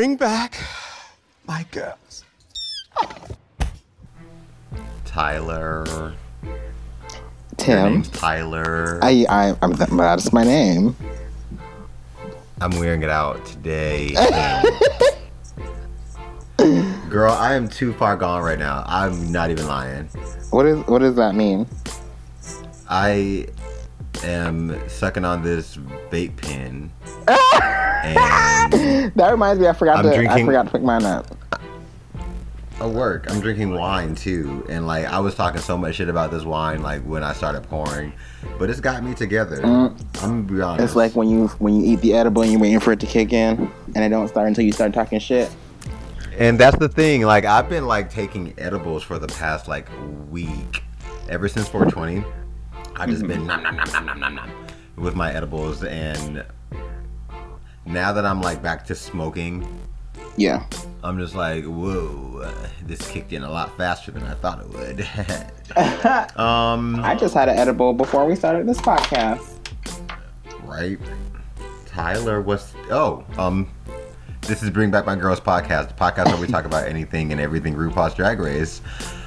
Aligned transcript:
bring 0.00 0.16
back 0.16 0.56
my 1.46 1.66
girls. 1.72 2.24
Tyler. 5.04 6.14
Tim. 7.58 8.00
Tyler. 8.04 8.98
I, 9.02 9.26
I, 9.28 9.54
I'm, 9.60 9.74
that's 9.74 10.32
my 10.32 10.42
name. 10.42 10.96
I'm 12.62 12.70
wearing 12.78 13.02
it 13.02 13.10
out 13.10 13.44
today. 13.44 14.14
Girl, 17.10 17.34
I 17.34 17.52
am 17.52 17.68
too 17.68 17.92
far 17.92 18.16
gone 18.16 18.42
right 18.42 18.58
now. 18.58 18.82
I'm 18.86 19.30
not 19.30 19.50
even 19.50 19.66
lying. 19.66 20.06
What 20.48 20.64
is, 20.64 20.78
what 20.86 21.00
does 21.00 21.16
that 21.16 21.34
mean? 21.34 21.66
I 22.88 23.48
am 24.24 24.80
sucking 24.88 25.26
on 25.26 25.42
this 25.42 25.76
vape 25.76 26.38
pen. 26.38 26.90
and 28.04 29.12
That 29.14 29.30
reminds 29.30 29.60
me, 29.60 29.68
I 29.68 29.72
forgot 29.72 30.04
I'm 30.04 30.10
to, 30.10 30.30
I 30.30 30.44
forgot 30.44 30.66
to 30.66 30.72
pick 30.72 30.82
mine 30.82 31.04
up. 31.04 31.36
at 32.80 32.88
work, 32.88 33.30
I'm 33.30 33.40
drinking 33.40 33.72
wine 33.72 34.14
too. 34.14 34.64
And 34.68 34.86
like 34.86 35.06
I 35.06 35.18
was 35.18 35.34
talking 35.34 35.60
so 35.60 35.76
much 35.76 35.96
shit 35.96 36.08
about 36.08 36.30
this 36.30 36.44
wine 36.44 36.82
like 36.82 37.02
when 37.02 37.22
I 37.22 37.32
started 37.32 37.62
pouring. 37.64 38.12
But 38.58 38.70
it's 38.70 38.80
got 38.80 39.02
me 39.02 39.14
together. 39.14 39.64
I'm 39.64 39.96
gonna 40.20 40.42
be 40.42 40.60
honest. 40.60 40.80
Mm. 40.80 40.84
It's 40.84 40.96
like 40.96 41.16
when 41.16 41.28
you 41.28 41.48
when 41.58 41.80
you 41.80 41.92
eat 41.92 42.00
the 42.00 42.14
edible 42.14 42.42
and 42.42 42.50
you're 42.50 42.60
waiting 42.60 42.80
for 42.80 42.92
it 42.92 43.00
to 43.00 43.06
kick 43.06 43.32
in, 43.32 43.70
and 43.94 44.04
it 44.04 44.08
don't 44.08 44.28
start 44.28 44.48
until 44.48 44.64
you 44.64 44.72
start 44.72 44.94
talking 44.94 45.18
shit. 45.18 45.50
And 46.38 46.58
that's 46.58 46.78
the 46.78 46.88
thing. 46.88 47.22
Like 47.22 47.44
I've 47.44 47.68
been 47.68 47.86
like 47.86 48.10
taking 48.10 48.54
edibles 48.58 49.02
for 49.02 49.18
the 49.18 49.28
past 49.28 49.68
like 49.68 49.88
week, 50.30 50.82
ever 51.28 51.48
since 51.48 51.68
420. 51.68 52.24
I've 52.96 53.10
just 53.10 53.26
been 53.26 53.46
nom 53.46 53.62
nom 53.62 53.76
nom 53.76 53.86
nom 53.92 54.06
nom 54.06 54.20
nom 54.20 54.34
nom 54.36 54.50
with 54.96 55.14
my 55.14 55.32
edibles, 55.32 55.84
and 55.84 56.44
now 57.86 58.12
that 58.12 58.24
I'm 58.26 58.40
like 58.40 58.62
back 58.62 58.84
to 58.86 58.94
smoking, 58.94 59.66
Yeah. 60.36 60.64
I'm 61.02 61.18
just 61.18 61.34
like, 61.34 61.64
whoa, 61.64 62.42
uh, 62.44 62.68
this 62.84 63.08
kicked 63.10 63.32
in 63.32 63.42
a 63.42 63.50
lot 63.50 63.74
faster 63.78 64.10
than 64.10 64.22
I 64.22 64.34
thought 64.34 64.60
it 64.60 64.68
would. 64.68 65.00
um, 66.38 67.00
I 67.02 67.14
just 67.18 67.32
had 67.34 67.48
an 67.48 67.56
edible 67.56 67.92
before 67.94 68.26
we 68.26 68.36
started 68.36 68.66
this 68.68 68.78
podcast. 68.78 69.56
right? 70.64 70.98
Tyler, 71.86 72.40
what's 72.42 72.72
oh 72.90 73.24
um. 73.38 73.68
This 74.42 74.62
is 74.62 74.70
Bring 74.70 74.90
Back 74.90 75.04
My 75.04 75.16
Girls 75.16 75.38
podcast, 75.38 75.88
the 75.88 75.94
podcast 75.94 76.26
where 76.28 76.36
we 76.38 76.46
talk 76.46 76.64
about 76.64 76.88
anything 76.88 77.30
and 77.30 77.40
everything 77.40 77.74
RuPaul's 77.74 78.14
Drag 78.14 78.40
Race. 78.40 78.80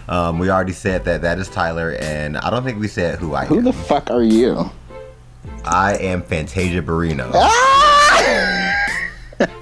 Um, 0.09 0.39
we 0.39 0.49
already 0.49 0.73
said 0.73 1.05
that 1.05 1.21
that 1.21 1.37
is 1.37 1.47
Tyler, 1.49 1.95
and 2.01 2.35
I 2.37 2.49
don't 2.49 2.63
think 2.63 2.79
we 2.79 2.87
said 2.87 3.19
who 3.19 3.35
I 3.35 3.45
Who 3.45 3.59
am. 3.59 3.63
the 3.63 3.73
fuck 3.73 4.09
are 4.09 4.23
you? 4.23 4.69
I 5.65 5.97
am 5.97 6.23
Fantasia 6.23 6.81
Barrino. 6.81 7.31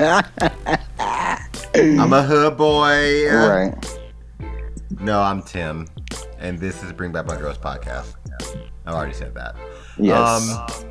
I'm 1.75 2.13
a 2.13 2.21
hood 2.21 2.55
boy. 2.57 3.27
Right. 3.33 3.99
No, 4.99 5.21
I'm 5.21 5.41
Tim, 5.41 5.87
and 6.37 6.59
this 6.59 6.83
is 6.83 6.91
Bring 6.93 7.11
Back 7.11 7.25
My 7.25 7.35
Girls 7.35 7.57
podcast. 7.57 8.13
I've 8.85 8.93
already 8.93 9.13
said 9.13 9.33
that. 9.33 9.55
Yes. 9.97 10.51
Um, 10.53 10.85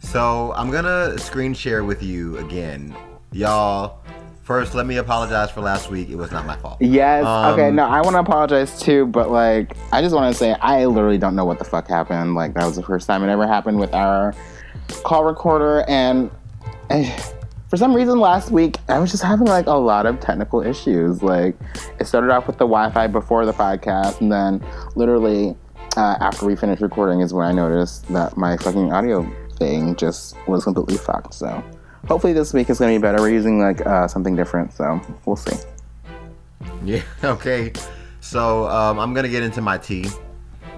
so 0.00 0.52
I'm 0.56 0.70
gonna 0.70 1.16
screen 1.18 1.54
share 1.54 1.84
with 1.84 2.02
you 2.02 2.38
again, 2.38 2.96
y'all. 3.30 4.00
First, 4.42 4.74
let 4.74 4.86
me 4.86 4.96
apologize 4.96 5.52
for 5.52 5.60
last 5.60 5.88
week. 5.90 6.08
It 6.08 6.16
was 6.16 6.32
not 6.32 6.44
my 6.44 6.56
fault. 6.56 6.78
yes. 6.80 7.24
um, 7.24 7.54
okay. 7.54 7.70
No, 7.70 7.84
I 7.84 8.00
want 8.00 8.14
to 8.14 8.20
apologize 8.20 8.80
too, 8.80 9.06
but 9.06 9.30
like, 9.30 9.76
I 9.92 10.02
just 10.02 10.12
want 10.12 10.34
to 10.34 10.38
say 10.38 10.54
I 10.54 10.86
literally 10.86 11.18
don't 11.18 11.36
know 11.36 11.44
what 11.44 11.60
the 11.60 11.64
fuck 11.64 11.86
happened. 11.86 12.34
Like, 12.34 12.54
that 12.54 12.66
was 12.66 12.74
the 12.74 12.82
first 12.82 13.06
time 13.06 13.22
it 13.22 13.30
ever 13.30 13.46
happened 13.46 13.78
with 13.78 13.94
our 13.94 14.34
call 15.04 15.22
recorder, 15.22 15.84
and 15.88 16.30
eh, 16.90 17.16
for 17.72 17.78
some 17.78 17.96
reason 17.96 18.20
last 18.20 18.50
week 18.50 18.76
I 18.90 18.98
was 18.98 19.10
just 19.10 19.22
having 19.22 19.46
like 19.46 19.64
a 19.64 19.72
lot 19.72 20.04
of 20.04 20.20
technical 20.20 20.60
issues. 20.60 21.22
Like, 21.22 21.56
it 21.98 22.06
started 22.06 22.30
off 22.30 22.46
with 22.46 22.58
the 22.58 22.66
Wi-Fi 22.66 23.06
before 23.06 23.46
the 23.46 23.54
podcast, 23.54 24.20
and 24.20 24.30
then 24.30 24.62
literally 24.94 25.56
uh, 25.96 26.16
after 26.20 26.44
we 26.44 26.54
finished 26.54 26.82
recording 26.82 27.22
is 27.22 27.32
when 27.32 27.46
I 27.46 27.52
noticed 27.52 28.06
that 28.08 28.36
my 28.36 28.58
fucking 28.58 28.92
audio 28.92 29.26
thing 29.56 29.96
just 29.96 30.36
was 30.46 30.64
completely 30.64 30.98
fucked. 30.98 31.32
So. 31.32 31.64
Hopefully 32.08 32.34
this 32.34 32.52
week 32.52 32.68
is 32.68 32.78
gonna 32.78 32.92
be 32.92 32.98
better. 32.98 33.22
We're 33.22 33.30
using 33.30 33.58
like 33.58 33.86
uh, 33.86 34.06
something 34.06 34.36
different, 34.36 34.74
so 34.74 35.00
we'll 35.24 35.36
see. 35.36 35.56
Yeah. 36.84 37.00
Okay. 37.24 37.72
So 38.20 38.66
um, 38.68 38.98
I'm 38.98 39.14
gonna 39.14 39.30
get 39.30 39.42
into 39.42 39.62
my 39.62 39.78
tea. 39.78 40.10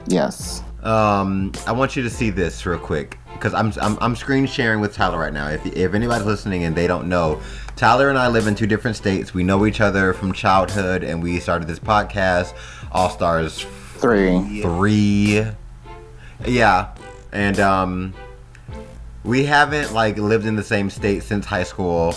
Yes. 0.06 0.62
Um, 0.84 1.50
I 1.66 1.72
want 1.72 1.96
you 1.96 2.04
to 2.04 2.10
see 2.10 2.30
this 2.30 2.64
real 2.64 2.78
quick 2.78 3.18
because 3.34 3.54
I'm, 3.54 3.72
I'm 3.80 3.98
I'm 4.00 4.16
screen 4.16 4.46
sharing 4.46 4.80
with 4.80 4.94
Tyler 4.94 5.18
right 5.18 5.32
now. 5.32 5.48
If 5.48 5.66
if 5.66 5.94
anybody's 5.94 6.26
listening 6.26 6.64
and 6.64 6.74
they 6.74 6.86
don't 6.86 7.08
know, 7.08 7.40
Tyler 7.76 8.08
and 8.08 8.18
I 8.18 8.28
live 8.28 8.46
in 8.46 8.54
two 8.54 8.66
different 8.66 8.96
states. 8.96 9.34
We 9.34 9.42
know 9.42 9.66
each 9.66 9.80
other 9.80 10.12
from 10.14 10.32
childhood, 10.32 11.04
and 11.04 11.22
we 11.22 11.40
started 11.40 11.68
this 11.68 11.78
podcast, 11.78 12.54
All 12.92 13.10
Stars 13.10 13.66
Three. 13.98 14.62
three. 14.62 15.44
Yeah, 16.46 16.94
and 17.32 17.60
um, 17.60 18.14
we 19.22 19.44
haven't 19.44 19.92
like 19.92 20.16
lived 20.16 20.46
in 20.46 20.56
the 20.56 20.64
same 20.64 20.90
state 20.90 21.22
since 21.22 21.46
high 21.46 21.64
school. 21.64 22.14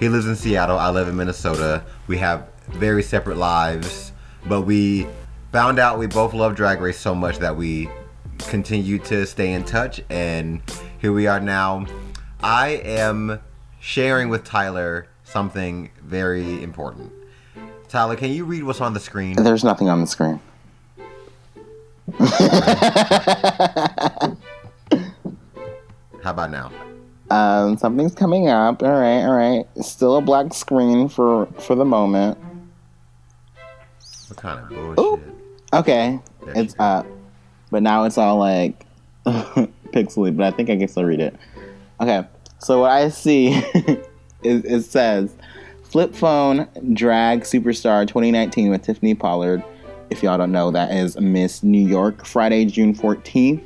He 0.00 0.08
lives 0.08 0.26
in 0.26 0.36
Seattle. 0.36 0.78
I 0.78 0.90
live 0.90 1.08
in 1.08 1.16
Minnesota. 1.16 1.84
We 2.06 2.18
have 2.18 2.48
very 2.68 3.02
separate 3.02 3.36
lives, 3.36 4.12
but 4.46 4.62
we 4.62 5.06
found 5.52 5.78
out 5.78 5.98
we 5.98 6.06
both 6.06 6.34
love 6.34 6.54
Drag 6.54 6.80
Race 6.80 6.98
so 6.98 7.14
much 7.14 7.38
that 7.38 7.56
we 7.56 7.88
continue 8.38 8.98
to 9.00 9.26
stay 9.26 9.52
in 9.52 9.64
touch, 9.64 10.00
and 10.08 10.60
here 10.98 11.12
we 11.12 11.26
are 11.26 11.40
now. 11.40 11.86
I 12.42 12.80
am 12.84 13.40
sharing 13.80 14.28
with 14.28 14.44
Tyler 14.44 15.08
something 15.24 15.90
very 16.02 16.62
important. 16.62 17.12
Tyler, 17.88 18.16
can 18.16 18.30
you 18.30 18.44
read 18.44 18.64
what's 18.64 18.80
on 18.80 18.94
the 18.94 19.00
screen? 19.00 19.36
There's 19.36 19.64
nothing 19.64 19.88
on 19.88 20.00
the 20.00 20.06
screen. 20.06 20.40
How 26.22 26.30
about 26.32 26.50
now? 26.50 26.70
Um, 27.30 27.76
something's 27.76 28.14
coming 28.14 28.48
up. 28.48 28.82
All 28.82 28.90
right, 28.90 29.22
all 29.22 29.34
right. 29.36 29.66
Still 29.82 30.16
a 30.16 30.20
black 30.20 30.54
screen 30.54 31.08
for 31.08 31.46
for 31.60 31.74
the 31.74 31.84
moment. 31.84 32.38
What 34.28 34.36
kind 34.38 34.60
of 34.60 34.68
bullshit? 34.96 35.24
Okay, 35.72 36.18
There 36.44 36.56
it's 36.56 36.74
up, 36.78 37.06
but 37.70 37.82
now 37.82 38.04
it's 38.04 38.18
all 38.18 38.38
like 38.38 38.84
pixely. 39.26 40.36
But 40.36 40.46
I 40.46 40.56
think 40.56 40.70
I 40.70 40.76
can 40.76 40.88
still 40.88 41.04
read 41.04 41.20
it. 41.20 41.36
Okay, 42.00 42.26
so 42.58 42.80
what 42.80 42.90
I 42.90 43.08
see 43.08 43.48
is 44.42 44.64
it 44.64 44.82
says 44.82 45.34
flip 45.82 46.14
phone 46.14 46.68
drag 46.94 47.40
superstar 47.40 48.06
2019 48.06 48.70
with 48.70 48.82
Tiffany 48.82 49.14
Pollard. 49.14 49.62
If 50.10 50.22
y'all 50.22 50.38
don't 50.38 50.52
know, 50.52 50.70
that 50.70 50.92
is 50.92 51.18
Miss 51.20 51.62
New 51.62 51.86
York, 51.86 52.24
Friday, 52.24 52.64
June 52.64 52.94
14th. 52.94 53.62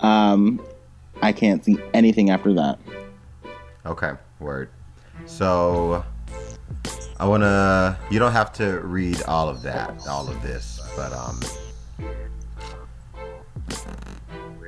Um, 0.00 0.60
I 1.22 1.32
can't 1.32 1.64
see 1.64 1.78
anything 1.94 2.30
after 2.30 2.52
that. 2.54 2.78
Okay, 3.86 4.12
word. 4.40 4.68
So 5.26 6.04
I 7.18 7.26
wanna. 7.26 7.98
You 8.10 8.18
don't 8.18 8.32
have 8.32 8.52
to 8.54 8.80
read 8.80 9.22
all 9.22 9.48
of 9.48 9.62
that, 9.62 10.06
all 10.06 10.28
of 10.28 10.42
this, 10.42 10.80
but 10.96 11.12
um, 11.12 11.40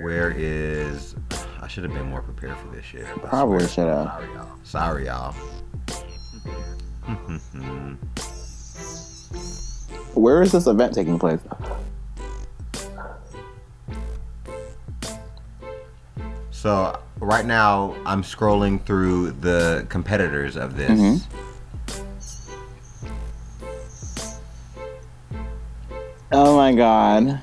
where 0.00 0.32
is? 0.36 1.14
I 1.60 1.68
should 1.68 1.84
have 1.84 1.92
been 1.92 2.08
more 2.08 2.22
prepared 2.22 2.56
for 2.56 2.68
this 2.68 2.84
shit. 2.84 3.06
Probably 3.22 3.66
should 3.68 3.88
have. 3.88 4.22
Sorry, 4.64 5.06
y'all. 5.06 5.34
Where 10.14 10.42
is 10.42 10.52
this 10.52 10.66
event 10.66 10.94
taking 10.94 11.18
place? 11.18 11.40
So 16.50 16.98
right 17.20 17.46
now 17.46 17.94
I'm 18.04 18.22
scrolling 18.22 18.84
through 18.84 19.30
the 19.32 19.86
competitors 19.88 20.56
of 20.56 20.76
this. 20.76 20.90
Mm-hmm. 20.90 21.34
Oh 26.32 26.56
my 26.56 26.74
god. 26.74 27.40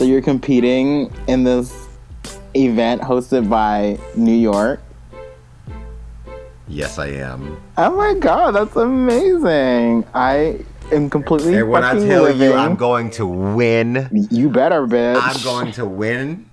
So 0.00 0.06
you're 0.06 0.22
competing 0.22 1.12
in 1.28 1.44
this 1.44 1.86
event 2.56 3.02
hosted 3.02 3.50
by 3.50 3.98
New 4.16 4.32
York? 4.32 4.80
Yes, 6.66 6.98
I 6.98 7.08
am. 7.08 7.60
Oh 7.76 7.94
my 7.94 8.14
god, 8.14 8.52
that's 8.52 8.74
amazing. 8.76 10.06
I 10.14 10.64
am 10.90 11.10
completely 11.10 11.58
And 11.58 11.68
when 11.68 11.84
I 11.84 11.92
tell 11.98 12.22
living. 12.22 12.40
you, 12.48 12.54
I'm 12.54 12.76
going 12.76 13.10
to 13.10 13.26
win, 13.26 14.08
You 14.30 14.48
better, 14.48 14.86
bitch. 14.86 15.20
I'm 15.22 15.44
going 15.44 15.70
to 15.72 15.84
win. 15.84 16.48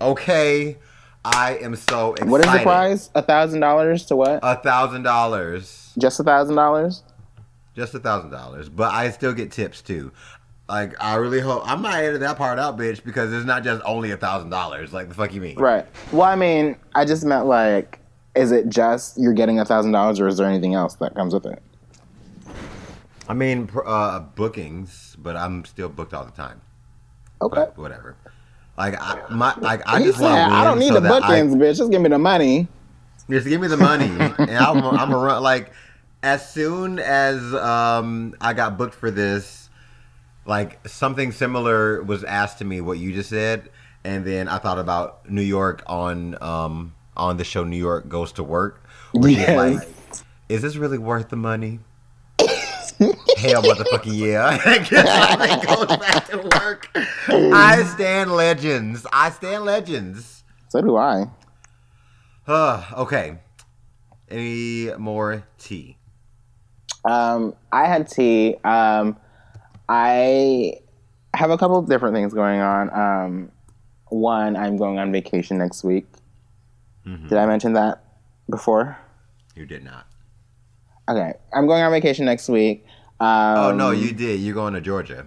Okay, 0.00 0.78
I 1.22 1.58
am 1.58 1.76
so 1.76 2.12
excited. 2.14 2.30
What 2.30 2.46
is 2.46 2.50
the 2.50 2.60
prize? 2.60 3.10
A 3.14 3.20
thousand 3.20 3.60
dollars 3.60 4.06
to 4.06 4.16
what? 4.16 4.40
A 4.42 4.56
thousand 4.56 5.02
dollars, 5.02 5.92
Just 5.98 6.18
a 6.18 6.24
thousand 6.24 6.56
dollars? 6.56 7.02
just 7.76 7.92
a 7.92 7.98
thousand 7.98 8.30
dollars. 8.30 8.70
But 8.70 8.94
I 8.94 9.10
still 9.10 9.34
get 9.34 9.52
tips 9.52 9.82
too. 9.82 10.10
Like 10.68 10.94
I 11.02 11.14
really 11.14 11.40
hope 11.40 11.62
I 11.64 11.76
might 11.76 12.00
editing 12.02 12.20
that 12.22 12.36
part 12.36 12.58
out, 12.58 12.76
bitch, 12.76 13.04
because 13.04 13.32
it's 13.32 13.46
not 13.46 13.62
just 13.62 13.80
only 13.84 14.10
a 14.10 14.16
thousand 14.16 14.50
dollars. 14.50 14.92
Like 14.92 15.08
the 15.08 15.14
fuck 15.14 15.32
you 15.32 15.40
mean? 15.40 15.56
Right. 15.56 15.86
Well, 16.12 16.22
I 16.22 16.34
mean, 16.34 16.76
I 16.94 17.04
just 17.04 17.24
meant 17.24 17.46
like 17.46 18.00
is 18.34 18.50
it 18.52 18.68
just 18.68 19.16
you're 19.18 19.32
getting 19.32 19.60
a 19.60 19.64
thousand 19.64 19.92
dollars, 19.92 20.18
or 20.20 20.26
is 20.26 20.36
there 20.38 20.46
anything 20.48 20.74
else 20.74 20.94
that 20.96 21.14
comes 21.14 21.32
with 21.34 21.46
it? 21.46 21.62
I 23.28 23.34
mean, 23.34 23.70
uh, 23.84 24.20
bookings, 24.20 25.16
but 25.20 25.36
I'm 25.36 25.64
still 25.64 25.88
booked 25.88 26.14
all 26.14 26.24
the 26.24 26.30
time. 26.32 26.60
Okay. 27.42 27.54
But 27.56 27.78
whatever. 27.78 28.16
Like 28.76 29.00
I, 29.00 29.22
my, 29.30 29.54
like 29.58 29.82
I 29.86 30.00
He 30.00 30.06
just 30.06 30.18
said, 30.18 30.24
want 30.24 30.36
to 30.36 30.44
win. 30.46 30.52
I 30.52 30.64
don't 30.64 30.78
need 30.78 30.88
so 30.88 30.94
the 30.94 31.00
that 31.00 31.22
I- 31.22 31.28
bookings, 31.42 31.54
bitch. 31.54 31.76
Just 31.78 31.90
give 31.90 32.02
me 32.02 32.08
the 32.08 32.18
money. 32.18 32.68
Just 33.30 33.48
give 33.48 33.60
me 33.60 33.66
the 33.68 33.76
money, 33.76 34.04
and 34.38 34.50
I'm, 34.50 34.84
I'm 34.84 35.12
a 35.12 35.16
run. 35.18 35.42
Like 35.42 35.72
as 36.22 36.48
soon 36.52 36.98
as 36.98 37.54
um 37.54 38.34
I 38.40 38.52
got 38.52 38.76
booked 38.78 38.94
for 38.94 39.10
this, 39.10 39.65
like 40.46 40.86
something 40.88 41.32
similar 41.32 42.02
was 42.02 42.24
asked 42.24 42.58
to 42.58 42.64
me. 42.64 42.80
What 42.80 42.98
you 42.98 43.12
just 43.12 43.30
said, 43.30 43.68
and 44.04 44.24
then 44.24 44.48
I 44.48 44.58
thought 44.58 44.78
about 44.78 45.28
New 45.30 45.42
York 45.42 45.82
on 45.86 46.40
um 46.42 46.94
on 47.16 47.36
the 47.36 47.44
show 47.44 47.64
New 47.64 47.76
York 47.78 48.08
Goes 48.08 48.32
to 48.32 48.42
Work. 48.42 48.84
She's 49.14 49.36
Yes. 49.38 49.56
like, 49.56 49.88
is 50.48 50.62
this 50.62 50.76
really 50.76 50.98
worth 50.98 51.28
the 51.30 51.36
money? 51.36 51.80
Hell, 52.38 53.62
motherfucking 53.62 54.16
yeah! 54.16 54.58
I 54.64 55.64
goes 55.66 55.96
back 55.98 56.26
to 56.28 56.38
work. 56.38 56.88
I 57.28 57.82
stand 57.94 58.32
legends. 58.32 59.06
I 59.12 59.30
stand 59.30 59.64
legends. 59.64 60.44
So 60.68 60.80
do 60.80 60.96
I. 60.96 61.26
Uh, 62.46 62.82
okay. 62.96 63.38
Any 64.28 64.92
more 64.98 65.44
tea? 65.58 65.98
Um, 67.04 67.54
I 67.70 67.84
had 67.86 68.08
tea. 68.08 68.56
Um, 68.64 69.16
I 69.88 70.80
have 71.34 71.50
a 71.50 71.58
couple 71.58 71.78
of 71.78 71.88
different 71.88 72.14
things 72.14 72.32
going 72.34 72.60
on. 72.60 72.90
Um, 72.92 73.52
one, 74.08 74.56
I'm 74.56 74.76
going 74.76 74.98
on 74.98 75.12
vacation 75.12 75.58
next 75.58 75.84
week. 75.84 76.06
Mm-hmm. 77.06 77.28
Did 77.28 77.38
I 77.38 77.46
mention 77.46 77.72
that 77.74 78.02
before? 78.50 78.96
You 79.54 79.66
did 79.66 79.84
not. 79.84 80.06
Okay, 81.08 81.34
I'm 81.54 81.66
going 81.66 81.82
on 81.82 81.92
vacation 81.92 82.24
next 82.24 82.48
week. 82.48 82.84
Um, 83.20 83.56
Oh 83.58 83.72
no, 83.74 83.90
you 83.92 84.12
did. 84.12 84.40
You're 84.40 84.54
going 84.54 84.74
to 84.74 84.80
Georgia. 84.80 85.26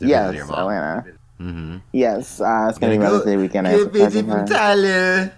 to 0.00 0.06
Yes. 0.06 0.34
Atlanta. 0.50 1.04
Mm-hmm. 1.40 1.76
Yes, 1.92 2.40
uh, 2.40 2.66
it's 2.68 2.78
gonna 2.78 2.92
be 2.94 2.98
Mother's 2.98 3.24
Day 3.24 3.36
weekend. 3.36 3.68
I 3.68 3.70
have 3.70 3.80
Good 3.80 3.92
to 3.92 3.98
visit 4.04 4.26
present 4.26 4.48
from. 4.48 4.56
Tyler. 4.56 5.32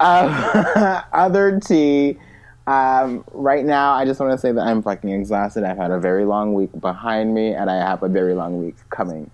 Um, 0.00 1.02
other 1.12 1.58
tea. 1.60 2.18
Um, 2.66 3.24
right 3.32 3.64
now, 3.64 3.92
I 3.92 4.04
just 4.04 4.20
want 4.20 4.32
to 4.32 4.38
say 4.38 4.52
that 4.52 4.60
I'm 4.60 4.82
fucking 4.82 5.10
exhausted. 5.10 5.64
I've 5.64 5.76
had 5.76 5.90
a 5.90 5.98
very 5.98 6.24
long 6.24 6.54
week 6.54 6.70
behind 6.80 7.34
me, 7.34 7.52
and 7.52 7.70
I 7.70 7.76
have 7.76 8.02
a 8.02 8.08
very 8.08 8.34
long 8.34 8.64
week 8.64 8.76
coming 8.90 9.30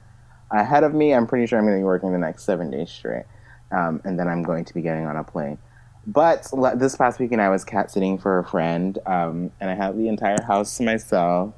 ahead 0.51 0.83
of 0.83 0.95
me. 0.95 1.15
I'm 1.15 1.27
pretty 1.27 1.47
sure 1.47 1.59
I'm 1.59 1.65
going 1.65 1.77
to 1.77 1.81
be 1.81 1.85
working 1.85 2.13
the 2.13 2.19
next 2.19 2.45
seven 2.45 2.71
days 2.71 2.91
straight, 2.91 3.25
um, 3.71 4.01
and 4.05 4.19
then 4.19 4.27
I'm 4.29 4.43
going 4.43 4.65
to 4.65 4.75
be 4.75 4.83
getting 4.83 5.07
on 5.07 5.17
a 5.17 5.23
plane. 5.23 5.59
But 6.07 6.53
le- 6.53 6.77
this 6.77 6.97
past 6.97 7.21
weekend, 7.21 7.41
I 7.41 7.51
was 7.51 7.65
cat 7.65 7.91
sitting 7.91 8.19
for 8.19 8.41
a 8.41 8.45
friend, 8.45 8.99
um, 9.07 9.53
and 9.61 9.71
I 9.71 9.75
had 9.75 9.97
the 9.97 10.09
entire 10.09 10.43
house 10.43 10.77
to 10.79 10.83
myself. 10.83 11.55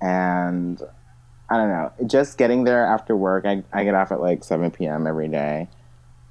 And 0.00 0.80
I 1.48 1.56
don't 1.56 1.70
know, 1.70 1.92
just 2.06 2.38
getting 2.38 2.64
there 2.64 2.84
after 2.84 3.16
work. 3.16 3.46
I, 3.46 3.64
I 3.72 3.84
get 3.84 3.94
off 3.94 4.12
at 4.12 4.20
like 4.20 4.44
7 4.44 4.70
p.m. 4.70 5.06
every 5.06 5.28
day 5.28 5.68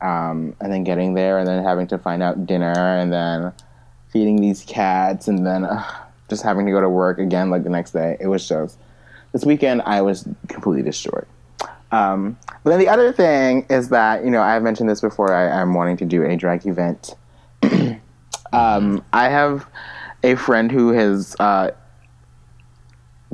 um, 0.04 0.56
and 0.60 0.72
then 0.72 0.84
getting 0.84 1.14
there 1.14 1.40
and 1.40 1.48
then 1.48 1.64
having 1.64 1.88
to 1.88 1.98
find 1.98 2.22
out 2.22 2.46
dinner 2.46 2.74
and 2.76 3.12
then 3.12 3.54
feeding 4.14 4.40
these 4.40 4.64
cats 4.64 5.28
and 5.28 5.46
then 5.46 5.66
uh, 5.66 5.84
just 6.30 6.44
having 6.44 6.68
to 6.68 6.72
go 6.72 6.80
to 6.80 6.88
work 6.88 7.18
again 7.18 7.50
like 7.50 7.64
the 7.64 7.70
next 7.70 7.92
day. 7.92 8.16
It 8.22 8.28
was 8.28 8.48
just 8.48 8.78
this 9.34 9.44
weekend 9.44 9.82
I 9.82 10.02
was 10.02 10.28
completely 10.48 10.84
destroyed. 10.84 11.26
Um, 11.92 12.38
but 12.64 12.70
then 12.72 12.80
the 12.80 12.90
other 12.90 13.12
thing 13.12 13.66
is 13.70 13.90
that 13.90 14.24
you 14.24 14.32
know 14.32 14.42
I've 14.42 14.64
mentioned 14.64 14.90
this 14.90 15.02
before. 15.02 15.34
I, 15.34 15.62
I'm 15.62 15.74
wanting 15.74 15.98
to 15.98 16.06
do 16.06 16.24
a 16.24 16.36
drag 16.38 16.66
event. 16.66 17.16
um, 18.54 19.04
I 19.12 19.30
have 19.30 19.68
a 20.24 20.36
friend 20.36 20.72
who 20.72 20.90
has 20.90 21.36
uh, 21.40 21.72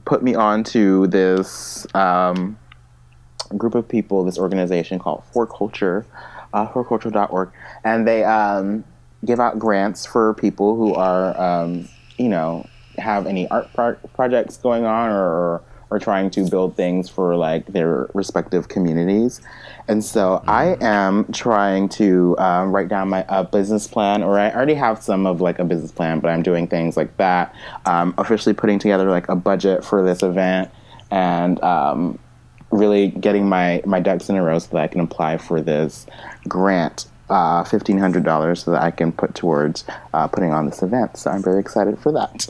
put 0.06 0.24
me 0.24 0.36
on 0.36 0.64
to 0.66 1.08
this 1.08 1.86
um, 1.94 2.58
group 3.58 3.76
of 3.76 3.88
people, 3.88 4.24
this 4.24 4.40
organization 4.40 5.00
called 5.00 5.24
For 5.32 5.46
Culture, 5.46 6.06
uh, 6.54 6.68
forculture.org, 6.68 7.52
and 7.84 8.08
they 8.08 8.24
um, 8.24 8.84
give 9.26 9.40
out 9.40 9.60
grants 9.60 10.06
for 10.06 10.34
people 10.36 10.76
who 10.76 10.94
are, 10.94 11.40
um, 11.40 11.88
you 12.18 12.30
know, 12.30 12.68
have 12.98 13.28
any 13.28 13.48
art 13.50 13.70
pro- 13.74 13.96
projects 14.14 14.58
going 14.58 14.86
on 14.86 15.10
or, 15.10 15.62
or 15.90 16.00
trying 16.00 16.30
to 16.30 16.48
build 16.50 16.76
things 16.76 17.10
for 17.10 17.36
like 17.36 17.66
their 17.68 18.08
respective 18.14 18.68
communities. 18.68 19.42
And 19.88 20.04
so 20.04 20.44
I 20.48 20.78
am 20.82 21.26
trying 21.32 21.90
to 21.90 22.38
um, 22.38 22.72
write 22.72 22.90
down 22.90 23.10
my 23.10 23.24
uh, 23.26 23.44
business 23.44 23.88
plan, 23.88 24.22
or 24.22 24.38
I 24.38 24.52
already 24.52 24.76
have 24.76 25.02
some 25.02 25.26
of 25.26 25.42
like 25.42 25.58
a 25.58 25.66
business 25.66 25.92
plan, 25.92 26.20
but 26.20 26.30
I'm 26.30 26.44
doing 26.44 26.68
things 26.68 26.96
like 26.96 27.18
that. 27.18 27.56
Um, 27.86 28.14
officially 28.18 28.54
putting 28.54 28.78
together 28.78 29.10
like 29.10 29.28
a 29.30 29.36
budget 29.36 29.84
for 29.84 30.06
this 30.06 30.22
event 30.22 30.70
and 31.10 31.62
um, 31.64 32.20
really 32.72 33.08
getting 33.08 33.50
my, 33.50 33.82
my 33.86 34.00
ducks 34.00 34.30
in 34.30 34.36
a 34.36 34.44
row 34.44 34.60
so 34.60 34.70
that 34.74 34.84
I 34.84 34.88
can 34.88 35.02
apply 35.02 35.38
for 35.38 35.60
this 35.60 36.06
grant, 36.48 37.08
uh, 37.30 37.64
$1,500, 37.64 38.58
so 38.58 38.72
that 38.72 38.82
I 38.82 38.92
can 38.92 39.12
put 39.12 39.36
towards 39.36 39.86
uh, 40.14 40.28
putting 40.28 40.52
on 40.52 40.66
this 40.66 40.82
event. 40.82 41.18
So 41.18 41.32
I'm 41.32 41.44
very 41.44 41.60
excited 41.60 42.00
for 42.00 42.12
that. 42.14 42.48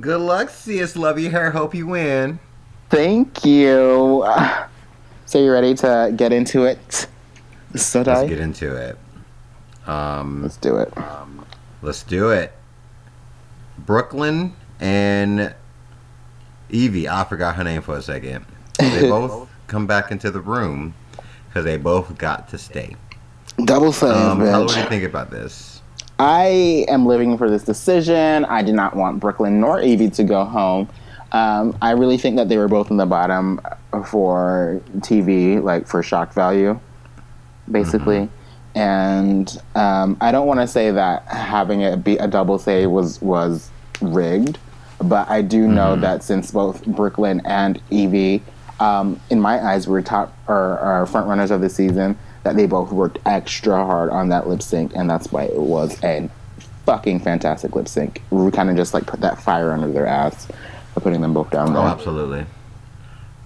Good 0.00 0.20
luck, 0.20 0.50
sis. 0.50 0.96
Love 0.96 1.18
your 1.18 1.30
hair. 1.30 1.50
Hope 1.50 1.74
you 1.74 1.86
win. 1.86 2.38
Thank 2.90 3.44
you. 3.44 4.26
So 5.28 5.42
you 5.42 5.50
ready 5.50 5.74
to 5.74 6.12
get 6.14 6.32
into 6.32 6.66
it? 6.66 7.08
So 7.74 8.02
Let's 8.02 8.28
get 8.28 8.38
into 8.38 8.76
it. 8.76 8.96
Um, 9.84 10.42
Let's 10.42 10.56
do 10.56 10.76
it. 10.76 10.96
Um, 10.96 11.44
let's 11.82 12.04
do 12.04 12.30
it. 12.30 12.52
Brooke 13.76 14.14
Lynn 14.14 14.54
and 14.78 15.52
Yvie. 16.70 17.08
I 17.08 17.24
forgot 17.24 17.56
her 17.56 17.64
name 17.64 17.82
for 17.82 17.96
a 17.96 18.02
second. 18.02 18.46
They 18.78 19.00
both 19.08 19.48
come 19.66 19.88
back 19.88 20.12
into 20.12 20.30
the 20.30 20.40
room 20.40 20.94
because 21.48 21.64
they 21.64 21.76
both 21.76 22.16
got 22.18 22.48
to 22.50 22.58
stay. 22.58 22.94
Double 23.64 23.92
save, 23.92 24.14
Um, 24.14 24.38
Tyler, 24.38 24.64
what 24.64 24.74
do 24.74 24.80
you 24.80 24.86
think 24.86 25.04
about 25.04 25.30
this? 25.30 25.80
I 26.18 26.84
am 26.88 27.06
living 27.06 27.36
for 27.36 27.50
this 27.50 27.62
decision. 27.62 28.44
I 28.46 28.62
did 28.62 28.74
not 28.74 28.96
want 28.96 29.20
Brooke 29.20 29.40
Lynn 29.40 29.60
nor 29.60 29.78
Yvie 29.80 30.12
to 30.14 30.24
go 30.24 30.44
home. 30.44 30.88
Um, 31.32 31.76
I 31.82 31.90
really 31.90 32.16
think 32.16 32.36
that 32.36 32.48
they 32.48 32.56
were 32.56 32.68
both 32.68 32.90
in 32.90 32.96
the 32.96 33.06
bottom 33.06 33.60
for 34.06 34.80
TV, 34.98 35.62
like 35.62 35.86
for 35.86 36.02
shock 36.02 36.32
value, 36.32 36.78
basically. 37.70 38.28
And 38.74 39.60
um, 39.74 40.16
I 40.20 40.32
don't 40.32 40.46
want 40.46 40.60
to 40.60 40.66
say 40.66 40.90
that 40.90 41.26
having 41.26 41.80
it 41.80 42.04
be 42.04 42.16
a 42.18 42.28
double 42.28 42.58
say 42.58 42.86
was 42.86 43.20
was 43.20 43.70
rigged, 44.00 44.58
but 45.02 45.28
I 45.28 45.42
do 45.42 45.66
know 45.66 45.96
that 45.96 46.22
since 46.22 46.50
both 46.50 46.84
Brooke 46.86 47.18
Lynn 47.18 47.40
and 47.44 47.80
Yvie, 47.90 48.42
um, 48.78 49.18
in 49.30 49.40
my 49.40 49.62
eyes, 49.66 49.88
were 49.88 50.02
top 50.02 50.36
or, 50.46 50.78
or 50.78 51.06
front 51.06 51.26
runners 51.26 51.50
of 51.50 51.60
the 51.62 51.70
season, 51.70 52.18
that 52.46 52.54
they 52.54 52.66
both 52.66 52.92
worked 52.92 53.18
extra 53.26 53.74
hard 53.84 54.08
on 54.10 54.28
that 54.28 54.46
lip 54.48 54.62
sync, 54.62 54.92
and 54.94 55.10
that's 55.10 55.32
why 55.32 55.42
it 55.42 55.56
was 55.58 56.00
a 56.04 56.30
fucking 56.84 57.18
fantastic 57.18 57.74
lip 57.74 57.88
sync. 57.88 58.22
We 58.30 58.52
kind 58.52 58.70
of 58.70 58.76
just 58.76 58.94
like 58.94 59.04
put 59.04 59.20
that 59.22 59.42
fire 59.42 59.72
under 59.72 59.90
their 59.90 60.06
ass 60.06 60.46
by 60.94 61.00
putting 61.02 61.20
them 61.22 61.34
both 61.34 61.50
down 61.50 61.70
Oh, 61.70 61.80
there. 61.82 61.82
absolutely. 61.90 62.46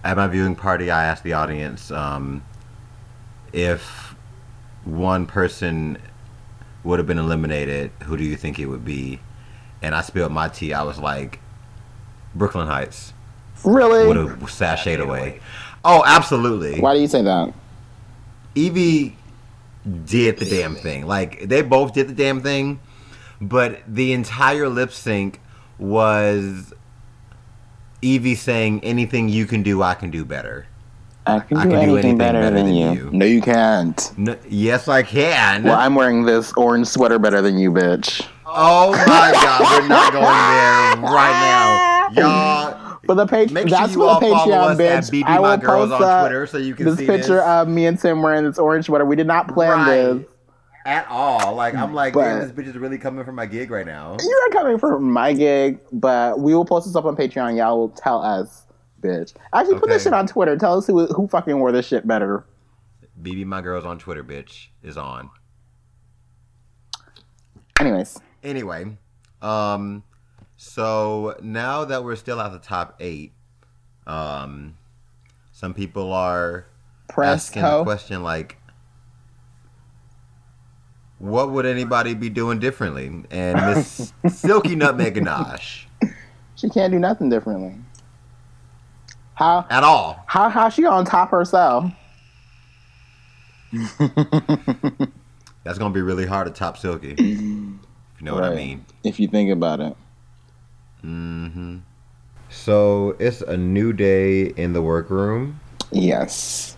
At 0.05 0.19
my 0.19 0.27
viewing 0.27 0.55
party, 0.55 0.91
I 0.91 1.05
asked 1.05 1.23
the 1.25 1.33
audience 1.33 1.91
um, 1.91 2.43
if 3.55 4.15
one 4.85 5.25
person 5.25 5.97
would 6.85 6.99
have 6.99 7.07
been 7.07 7.19
eliminated, 7.19 7.91
who 8.03 8.19
do 8.19 8.25
you 8.25 8.37
think 8.37 8.59
it 8.59 8.67
would 8.67 8.85
be? 8.85 9.19
And 9.81 9.95
I 9.95 10.03
spilled 10.03 10.33
my 10.33 10.49
tea. 10.49 10.75
I 10.75 10.83
was 10.83 10.99
like, 10.99 11.41
Brooke 12.35 12.55
Lynn 12.55 12.67
Hytes 12.67 13.15
Really? 13.65 14.07
would 14.07 14.17
have 14.17 14.29
sashayed 14.41 15.01
away. 15.01 15.41
Oh, 15.87 16.03
absolutely. 16.07 16.81
Why 16.83 16.93
do 16.95 17.01
you 17.01 17.09
say 17.09 17.23
that? 17.23 17.55
Yvie 18.55 19.15
did 20.05 20.39
the 20.39 20.45
damn 20.45 20.75
thing. 20.75 21.07
Like 21.07 21.49
they 21.49 21.63
both 21.63 21.95
did 21.95 22.09
the 22.09 22.15
damn 22.15 22.41
thing, 22.41 22.81
but 23.41 23.81
the 23.87 24.13
entire 24.13 24.69
lip 24.69 24.93
sync 24.93 25.41
was 25.79 26.75
Yvie 28.03 28.37
saying, 28.37 28.85
"Anything 28.85 29.29
you 29.29 29.47
can 29.47 29.63
do, 29.63 29.83
I 29.83 29.95
can 29.95 30.11
do 30.11 30.25
better." 30.25 30.67
I 31.27 31.41
can 31.41 31.59
I 31.59 31.65
do 31.65 31.71
can 31.71 31.71
do 31.71 31.77
anything, 31.77 31.93
anything 31.93 32.19
better, 32.19 32.41
better 32.41 32.57
than, 32.57 32.67
than 32.67 32.75
you. 32.75 32.93
you. 32.93 33.11
No, 33.13 33.27
you 33.27 33.43
can't. 33.43 34.19
No, 34.19 34.37
yes, 34.49 34.89
I 34.89 35.03
can. 35.03 35.63
Well, 35.65 35.79
I'm 35.79 35.95
wearing 35.95 36.25
this 36.25 36.53
orange 36.57 36.89
sweater 36.89 37.19
better 37.19 37.43
than 37.43 37.59
you, 37.59 37.71
bitch. 37.71 38.27
oh 38.47 38.93
my 38.93 39.31
god, 39.33 39.83
we're 39.83 39.89
not 39.89 40.13
going 40.13 40.25
there 40.25 41.13
right 41.13 42.11
now, 42.17 42.21
y'all. 42.21 42.80
For 43.11 43.17
the 43.17 43.27
page, 43.27 43.51
Make 43.51 43.69
sure 43.69 43.77
that's 43.77 43.93
you 43.95 43.99
for 43.99 44.21
the 44.21 44.27
Patreon, 44.27 44.77
bitch. 44.77 45.25
I 45.27 45.41
will 45.41 45.57
Girls 45.57 45.91
post 45.91 46.01
on 46.01 46.21
Twitter 46.23 46.47
so 46.47 46.59
you 46.59 46.77
can 46.77 46.87
this 46.87 46.97
see 46.99 47.07
picture 47.07 47.35
this. 47.39 47.43
of 47.45 47.67
me 47.67 47.87
and 47.87 47.99
Tim 47.99 48.23
wearing 48.23 48.45
this 48.45 48.57
orange 48.57 48.85
sweater. 48.87 49.05
We 49.05 49.17
did 49.17 49.27
not 49.27 49.49
plan 49.53 49.71
Right. 49.79 49.95
this. 50.21 50.27
At 50.87 51.09
all, 51.11 51.57
like 51.57 51.75
I'm 51.75 51.93
like, 51.93 52.15
But- 52.15 52.23
damn, 52.23 52.39
this 52.39 52.53
bitch 52.53 52.69
is 52.69 52.79
really 52.79 52.99
coming 52.99 53.25
for 53.25 53.33
my 53.33 53.47
gig 53.47 53.73
right 53.73 53.85
now. 53.85 54.17
You 54.23 54.47
are 54.49 54.53
coming 54.53 54.79
for 54.79 55.01
my 55.01 55.33
gig, 55.33 55.81
but 55.91 56.39
we 56.39 56.55
will 56.55 56.65
post 56.65 56.87
this 56.87 56.95
up 56.95 57.05
on 57.05 57.17
Patreon. 57.17 57.57
Y'all 57.57 57.77
will 57.81 57.89
tell 57.89 58.23
us, 58.23 58.65
bitch. 59.03 59.35
Actually, 59.53 59.81
put 59.81 59.89
this 59.89 60.05
shit 60.05 60.13
on 60.13 60.29
Twitter. 60.29 60.57
Tell 60.57 60.79
us 60.79 60.87
who 60.87 61.07
who 61.07 61.27
fucking 61.27 61.59
wore 61.59 61.73
this 61.73 61.89
shit 61.89 62.07
better. 62.07 62.45
BB 63.21 63.45
My 63.45 63.61
Girls 63.61 63.85
on 63.85 63.99
Twitter, 63.99 64.23
bitch, 64.23 64.69
is 64.85 64.97
on. 64.97 65.31
Anyways, 67.81 68.21
Anyway, 68.45 68.97
um, 69.43 70.05
so 70.63 71.35
now 71.41 71.87
that 71.87 72.05
we're 72.05 72.17
still 72.17 72.39
at 72.39 72.53
the 72.53 72.59
top 72.59 72.95
eight, 73.01 73.33
um, 74.07 74.77
some 75.53 75.73
people 75.73 76.13
are 76.13 76.67
press 77.09 77.49
asking 77.49 77.63
the 77.63 77.83
question 77.83 78.23
like, 78.23 78.59
what 81.19 81.51
would 81.51 81.65
anybody 81.65 82.13
be 82.13 82.29
doing 82.29 82.59
differently? 82.59 83.07
And 83.31 83.75
Miss 83.75 84.13
Silky 84.29 84.77
Nutmeg 84.77 85.15
Ganache 85.15 85.89
She 86.57 86.69
can't 86.69 86.93
do 86.93 86.99
nothing 86.99 87.31
differently. 87.31 87.77
How 89.37 89.65
at 89.71 89.83
all. 89.83 90.23
how 90.27 90.51
how 90.51 90.69
she 90.69 90.85
on 90.85 91.07
top 91.07 91.31
herself? 91.31 91.91
That's 95.65 95.79
gonna 95.79 95.95
be 95.95 96.03
really 96.03 96.27
hard 96.27 96.49
to 96.49 96.53
top 96.53 96.77
Silky. 96.77 97.13
If 97.13 97.19
you 97.19 97.79
know 98.21 98.35
what 98.35 98.45
I 98.45 98.55
mean. 98.55 98.85
If 99.03 99.19
you 99.19 99.27
think 99.27 99.51
about 99.51 99.81
it. 99.81 99.97
Hmm 101.01 101.79
So 102.51 103.17
it's 103.19 103.41
a 103.43 103.57
new 103.57 103.93
day 103.93 104.47
in 104.47 104.73
the 104.73 104.83
workroom. 104.83 105.61
Yes. 105.93 106.77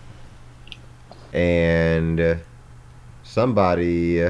and 1.33 2.39
somebody 3.23 4.23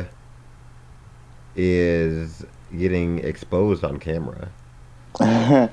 is 1.56 2.46
getting 2.78 3.20
exposed 3.20 3.84
on 3.84 3.98
camera. 4.00 4.50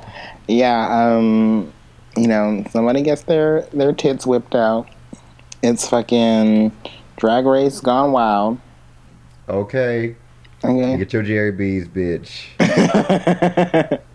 yeah, 0.48 0.88
um, 1.16 1.72
you 2.16 2.26
know, 2.28 2.64
somebody 2.70 3.02
gets 3.02 3.22
their 3.22 3.62
their 3.72 3.92
tits 3.92 4.26
whipped 4.26 4.54
out. 4.54 4.88
It's 5.62 5.88
fucking 5.88 6.72
drag 7.16 7.46
race 7.46 7.80
gone 7.80 8.12
wild. 8.12 8.58
Okay, 9.48 10.16
Okay. 10.64 10.96
get 10.98 11.12
your 11.12 11.22
Jerry 11.22 11.52
B's, 11.52 11.88
bitch. 11.88 12.48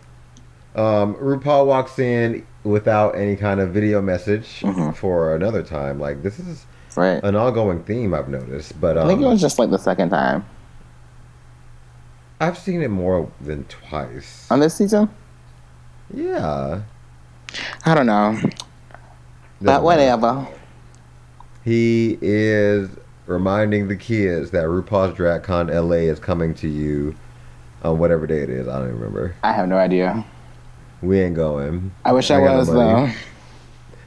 Um, 0.76 1.16
RuPaul 1.16 1.66
walks 1.66 1.98
in 2.00 2.46
without 2.64 3.16
any 3.16 3.36
kind 3.36 3.60
of 3.60 3.70
video 3.70 4.02
message 4.02 4.60
Mhm. 4.62 4.94
for 4.96 5.36
another 5.36 5.64
time. 5.64 6.00
Like 6.00 6.22
this 6.22 6.38
is 6.40 6.66
right. 6.96 7.24
an 7.24 7.36
ongoing 7.36 7.84
theme 7.84 8.14
I've 8.14 8.28
noticed, 8.28 8.80
but 8.82 8.98
I 8.98 9.02
um, 9.02 9.08
think 9.08 9.22
it 9.22 9.26
was 9.28 9.40
just 9.42 9.58
like 9.60 9.70
the 9.70 9.78
second 9.80 10.10
time 10.10 10.44
I've 12.42 12.58
seen 12.58 12.82
it 12.82 12.90
more 12.90 13.30
than 13.40 13.64
twice. 13.66 14.48
on 14.52 14.60
this 14.60 14.76
season. 14.76 15.10
yeah, 16.14 16.82
I 17.86 17.96
don't 17.96 18.06
know, 18.08 18.34
Doesn't 18.34 18.54
but 19.62 19.66
matter. 19.66 19.84
whatever. 19.84 20.48
He 21.64 22.18
is 22.22 22.90
reminding 23.28 23.88
the 23.88 23.96
kids 23.96 24.52
that 24.52 24.66
RuPaul's 24.66 25.18
DragCon 25.18 25.74
LA 25.74 26.10
is 26.12 26.20
coming 26.20 26.54
to 26.56 26.68
you 26.68 27.16
on 27.84 27.98
whatever 27.98 28.28
day 28.28 28.40
it 28.42 28.50
is. 28.50 28.68
I 28.68 28.80
don't 28.80 28.90
even 28.90 29.00
remember. 29.00 29.36
I 29.42 29.54
have 29.54 29.68
no 29.70 29.78
idea. 29.78 30.24
We 31.02 31.20
ain't 31.20 31.36
going. 31.36 31.92
I 32.04 32.12
wish 32.14 32.32
I, 32.32 32.42
I 32.42 32.56
was 32.56 32.68
though. 32.68 33.12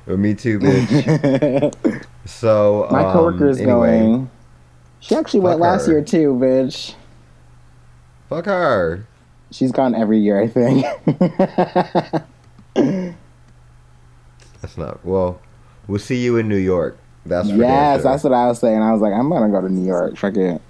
Me 0.16 0.34
too, 0.34 0.58
bitch. 0.58 2.04
so 2.24 2.88
My 2.90 3.04
um, 3.04 3.12
coworker 3.12 3.48
is 3.48 3.58
anyway, 3.58 4.00
going. 4.00 4.30
She 5.00 5.14
actually 5.14 5.40
went 5.40 5.60
last 5.60 5.86
her. 5.86 5.92
year 5.92 6.02
too, 6.02 6.34
bitch. 6.34 6.94
Fuck 8.28 8.46
her. 8.46 9.06
She's 9.50 9.72
gone 9.72 9.94
every 9.94 10.18
year, 10.18 10.40
I 10.40 10.48
think. 10.48 10.84
That's 14.60 14.76
not 14.76 15.04
well. 15.04 15.40
We'll 15.86 15.98
see 15.98 16.22
you 16.22 16.36
in 16.36 16.48
New 16.48 16.56
York. 16.56 16.98
That's 17.24 17.48
yes, 17.48 18.02
sure. 18.02 18.10
that's 18.10 18.24
what 18.24 18.32
I 18.32 18.46
was 18.46 18.58
saying. 18.58 18.80
I 18.82 18.92
was 18.92 19.00
like, 19.00 19.12
I'm 19.12 19.28
gonna 19.28 19.48
go 19.50 19.60
to 19.60 19.68
New 19.68 19.86
York. 19.86 20.16
Fuck 20.16 20.36
it. 20.36 20.62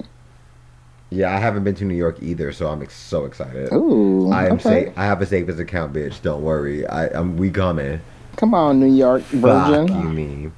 Yeah, 1.11 1.35
I 1.35 1.39
haven't 1.39 1.65
been 1.65 1.75
to 1.77 1.85
New 1.85 1.95
York 1.95 2.19
either, 2.21 2.53
so 2.53 2.69
I'm 2.69 2.83
ex- 2.83 2.95
so 2.95 3.25
excited. 3.25 3.73
Ooh, 3.73 4.31
I 4.31 4.47
am 4.47 4.53
okay. 4.55 4.63
safe. 4.87 4.93
I 4.97 5.05
have 5.07 5.23
a 5.23 5.27
safest 5.27 5.59
account, 5.59 5.93
bitch. 5.95 6.21
Don't 6.21 6.43
worry. 6.43 6.87
I 6.87 7.07
am. 7.19 7.37
We 7.39 7.51
coming. 7.51 8.01
Come 8.37 8.53
on, 8.55 8.79
New 8.79 8.93
York 8.93 9.23
Virgin. 9.23 9.89
Fuck 9.89 9.97
you, 10.03 10.09
me. 10.11 10.51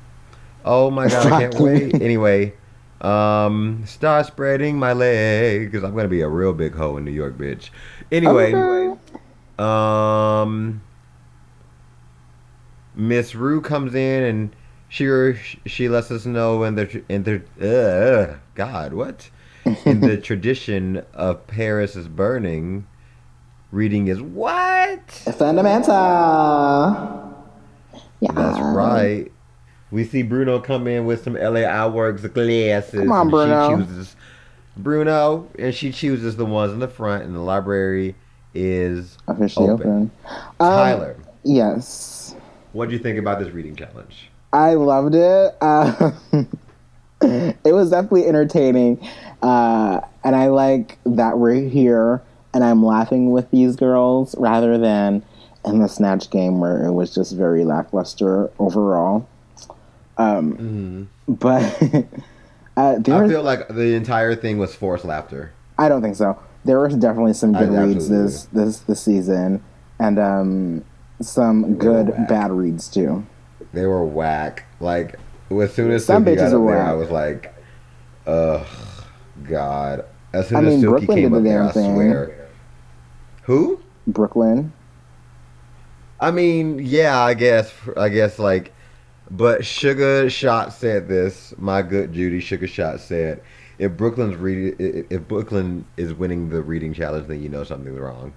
Oh 0.64 0.90
my 0.90 1.08
god, 1.08 1.26
I 1.32 1.40
can't 1.40 1.54
wait. 1.54 1.94
Anyway, 2.02 2.52
um, 3.00 3.82
start 3.86 4.26
spreading 4.26 4.76
my 4.78 4.92
legs. 4.92 5.82
I'm 5.82 5.94
gonna 5.94 6.08
be 6.08 6.20
a 6.20 6.28
real 6.28 6.52
big 6.52 6.74
hoe 6.74 6.96
in 6.96 7.04
New 7.04 7.12
York, 7.12 7.38
bitch. 7.38 7.70
Anyway, 8.10 8.52
Okay. 8.52 8.98
um, 9.58 10.82
Miss 12.94 13.34
Rue 13.34 13.60
comes 13.60 13.94
in 13.94 14.24
and 14.24 14.56
she 14.88 15.34
she 15.66 15.88
lets 15.88 16.10
us 16.10 16.26
know 16.26 16.64
in 16.64 16.74
the 16.74 17.02
in 17.08 17.22
the 17.22 17.40
uh, 18.34 18.36
God 18.54 18.92
what 18.92 19.30
in 19.84 20.00
the 20.00 20.16
tradition 20.22 21.04
of 21.12 21.46
Paris 21.46 21.96
is 21.96 22.08
burning. 22.08 22.86
Reading 23.72 24.08
is 24.08 24.20
what? 24.20 25.10
Fundamental. 25.10 25.94
Yeah. 28.20 28.32
That's 28.32 28.58
right. 28.60 29.30
We 29.90 30.04
see 30.04 30.22
Bruno 30.22 30.60
come 30.60 30.86
in 30.86 31.04
with 31.06 31.24
some 31.24 31.34
LA 31.34 31.60
Outworks 31.64 32.22
glasses. 32.26 33.00
Come 33.00 33.12
on, 33.12 33.28
Bruno. 33.30 33.68
She 33.70 33.84
chooses 33.84 34.16
Bruno, 34.76 35.48
and 35.58 35.74
she 35.74 35.90
chooses 35.92 36.36
the 36.36 36.44
ones 36.46 36.72
in 36.72 36.78
the 36.78 36.88
front, 36.88 37.24
and 37.24 37.34
the 37.34 37.40
library 37.40 38.14
is 38.54 39.18
Officially 39.26 39.68
Open. 39.68 39.86
open. 39.86 40.10
Um, 40.60 40.68
Tyler. 40.68 41.16
Yes. 41.44 42.34
What 42.72 42.88
do 42.88 42.94
you 42.94 43.00
think 43.00 43.18
about 43.18 43.38
this 43.40 43.50
reading 43.52 43.74
challenge? 43.74 44.30
I 44.52 44.74
loved 44.74 45.14
it. 45.14 45.56
Uh, 45.60 46.10
it 47.64 47.74
was 47.74 47.90
definitely 47.90 48.26
entertaining. 48.26 49.06
Uh, 49.42 50.00
and 50.24 50.36
I 50.36 50.48
like 50.48 50.98
that 51.04 51.38
we're 51.38 51.68
here 51.68 52.22
and 52.52 52.64
I'm 52.64 52.84
laughing 52.84 53.30
with 53.30 53.50
these 53.50 53.76
girls 53.76 54.34
rather 54.38 54.78
than 54.78 55.22
in 55.64 55.80
the 55.80 55.88
Snatch 55.88 56.30
game 56.30 56.60
where 56.60 56.84
it 56.84 56.92
was 56.92 57.14
just 57.14 57.34
very 57.36 57.64
lackluster 57.64 58.50
overall. 58.58 59.28
Um, 60.18 61.08
But 61.28 61.62
uh, 62.76 62.98
I 63.06 63.20
was, 63.20 63.30
feel 63.30 63.42
like 63.42 63.68
the 63.68 63.94
entire 63.94 64.34
thing 64.34 64.58
was 64.58 64.74
forced 64.74 65.04
laughter. 65.04 65.52
I 65.78 65.88
don't 65.88 66.02
think 66.02 66.16
so. 66.16 66.38
There 66.64 66.80
was 66.80 66.94
definitely 66.96 67.34
some 67.34 67.54
I 67.54 67.64
good 67.64 67.70
reads 67.70 68.08
this 68.08 68.44
this 68.46 68.80
this 68.80 69.00
season, 69.00 69.62
and 69.98 70.18
um, 70.18 70.84
some 71.22 71.76
good 71.76 72.12
bad 72.28 72.50
reads 72.50 72.88
too. 72.88 73.24
They 73.72 73.86
were 73.86 74.04
whack. 74.04 74.66
Like 74.80 75.18
as 75.50 75.74
soon 75.74 75.90
as 75.90 76.04
Some 76.04 76.24
Silky 76.24 76.36
got 76.36 76.52
up 76.52 76.66
there. 76.66 76.82
I 76.82 76.92
was 76.92 77.10
like, 77.10 77.54
ugh, 78.26 78.66
God. 79.48 80.04
As 80.32 80.48
soon 80.48 80.58
I 80.58 80.60
as 80.62 80.66
mean, 80.66 80.80
Silky 80.80 81.06
Brooke 81.06 81.08
Lynn 81.08 81.18
came 81.18 81.34
up 81.34 81.42
the 81.42 81.48
there, 81.48 81.62
I 81.64 81.72
thing. 81.72 81.94
swear. 81.94 82.48
Who? 83.42 83.80
Brooke 84.06 84.36
Lynn. 84.36 84.72
I 86.20 86.30
mean, 86.30 86.78
yeah, 86.80 87.18
I 87.18 87.34
guess, 87.34 87.72
I 87.96 88.10
guess, 88.10 88.38
like, 88.38 88.72
but 89.30 89.64
Sugar 89.64 90.28
Shot 90.30 90.72
said 90.72 91.08
this. 91.08 91.54
My 91.58 91.82
good 91.82 92.12
Judy 92.12 92.40
Sugar 92.40 92.66
Shot 92.66 93.00
said, 93.00 93.40
"If 93.78 93.96
Brooke 93.96 94.18
Lynn's 94.18 94.36
reading, 94.36 95.06
if 95.10 95.26
Brooke 95.28 95.52
Lynn 95.52 95.84
is 95.96 96.12
winning 96.12 96.50
the 96.50 96.62
reading 96.62 96.92
challenge, 96.92 97.26
then 97.28 97.42
you 97.42 97.48
know 97.48 97.64
something's 97.64 97.98
wrong." 97.98 98.32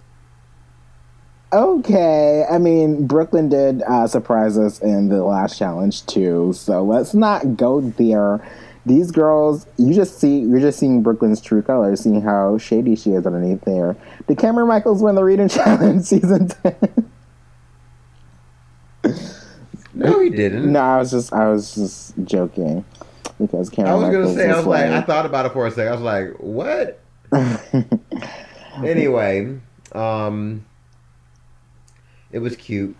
Okay, 1.53 2.45
I 2.50 2.57
mean 2.57 3.05
Brooke 3.05 3.31
Lynn 3.31 3.48
did 3.48 3.83
uh, 3.83 4.07
surprise 4.07 4.57
us 4.57 4.79
in 4.81 5.10
the 5.10 5.24
last 5.24 5.57
challenge 5.57 6.03
too, 6.07 6.51
so 6.53 6.83
let's 6.83 7.13
not 7.13 7.55
go 7.55 7.81
there. 7.81 8.45
These 8.88 9.12
girls, 9.12 9.67
you 9.77 9.93
just 9.93 10.19
see, 10.19 10.39
you're 10.39 10.60
just 10.60 10.79
seeing 10.79 11.03
Brooke 11.03 11.22
Lynn's 11.22 11.39
true 11.39 11.62
colors, 11.62 12.01
seeing 12.01 12.22
how 12.22 12.57
shady 12.57 12.95
she 12.95 13.12
is 13.12 13.25
underneath 13.25 13.62
there. 13.62 13.95
Did 14.27 14.39
Cameron 14.39 14.67
Michaels 14.67 15.03
win 15.03 15.13
the 15.15 15.24
reading 15.24 15.48
challenge 15.50 16.05
season 16.05 16.48
ten? 16.48 17.12
No, 19.93 20.19
he 20.19 20.29
didn't. 20.31 20.72
no, 20.72 20.79
I 20.79 20.98
was 20.98 21.12
just, 21.12 21.31
I 21.33 21.50
was 21.50 21.75
just 21.75 22.13
joking 22.24 22.83
because 23.39 23.69
Cameron. 23.69 23.93
I 23.93 23.95
was 23.95 24.03
Michaels 24.07 24.36
gonna 24.36 24.38
say, 24.38 24.50
I 24.50 24.57
was 24.57 24.65
like, 24.65 24.86
I 24.86 25.01
thought 25.01 25.27
about 25.27 25.45
it 25.45 25.53
for 25.53 25.67
a 25.67 25.72
second. 25.72 25.89
I 25.89 25.91
was 25.91 26.01
like, 26.01 26.31
what? 26.39 27.00
anyway, 28.83 29.60
um, 29.91 30.65
it 32.34 32.40
was 32.40 32.56
cute. 32.58 32.96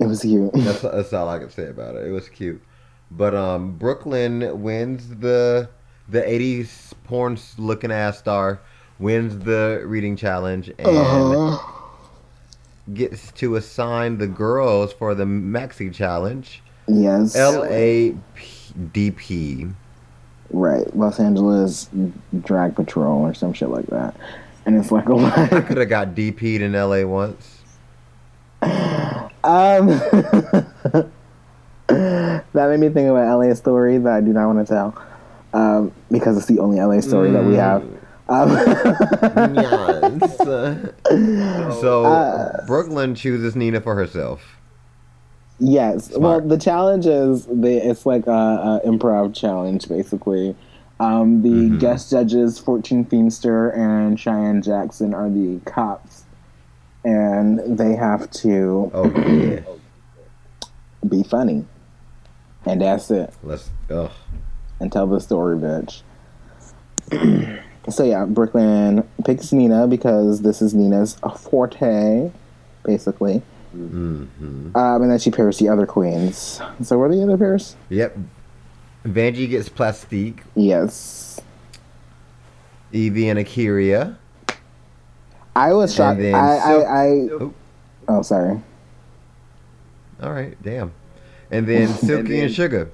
it 0.00 0.06
was 0.06 0.22
cute. 0.22 0.50
That's, 0.54 0.80
that's 0.80 1.12
all 1.12 1.28
I 1.28 1.38
can 1.38 1.50
say 1.50 1.68
about 1.68 1.94
it. 1.94 2.06
It 2.08 2.10
was 2.10 2.28
cute, 2.28 2.60
but 3.12 3.34
um, 3.34 3.72
Brooke 3.76 4.04
Lynn 4.06 4.60
wins 4.62 5.06
the 5.20 5.68
the 6.08 6.20
'80s 6.22 6.92
porn 7.04 7.38
looking 7.58 7.92
ass 7.92 8.18
star 8.18 8.60
wins 8.98 9.38
the 9.44 9.82
reading 9.86 10.16
challenge 10.16 10.68
and 10.78 10.88
Uh-huh. 10.88 11.58
gets 12.92 13.30
to 13.32 13.54
assign 13.56 14.18
the 14.18 14.26
girls 14.26 14.92
for 14.92 15.14
the 15.14 15.24
maxi 15.24 15.92
challenge. 15.94 16.62
Yes, 16.88 17.36
LADP. 18.74 19.72
right. 20.50 20.96
Los 20.96 21.20
Angeles 21.20 21.88
Drag 22.42 22.74
Patrol 22.74 23.20
or 23.26 23.34
some 23.34 23.52
shit 23.52 23.68
like 23.68 23.86
that, 23.86 24.14
and 24.66 24.76
it's 24.76 24.90
like 24.90 25.08
a 25.08 25.14
lot. 25.14 25.38
I 25.52 25.60
could 25.60 25.76
have 25.78 25.88
got 25.88 26.14
DP'd 26.14 26.62
in 26.62 26.72
LA 26.72 27.04
once. 27.04 27.59
Um, 28.62 29.86
that 31.86 32.42
made 32.54 32.80
me 32.80 32.88
think 32.90 33.08
of 33.08 33.16
an 33.16 33.28
LA 33.28 33.54
story 33.54 33.98
that 33.98 34.12
I 34.12 34.20
do 34.20 34.32
not 34.32 34.46
want 34.54 34.66
to 34.66 34.72
tell, 34.72 35.02
um, 35.54 35.92
because 36.10 36.36
it's 36.36 36.46
the 36.46 36.58
only 36.58 36.78
LA 36.80 37.00
story 37.00 37.30
that 37.30 37.44
we 37.44 37.54
have. 37.54 37.82
Um, 38.28 38.50
yes. 39.56 40.36
so 41.80 42.04
Uh, 42.04 42.64
Brooke 42.66 42.88
Lynn 42.88 43.14
chooses 43.14 43.56
Nina 43.56 43.80
for 43.80 43.94
herself. 43.96 44.56
yes. 45.58 46.16
Well, 46.16 46.40
the 46.40 46.56
challenge 46.58 47.06
is 47.06 47.46
the 47.46 47.76
it's 47.90 48.06
like 48.06 48.26
a, 48.28 48.30
a 48.30 48.80
improv 48.86 49.34
challenge 49.34 49.88
basically. 49.88 50.54
Um, 51.00 51.42
the 51.42 51.48
Mm-hmm. 51.48 51.78
guest 51.78 52.10
judges, 52.10 52.58
Fortune 52.58 53.04
Feimster 53.06 53.74
and 53.76 54.20
Cheyenne 54.20 54.60
Jackson, 54.62 55.14
are 55.14 55.30
the 55.30 55.58
cops, 55.64 56.09
and 57.04 57.78
they 57.78 57.94
have 57.94 58.30
to 58.30 58.90
Oh 58.94 59.10
yeah. 59.28 59.60
be 61.08 61.22
funny, 61.22 61.64
and 62.66 62.80
that's 62.80 63.10
it. 63.10 63.32
Let's. 63.42 63.70
Ugh. 63.90 64.10
and 64.80 64.92
tell 64.92 65.06
the 65.06 65.20
story, 65.20 65.56
bitch. 65.56 66.02
so 67.88 68.04
yeah, 68.04 68.24
Brooke 68.24 68.54
Lynn 68.54 69.06
picks 69.24 69.52
Nina 69.52 69.86
because 69.86 70.42
this 70.42 70.62
is 70.62 70.74
Nina's 70.74 71.16
forte, 71.38 72.30
basically. 72.84 73.42
Mm-hmm. 73.76 74.76
Um, 74.76 75.02
and 75.02 75.10
then 75.10 75.18
she 75.18 75.30
pairs 75.30 75.58
the 75.58 75.68
other 75.68 75.86
queens. 75.86 76.60
So 76.82 76.98
what 76.98 77.10
are 77.10 77.14
the 77.16 77.22
other 77.22 77.38
pairs? 77.38 77.76
Yep. 77.88 78.16
Vanjie 79.04 79.48
gets 79.48 79.68
Plastique. 79.68 80.42
Yes. 80.56 81.40
Yvie 82.92 83.26
and 83.30 83.38
A'keria. 83.38 84.16
I 85.56 85.72
was 85.72 85.94
shocked. 85.94 86.20
Then 86.20 86.34
I, 86.34 86.56
I, 86.56 86.74
I, 86.74 87.06
Oh, 87.40 87.54
oh, 88.08 88.22
sorry. 88.22 88.60
all 90.22 90.32
right. 90.32 90.56
Damn. 90.62 90.92
And 91.50 91.66
then 91.66 91.88
Silky 91.94 92.40
and 92.40 92.50
Shuga. 92.50 92.88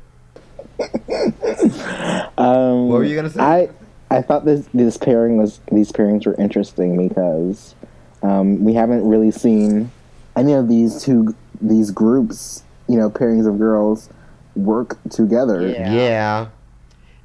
Um, 2.39 2.89
What 2.89 2.99
were 2.99 3.05
you 3.05 3.17
gonna 3.17 3.31
say? 3.31 3.41
I, 3.41 3.69
I 4.11 4.23
thought 4.23 4.45
this 4.45 4.69
this 4.75 4.97
pairing 4.97 5.37
was 5.39 5.61
these 5.73 5.91
pairings 5.91 6.27
were 6.27 6.35
interesting 6.35 7.09
because 7.09 7.75
um, 8.23 8.63
we 8.65 8.75
haven't 8.75 9.09
really 9.09 9.31
seen 9.31 9.91
any 10.37 10.53
of 10.53 10.69
these 10.69 11.03
two 11.03 11.35
these 11.61 11.91
groups, 11.91 12.63
you 12.89 12.97
know, 12.99 13.09
pairings 13.11 13.49
of 13.49 13.59
girls 13.59 14.11
work 14.55 14.99
together. 15.11 15.67
Yeah. 15.69 15.93
Yeah. 15.93 16.47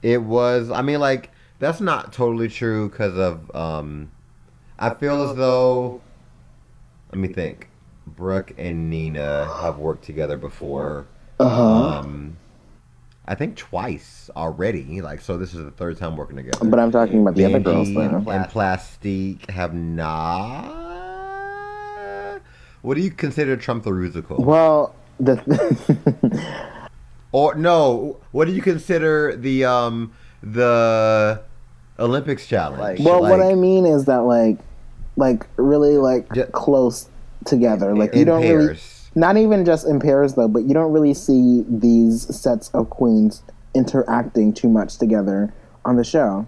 It 0.01 0.23
was. 0.23 0.71
I 0.71 0.81
mean, 0.81 0.99
like 1.01 1.29
that's 1.59 1.81
not 1.81 2.13
totally 2.13 2.47
true 2.49 2.89
because 2.89 3.17
of. 3.17 3.53
um 3.55 4.11
I 4.81 4.93
feel 4.95 5.29
as 5.29 5.35
though. 5.37 6.01
Let 7.11 7.19
me 7.19 7.27
think. 7.27 7.69
Brooke 8.07 8.53
and 8.57 8.89
Nina 8.89 9.45
have 9.61 9.77
worked 9.77 10.03
together 10.03 10.37
before. 10.37 11.05
Uh 11.39 11.49
huh. 11.49 11.99
Um, 11.99 12.37
I 13.27 13.35
think 13.35 13.55
twice 13.55 14.29
already. 14.35 15.01
Like, 15.01 15.21
so 15.21 15.37
this 15.37 15.53
is 15.53 15.63
the 15.63 15.71
third 15.71 15.97
time 15.97 16.17
working 16.17 16.35
together. 16.37 16.65
But 16.65 16.79
I'm 16.79 16.91
talking 16.91 17.21
about 17.21 17.35
the 17.35 17.45
other 17.45 17.59
girls 17.59 17.93
though. 17.93 18.23
and 18.29 18.49
Plastique 18.49 19.49
have 19.51 19.73
not. 19.73 20.81
What 22.81 22.95
do 22.95 23.01
you 23.01 23.11
consider 23.11 23.55
Trump 23.57 23.83
the 23.83 23.91
Rusical? 23.91 24.39
Well, 24.39 24.95
the 25.19 25.37
Or 27.31 27.55
no, 27.55 28.17
what 28.31 28.45
do 28.45 28.53
you 28.53 28.61
consider 28.61 29.35
the 29.35 29.65
um 29.65 30.11
the 30.41 31.41
Olympics 31.99 32.47
challenge? 32.47 32.99
Like- 32.99 32.99
well, 32.99 33.21
what 33.21 33.41
I 33.41 33.53
mean 33.55 33.85
is 33.85 34.05
that 34.05 34.23
like, 34.23 34.57
like 35.15 35.47
really 35.57 35.97
like 35.97 36.31
Ju- 36.33 36.45
close 36.47 37.09
together. 37.45 37.95
Like 37.95 38.15
you 38.15 38.25
don't 38.25 38.41
really, 38.41 38.67
pairs. 38.67 39.09
not 39.15 39.37
even 39.37 39.65
just 39.65 39.87
in 39.87 39.99
pairs 39.99 40.33
though, 40.35 40.47
but 40.47 40.63
you 40.63 40.73
don't 40.73 40.91
really 40.91 41.13
see 41.13 41.63
these 41.67 42.33
sets 42.35 42.69
of 42.69 42.89
queens 42.89 43.43
interacting 43.73 44.53
too 44.53 44.69
much 44.69 44.97
together 44.97 45.53
on 45.85 45.95
the 45.95 46.03
show. 46.03 46.47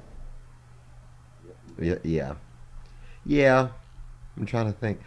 Yeah, 1.80 1.96
yeah, 2.04 2.36
yeah. 3.26 3.70
I'm 4.38 4.46
trying 4.46 4.66
to 4.72 4.78
think. 4.78 5.00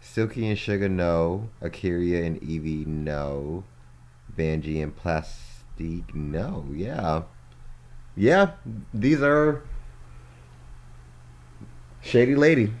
Silky 0.00 0.48
and 0.48 0.58
Shuga, 0.58 0.90
no. 0.90 1.48
A'keria 1.62 2.26
and 2.26 2.40
Yvie, 2.40 2.86
no. 2.86 3.64
Vanjie 4.36 4.82
and 4.82 4.94
Plastique, 4.96 6.14
no. 6.14 6.66
Yeah, 6.72 7.22
yeah. 8.16 8.52
These 8.92 9.22
are 9.22 9.62
shady 12.00 12.34
lady. 12.34 12.72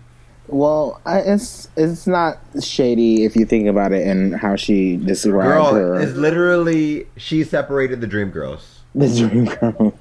Well, 0.48 1.00
I, 1.06 1.20
it's 1.20 1.68
it's 1.76 2.06
not 2.06 2.38
shady 2.62 3.24
if 3.24 3.36
you 3.36 3.46
think 3.46 3.68
about 3.68 3.92
it 3.92 4.06
and 4.06 4.34
how 4.34 4.56
she 4.56 4.96
described 4.96 5.48
Girl, 5.48 5.74
her 5.74 6.00
it's 6.00 6.12
literally 6.12 7.06
she 7.16 7.44
separated 7.44 8.00
the 8.00 8.06
Dream 8.06 8.30
Girls. 8.30 8.80
the 8.94 9.08
dream 9.08 9.44
girl. 9.46 9.94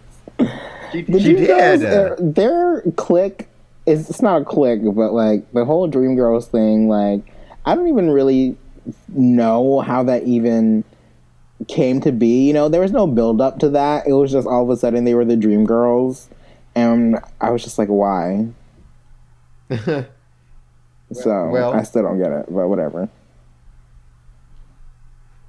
She, 0.92 1.04
The 1.04 1.20
She 1.20 1.34
Dream 1.34 1.46
Girls, 1.46 1.80
did. 1.80 1.92
their, 1.92 2.16
their 2.20 2.82
clique 2.98 3.48
is 3.86 4.10
it's 4.10 4.22
not 4.22 4.42
a 4.42 4.46
clique, 4.46 4.82
but 4.84 5.14
like 5.14 5.50
the 5.54 5.64
whole 5.64 5.88
Dream 5.88 6.16
Girls 6.16 6.48
thing, 6.48 6.90
like 6.90 7.22
I 7.66 7.76
don't 7.76 7.88
even 7.88 8.10
really 8.10 8.58
know 9.10 9.80
how 9.82 10.04
that 10.04 10.24
even 10.24 10.84
came 11.68 12.02
to 12.02 12.12
be. 12.12 12.48
You 12.48 12.54
know, 12.54 12.68
there 12.68 12.82
was 12.82 12.92
no 12.92 13.08
build 13.08 13.40
up 13.40 13.60
to 13.60 13.70
that. 13.70 14.08
It 14.08 14.14
was 14.14 14.32
just 14.32 14.48
all 14.48 14.64
of 14.64 14.70
a 14.70 14.76
sudden 14.76 15.06
they 15.06 15.14
were 15.14 15.24
the 15.24 15.38
Dream 15.38 15.66
Girls, 15.66 16.28
and 16.76 17.20
I 17.40 17.52
was 17.52 17.64
just 17.64 17.78
like, 17.78 17.88
why? 17.88 18.48
So 21.14 21.50
Well- 21.50 21.74
I 21.74 21.84
still 21.84 22.04
don't 22.04 22.18
get 22.18 22.32
it, 22.32 22.46
but 22.50 22.68
whatever. 22.68 23.10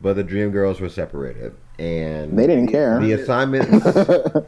but 0.01 0.15
the 0.17 0.25
Dream 0.25 0.51
Girls 0.51 0.81
were 0.81 0.89
separated, 0.89 1.55
and 1.79 2.37
They 2.37 2.47
didn't 2.49 2.69
care. 2.69 2.99
the 2.99 3.13
assignments. 3.13 3.87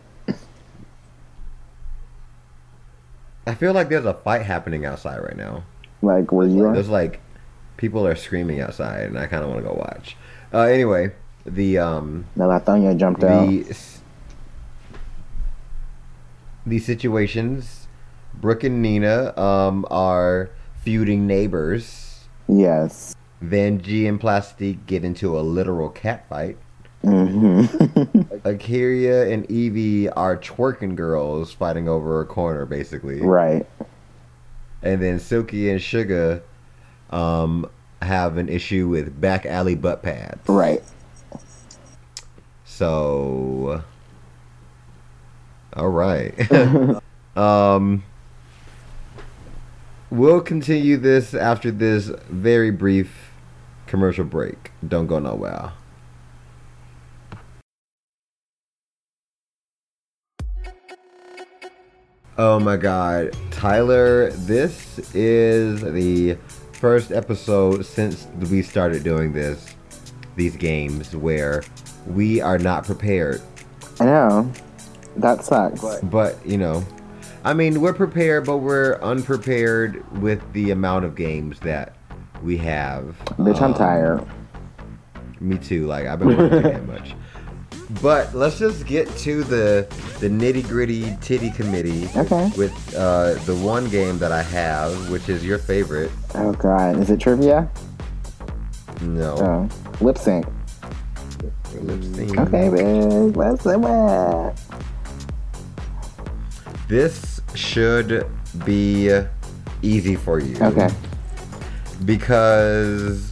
I 3.46 3.55
feel 3.55 3.72
like 3.72 3.88
there's 3.88 4.07
a 4.07 4.14
fight 4.14 4.42
happening 4.42 4.85
outside 4.87 5.18
right 5.22 5.37
now. 5.37 5.64
like 6.03 6.33
where 6.33 6.46
you 6.46 6.64
are. 6.66 6.72
There's 6.74 6.88
like 6.88 7.20
people 7.77 8.07
are 8.07 8.14
screaming 8.16 8.61
outside, 8.61 9.03
and 9.07 9.18
I 9.18 9.27
kind 9.27 9.42
of 9.44 9.50
want 9.50 9.62
to 9.62 9.68
go 9.68 9.74
watch. 9.74 10.16
Uh, 10.53 10.61
anyway, 10.62 11.12
the 11.44 11.79
um 11.79 12.24
Now 12.37 12.46
Latonya 12.48 12.96
jumped 12.96 13.22
out. 13.22 13.48
the 13.48 13.66
s- 13.70 14.00
the 16.66 16.79
situations, 16.79 17.87
Brooke 18.35 18.64
and 18.64 18.81
Nina 18.81 19.38
um 19.38 19.87
are 19.90 20.50
feuding 20.84 21.26
neighbors. 21.26 22.26
Yes. 22.46 23.16
Vanjie 23.42 24.06
and 24.08 24.20
Plastique 24.20 24.86
get 24.86 25.04
into 25.04 25.38
a 25.38 25.40
literal 25.40 25.88
cat 25.88 26.28
fight. 26.28 26.58
hmm 27.02 27.62
A'keria 28.44 29.32
and 29.32 29.46
Yvie 29.48 30.10
are 30.14 30.36
twerking 30.36 30.94
girls 30.94 31.52
fighting 31.52 31.88
over 31.88 32.20
a 32.20 32.26
corner, 32.26 32.66
basically. 32.66 33.20
right. 33.20 33.66
And 34.82 35.02
then 35.02 35.18
Silky 35.18 35.70
and 35.70 35.80
Shuga 35.80 36.42
um, 37.08 37.68
have 38.02 38.36
an 38.36 38.50
issue 38.50 38.88
with 38.88 39.18
back 39.18 39.46
alley 39.46 39.74
butt 39.74 40.02
pads. 40.02 40.46
Right. 40.46 40.82
So, 42.64 43.82
all 45.74 45.88
right. 45.88 46.34
um, 47.36 48.02
we'll 50.10 50.40
continue 50.40 50.96
this 50.96 51.34
after 51.34 51.70
this 51.70 52.10
very 52.28 52.70
brief 52.70 53.32
commercial 53.86 54.24
break. 54.24 54.72
Don't 54.86 55.06
go 55.06 55.18
nowhere. 55.18 55.72
Oh 62.36 62.58
my 62.58 62.76
god. 62.76 63.36
Tyler, 63.52 64.30
this 64.30 64.98
is 65.14 65.80
the 65.80 66.36
first 66.72 67.12
episode 67.12 67.86
since 67.86 68.26
we 68.50 68.60
started 68.60 69.04
doing 69.04 69.32
this, 69.32 69.76
these 70.34 70.56
games, 70.56 71.14
where 71.14 71.62
we 72.08 72.40
are 72.40 72.58
not 72.58 72.84
prepared. 72.84 73.40
I 74.00 74.06
know. 74.06 74.52
That 75.16 75.44
sucks. 75.44 76.00
But, 76.02 76.44
you 76.44 76.58
know, 76.58 76.84
I 77.44 77.52
mean, 77.52 77.80
we're 77.80 77.92
prepared, 77.92 78.46
but 78.46 78.59
we're 78.59 78.98
unprepared 79.02 80.02
with 80.22 80.40
the 80.54 80.70
amount 80.70 81.04
of 81.04 81.14
games 81.14 81.61
that 81.61 81.94
we 82.42 82.57
have. 82.59 83.16
Bitch, 83.38 83.59
I'm 83.61 83.72
Um, 83.72 83.74
tired. 83.74 84.26
Me 85.40 85.59
too. 85.59 85.87
Like, 85.87 86.07
I've 86.07 86.18
been 86.18 86.37
working 86.37 86.62
that 86.62 86.87
much. 86.87 87.14
But 88.00 88.35
let's 88.35 88.59
just 88.59 88.87
get 88.87 89.14
to 89.18 89.44
the 89.44 89.87
the 90.18 90.28
nitty 90.28 90.66
gritty 90.68 91.14
titty 91.20 91.50
committee 91.50 92.09
Okay. 92.16 92.50
with 92.57 92.72
uh, 92.96 93.35
the 93.44 93.54
one 93.57 93.90
game 93.90 94.18
that 94.20 94.33
I 94.33 94.42
have, 94.42 95.11
which 95.11 95.28
is 95.28 95.44
your 95.44 95.59
favorite. 95.59 96.11
Oh 96.35 96.52
god. 96.54 96.98
Is 96.98 97.11
it 97.11 97.20
trivia? 97.20 97.68
No, 99.02 99.35
Oh. 99.37 99.68
Lip 100.04 100.16
sync. 100.16 100.46
lip 101.83 102.02
sync. 102.14 102.38
Okay, 102.38 102.68
bitch. 102.70 103.37
Let's 103.37 103.62
do 103.64 103.87
it. 103.87 104.54
This 106.88 107.33
should 107.54 108.26
be 108.64 109.10
easy 109.82 110.16
for 110.16 110.38
you. 110.38 110.56
Okay. 110.62 110.88
Because 112.04 113.30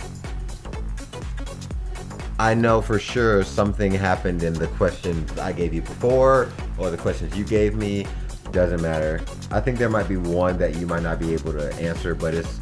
I 2.39 2.55
know 2.55 2.81
for 2.83 2.99
sure 2.99 3.45
something 3.45 3.93
happened 3.93 4.43
in 4.43 4.53
the 4.55 4.67
questions 4.69 5.39
I 5.39 5.53
gave 5.53 5.73
you 5.73 5.83
before 5.83 6.49
or 6.79 6.91
the 6.91 6.97
questions 6.97 7.37
you 7.37 7.45
gave 7.45 7.75
me 7.75 8.07
Doesn't 8.51 8.83
matter. 8.83 9.21
I 9.51 9.61
think 9.61 9.79
there 9.79 9.89
might 9.89 10.09
be 10.09 10.17
one 10.17 10.59
that 10.59 10.77
you 10.77 10.87
might 10.87 11.03
not 11.03 11.19
be 11.19 11.33
able 11.33 11.53
to 11.53 11.73
answer, 11.77 12.15
but 12.15 12.35
it's 12.35 12.61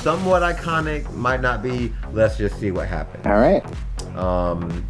somewhat 0.00 0.42
iconic. 0.42 1.10
Might 1.14 1.40
not 1.40 1.62
be. 1.62 1.92
Let's 2.12 2.36
just 2.36 2.58
see 2.60 2.70
what 2.70 2.88
happens. 2.88 3.26
All 3.26 3.38
right. 3.38 3.64
Um, 4.16 4.86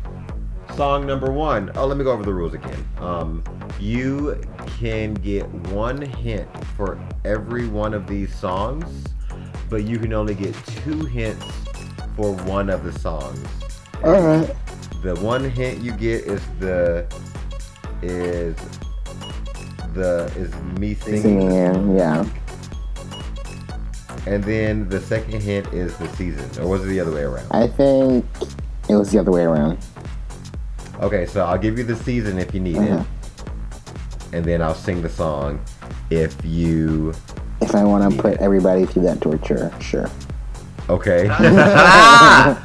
song 0.74 1.06
number 1.06 1.30
one. 1.30 1.70
Oh, 1.76 1.87
let 1.87 1.96
me 1.96 2.04
go 2.04 2.12
over 2.12 2.22
the 2.22 2.32
rules 2.32 2.54
again. 2.54 2.85
Um, 2.98 3.42
you 3.78 4.40
can 4.78 5.14
get 5.14 5.48
one 5.70 6.00
hint 6.00 6.48
for 6.76 7.00
every 7.24 7.66
one 7.68 7.94
of 7.94 8.06
these 8.06 8.35
songs, 8.35 9.06
but 9.68 9.85
you 9.85 9.98
can 9.98 10.12
only 10.12 10.35
get 10.35 10.54
two 10.66 11.04
hints 11.04 11.44
for 12.16 12.32
one 12.32 12.70
of 12.70 12.85
the 12.85 12.92
songs. 12.98 13.46
All 14.04 14.20
right. 14.20 14.54
The 15.02 15.14
one 15.16 15.48
hint 15.48 15.80
you 15.82 15.92
get 15.92 16.24
is 16.24 16.42
the 16.61 17.06
is 18.02 18.56
the 19.94 20.32
is 20.37 20.54
me 20.78 20.94
singing, 20.94 21.22
Singing, 21.50 21.96
yeah. 21.96 22.24
and 24.26 24.42
then 24.44 24.88
the 24.88 25.00
second 25.00 25.40
hint 25.42 25.66
is 25.72 25.96
the 25.98 26.08
season, 26.16 26.48
or 26.62 26.68
was 26.68 26.85
it 26.85 26.88
the 26.88 27.00
other 27.00 27.12
way 27.12 27.22
around? 27.22 27.46
I 27.50 27.66
think 27.66 28.24
it 28.88 28.94
was 28.96 29.11
the 29.12 29.18
other 29.18 29.30
way 29.32 29.42
around. 29.42 29.78
Okay, 31.02 31.26
so 31.26 31.44
I'll 31.44 31.58
give 31.58 31.76
you 31.78 31.84
the 31.84 31.96
season 31.96 32.38
if 32.38 32.54
you 32.54 32.60
need 32.60 32.78
Uh-huh. 32.78 33.02
it, 33.02 34.34
and 34.34 34.44
then 34.44 34.62
I'll 34.62 34.74
sing 34.74 35.02
the 35.02 35.08
song 35.08 35.60
if 36.10 36.36
you. 36.44 37.12
If 37.60 37.74
I 37.74 37.84
want 37.84 38.10
to 38.14 38.22
put 38.22 38.38
everybody 38.38 38.86
through 38.86 39.02
that 39.02 39.20
torture, 39.20 39.72
sure. 39.80 40.08
Okay. 40.88 41.28
I 41.30 42.56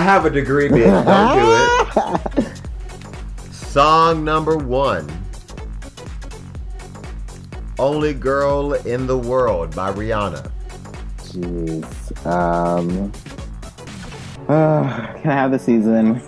have 0.00 0.24
a 0.26 0.30
degree, 0.30 0.68
bitch. 0.68 1.04
Don't 1.04 2.34
do 2.36 2.42
it. 2.42 2.52
Song 3.54 4.22
number 4.22 4.56
one. 4.58 5.10
Only 7.78 8.12
Girl 8.12 8.74
in 8.74 9.06
the 9.06 9.16
World 9.16 9.74
by 9.74 9.90
Rihanna. 9.92 10.50
Jeez. 11.18 12.26
Um. 12.26 13.10
uh, 14.48 15.06
can 15.22 15.30
I 15.30 15.34
have 15.34 15.50
the 15.52 15.58
season? 15.58 16.20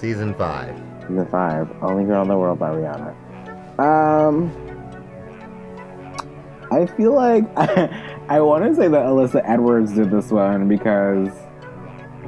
Season 0.00 0.34
five. 0.34 0.74
Season 1.02 1.26
five. 1.26 1.70
Only 1.82 2.04
Girl 2.04 2.22
in 2.22 2.28
the 2.28 2.36
World 2.36 2.58
by 2.58 2.70
Rihanna. 2.70 3.78
Um. 3.78 4.50
I 6.72 6.86
feel 6.86 7.14
like 7.14 7.44
I, 7.56 8.40
want 8.40 8.64
to 8.64 8.74
say 8.74 8.88
that 8.88 9.04
Alyssa 9.04 9.42
Edwards 9.44 9.92
did 9.92 10.10
this 10.10 10.30
one 10.30 10.68
because 10.68 11.28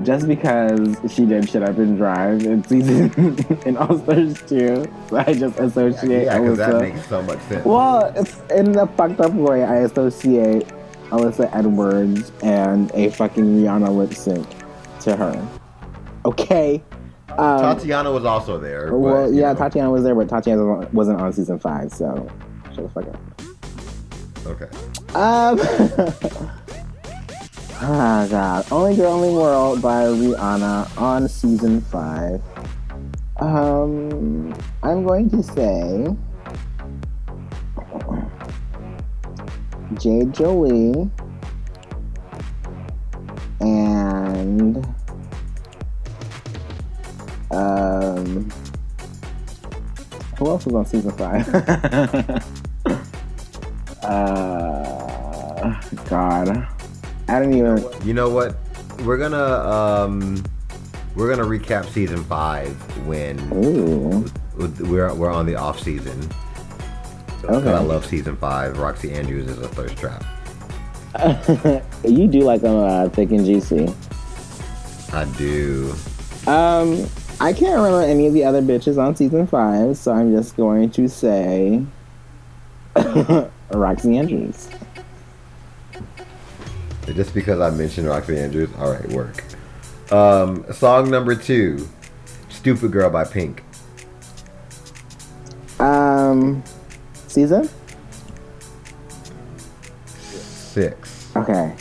just 0.03 0.27
because 0.27 0.97
she 1.09 1.25
did 1.27 1.49
Shut 1.49 1.63
Up 1.63 1.79
and 1.79 1.97
Drive 1.97 2.45
in 2.45 2.65
season 2.65 3.39
in 3.67 3.77
All 3.77 3.97
Stars 3.99 4.43
2, 4.43 4.93
so 5.09 5.17
I 5.17 5.33
just 5.33 5.59
associate 5.61 6.25
Yeah, 6.25 6.41
because 6.41 6.59
that 6.59 6.81
makes 6.81 7.07
so 7.07 7.23
much 7.23 7.39
sense. 7.43 7.65
Well, 7.65 8.13
it's 8.17 8.41
in 8.51 8.73
the 8.73 8.87
fucked 8.97 9.21
up 9.21 9.33
way, 9.33 9.65
I 9.65 9.77
associate 9.77 10.67
Alyssa 11.11 11.49
Edwards 11.55 12.33
and 12.43 12.91
a 12.95 13.11
fucking 13.11 13.45
Rihanna 13.45 13.95
lip 13.95 14.13
sync 14.15 14.47
to 15.03 15.15
her. 15.15 15.49
Okay. 16.25 16.83
Um, 17.39 17.61
Tatianna 17.61 18.13
was 18.13 18.25
also 18.25 18.59
there. 18.59 18.91
But, 18.91 18.99
well, 18.99 19.33
you 19.33 19.41
yeah, 19.41 19.53
know. 19.53 19.59
Tatianna 19.61 19.91
was 19.91 20.03
there, 20.05 20.15
but 20.15 20.29
Tatianna 20.29 20.93
wasn't 20.93 21.21
on 21.21 21.33
season 21.33 21.59
five, 21.59 21.93
so 21.93 22.31
shut 22.75 22.85
the 22.85 22.89
fuck 22.91 23.07
up. 23.09 23.21
Okay. 24.47 24.69
Um. 25.15 25.61
ah, 27.81 28.27
God. 28.31 28.67
Only 28.73 28.97
Girl, 28.97 29.13
Only 29.13 29.31
World 29.33 29.81
by 29.81 30.05
Rihanna 30.05 31.01
on 31.01 31.29
season 31.29 31.81
five. 31.81 32.41
Um, 33.41 34.55
I'm 34.83 35.05
going 35.05 35.31
to 35.31 35.43
say 35.43 36.15
Jade 39.99 40.33
Jolie 40.33 41.11
and 43.61 44.87
um, 47.53 48.51
who 50.39 50.49
else 50.49 50.65
was 50.67 50.75
on 50.75 50.87
season 50.87 51.11
five? 51.13 51.49
uh, 54.03 55.81
God, 56.09 56.67
I 57.29 57.39
don't 57.39 57.53
even. 57.55 57.85
You 58.05 58.15
know 58.15 58.29
what? 58.31 58.57
We're 59.05 59.19
gonna 59.19 59.37
um, 59.37 60.43
we're 61.15 61.29
gonna 61.35 61.47
recap 61.49 61.87
season 61.91 62.25
five 62.25 62.75
when 63.07 63.39
Ooh, 63.53 64.25
we're 64.81 65.13
we're 65.15 65.31
on 65.31 65.47
the 65.47 65.55
off 65.57 65.81
season. 65.81 66.21
So, 67.43 67.49
Okay. 67.49 67.73
I 67.73 67.81
love 67.81 68.07
season 68.07 68.37
five. 68.37 68.77
Roxxxy 68.77 69.13
Andrews 69.15 69.49
is 69.49 69.59
a 69.59 69.69
thirst 69.69 69.97
trap. 69.97 70.25
you 72.05 72.27
do 72.29 72.41
like 72.41 72.63
them 72.63 72.77
uh, 72.77 73.09
thick 73.11 73.31
and 73.33 73.45
juicy. 73.45 73.93
I 75.13 75.25
do. 75.37 75.93
Um, 76.47 77.07
I 77.43 77.53
can't 77.53 77.75
remember 77.75 78.03
any 78.03 78.29
of 78.29 78.35
the 78.35 78.45
other 78.45 78.63
bitches 78.63 79.03
on 79.03 79.17
season 79.17 79.49
five, 79.49 79.97
so 79.97 80.13
I'm 80.13 80.33
just 80.33 80.57
going 80.57 80.91
to 80.91 81.09
say 81.09 81.85
Roxxxy 82.95 84.17
Andrews. 84.17 84.69
Just 87.07 87.35
because 87.35 87.59
I 87.59 87.71
mentioned 87.71 88.07
Roxxxy 88.07 88.39
Andrews. 88.39 88.71
All 88.79 88.93
right, 88.93 89.09
work. 89.09 89.43
Um, 90.13 90.65
song 90.73 91.11
number 91.11 91.35
two, 91.35 91.89
"Stupid 92.49 92.93
Girl" 92.93 93.11
by 93.11 93.25
Pink. 93.25 93.65
Um, 95.81 96.63
season? 97.27 97.69
Six. 100.07 101.35
Okay. 101.35 101.75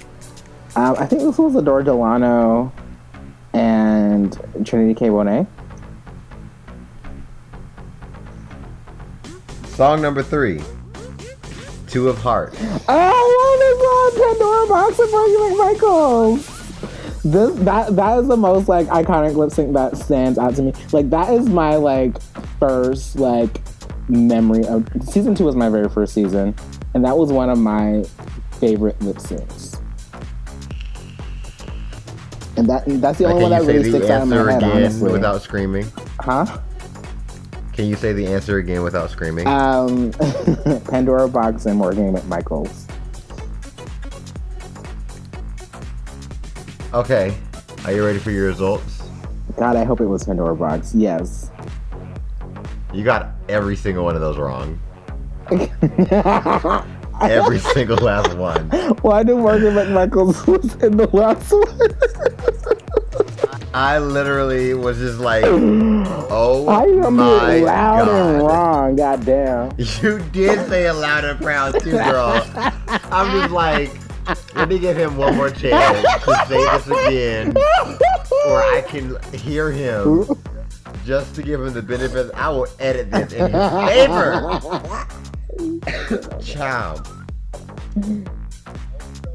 Um, 0.75 0.95
I 0.97 1.05
think 1.05 1.21
this 1.21 1.37
was 1.37 1.53
Adore 1.53 1.83
Delano 1.83 2.73
and 4.11 4.65
Trinity 4.65 4.93
K. 4.93 5.07
Bonet. 5.07 5.47
Song 9.67 10.01
number 10.01 10.21
three, 10.21 10.61
Two 11.87 12.07
of 12.09 12.17
Hearts. 12.17 12.57
Oh, 12.87 13.27
what 13.37 13.61
is 13.67 13.81
on 13.91 14.11
Pandora 14.21 14.67
Boxx 14.67 14.99
of 15.03 15.09
Fergie 15.09 15.39
McMichaels? 15.49 16.61
This 17.23 17.53
that 17.59 17.95
that 17.95 18.19
is 18.19 18.27
the 18.27 18.37
most 18.37 18.67
like 18.67 18.87
iconic 18.87 19.35
lip 19.35 19.51
sync 19.51 19.73
that 19.73 19.97
stands 19.97 20.37
out 20.37 20.55
to 20.55 20.63
me. 20.63 20.73
Like 20.91 21.09
that 21.11 21.33
is 21.33 21.47
my 21.47 21.75
like 21.75 22.21
first 22.59 23.15
like 23.17 23.61
memory 24.09 24.65
of 24.65 24.87
season 25.03 25.35
two 25.35 25.45
was 25.45 25.55
my 25.55 25.69
very 25.69 25.87
first 25.89 26.13
season, 26.13 26.55
and 26.93 27.05
that 27.05 27.17
was 27.17 27.31
one 27.31 27.49
of 27.49 27.57
my 27.57 28.03
favorite 28.59 28.99
lip 29.01 29.17
syncs. 29.17 29.70
And 32.61 32.69
that 32.69 32.83
that's 33.01 33.17
the 33.17 33.25
only 33.25 33.41
one 33.41 33.49
that 33.49 33.63
really 33.63 33.89
the 33.89 33.97
sticks 33.97 34.11
out 34.11 34.21
in 34.21 34.29
my 34.29 34.37
answer 34.37 34.51
head, 34.51 34.61
again 34.61 34.77
honestly. 34.77 35.11
without 35.11 35.41
screaming? 35.41 35.91
huh? 36.19 36.59
Can 37.73 37.87
you 37.87 37.95
say 37.95 38.13
the 38.13 38.27
answer 38.27 38.59
again 38.59 38.83
without 38.83 39.09
screaming? 39.09 39.47
Um, 39.47 40.11
Pandora 40.87 41.27
Boxx 41.27 41.65
and 41.65 41.79
Morgan 41.79 42.13
McMichaels. 42.13 42.87
okay. 46.93 47.35
Are 47.85 47.93
you 47.93 48.05
ready 48.05 48.19
for 48.19 48.29
your 48.29 48.45
results? 48.45 49.01
God, 49.57 49.75
I 49.75 49.83
hope 49.83 49.99
it 49.99 50.05
was 50.05 50.23
Pandora 50.23 50.55
Boxx. 50.55 50.91
Yes. 50.93 51.49
You 52.93 53.03
got 53.03 53.31
every 53.49 53.75
single 53.75 54.03
one 54.03 54.13
of 54.13 54.21
those 54.21 54.37
wrong. 54.37 54.79
Every 57.21 57.59
single 57.73 57.97
last 57.97 58.35
one. 58.37 58.69
Why 59.01 59.23
did 59.23 59.35
Morgan 59.37 59.73
McMichaels 59.75 60.45
was 60.61 60.75
in 60.83 60.97
the 60.97 61.07
last 61.15 61.51
one? 61.51 61.91
I 63.73 63.99
literally 63.99 64.73
was 64.73 64.97
just 64.97 65.19
like, 65.19 65.43
oh 65.47 66.65
How 66.69 66.85
you 66.85 66.95
gonna 67.01 67.11
my 67.11 67.55
be 67.59 67.61
loud 67.65 68.05
god. 68.05 68.35
and 68.35 68.43
wrong? 68.43 68.95
Goddamn. 68.95 69.71
You 69.77 70.19
did 70.31 70.67
say 70.67 70.87
it 70.87 70.93
loud 70.93 71.23
and 71.23 71.39
proud 71.39 71.79
too, 71.79 71.91
girl. 71.91 72.45
I'm 73.11 73.39
just 73.39 73.51
like, 73.53 73.91
let 74.55 74.67
me 74.67 74.77
give 74.77 74.97
him 74.97 75.15
one 75.15 75.35
more 75.37 75.49
chance 75.49 76.05
to 76.25 76.45
say 76.47 76.63
this 76.63 76.87
again, 76.87 77.55
or 78.47 78.61
I 78.61 78.83
can 78.87 79.15
hear 79.33 79.71
him. 79.71 80.25
Just 81.05 81.33
to 81.35 81.41
give 81.41 81.61
him 81.61 81.73
the 81.73 81.81
benefit, 81.81 82.31
I 82.35 82.49
will 82.49 82.67
edit 82.79 83.09
this 83.09 83.33
in 83.33 83.51
his 83.51 83.71
favor. 83.71 84.59
Child. 86.41 87.07
Mm-hmm. 87.95 88.25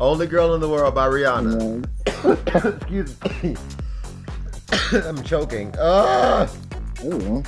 Only 0.00 0.26
Girl 0.26 0.54
in 0.54 0.60
the 0.60 0.68
World 0.68 0.94
by 0.94 1.06
Rihanna. 1.06 1.86
Excuse 2.76 3.16
me. 3.42 3.56
I'm 5.08 5.22
choking. 5.22 5.74
Ugh. 5.78 6.50
Ooh. 7.04 7.42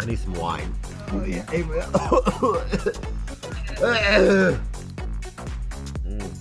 I 0.00 0.04
need 0.06 0.18
some 0.18 0.34
wine. 0.34 0.72
Oh 1.12 1.24
yeah. 1.24 1.44
Mm. 6.06 6.32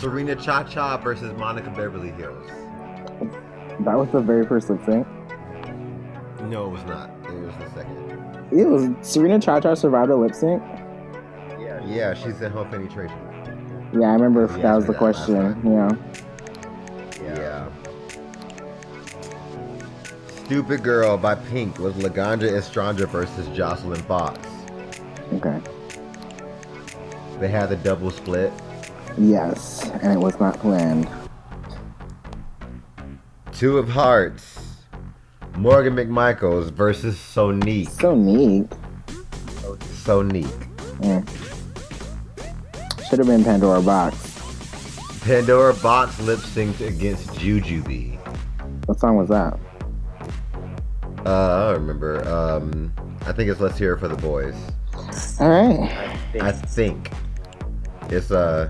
Serena 0.00 0.34
Cha 0.36 0.64
Cha 0.64 0.96
versus 0.96 1.32
Monica 1.38 1.70
Beverly 1.70 2.10
Hillz. 2.12 2.55
That 3.80 3.96
was 3.96 4.08
the 4.10 4.20
very 4.20 4.46
first 4.46 4.70
lip 4.70 4.80
sync. 4.84 5.06
No, 6.44 6.66
it 6.66 6.70
was 6.70 6.84
not. 6.84 7.10
It 7.24 7.32
was 7.34 7.54
the 7.56 7.70
second. 7.74 8.48
It 8.52 8.64
was 8.66 8.90
Serena 9.02 9.38
Cha 9.40 9.60
Cha 9.60 9.74
survived 9.74 10.10
a 10.10 10.16
lip 10.16 10.34
sync. 10.34 10.62
Yeah, 11.86 12.14
she 12.14 12.32
said 12.32 12.50
home 12.50 12.68
penetration. 12.68 13.16
Yeah, 13.92 14.08
I 14.08 14.12
remember 14.14 14.42
You 14.56 14.62
that 14.62 14.74
was 14.74 14.86
the 14.86 14.92
that 14.92 14.98
question. 14.98 15.34
time. 15.62 15.98
Yeah. 17.22 17.34
Yeah. 17.34 17.68
Stupid 20.44 20.82
Girl 20.82 21.16
by 21.16 21.34
Pink 21.36 21.78
was 21.78 21.94
Laganja 21.94 22.50
Estranja 22.50 23.08
versus 23.08 23.46
Joslyn 23.56 24.00
Fox. 24.02 24.38
Okay. 25.34 25.60
They 27.38 27.48
had 27.48 27.68
the 27.68 27.76
double 27.76 28.10
split. 28.10 28.52
Yes, 29.18 29.88
and 30.02 30.12
it 30.12 30.18
was 30.18 30.38
not 30.40 30.58
planned. 30.58 31.08
Two 33.58 33.78
of 33.78 33.88
Hearts. 33.88 34.58
Morgan 35.56 35.94
McMichaels 35.96 36.70
versus 36.70 37.16
Sonique. 37.16 37.88
Sonique. 37.88 38.68
Sonique. 40.04 40.68
Should 43.08 43.18
have 43.18 43.26
been 43.26 43.42
Pandora 43.42 43.80
Boxx. 43.80 45.22
Pandora 45.22 45.72
Boxx 45.72 46.22
lip 46.24 46.38
synced 46.40 46.86
against 46.86 47.28
Jujubee. 47.30 48.18
What 48.86 49.00
song 49.00 49.16
was 49.16 49.30
that? 49.30 49.58
Uh, 51.24 51.68
I 51.68 51.72
don't 51.72 51.80
remember. 51.80 52.28
Um, 52.28 52.92
I 53.22 53.32
think 53.32 53.50
it's 53.50 53.60
Let's 53.60 53.78
Hear 53.78 53.94
It 53.94 54.00
for 54.00 54.08
the 54.08 54.16
Boys. 54.16 54.54
All 55.40 55.48
right. 55.48 55.90
I 56.42 56.52
think 56.52 57.10
it's 58.10 58.30
uh, 58.30 58.68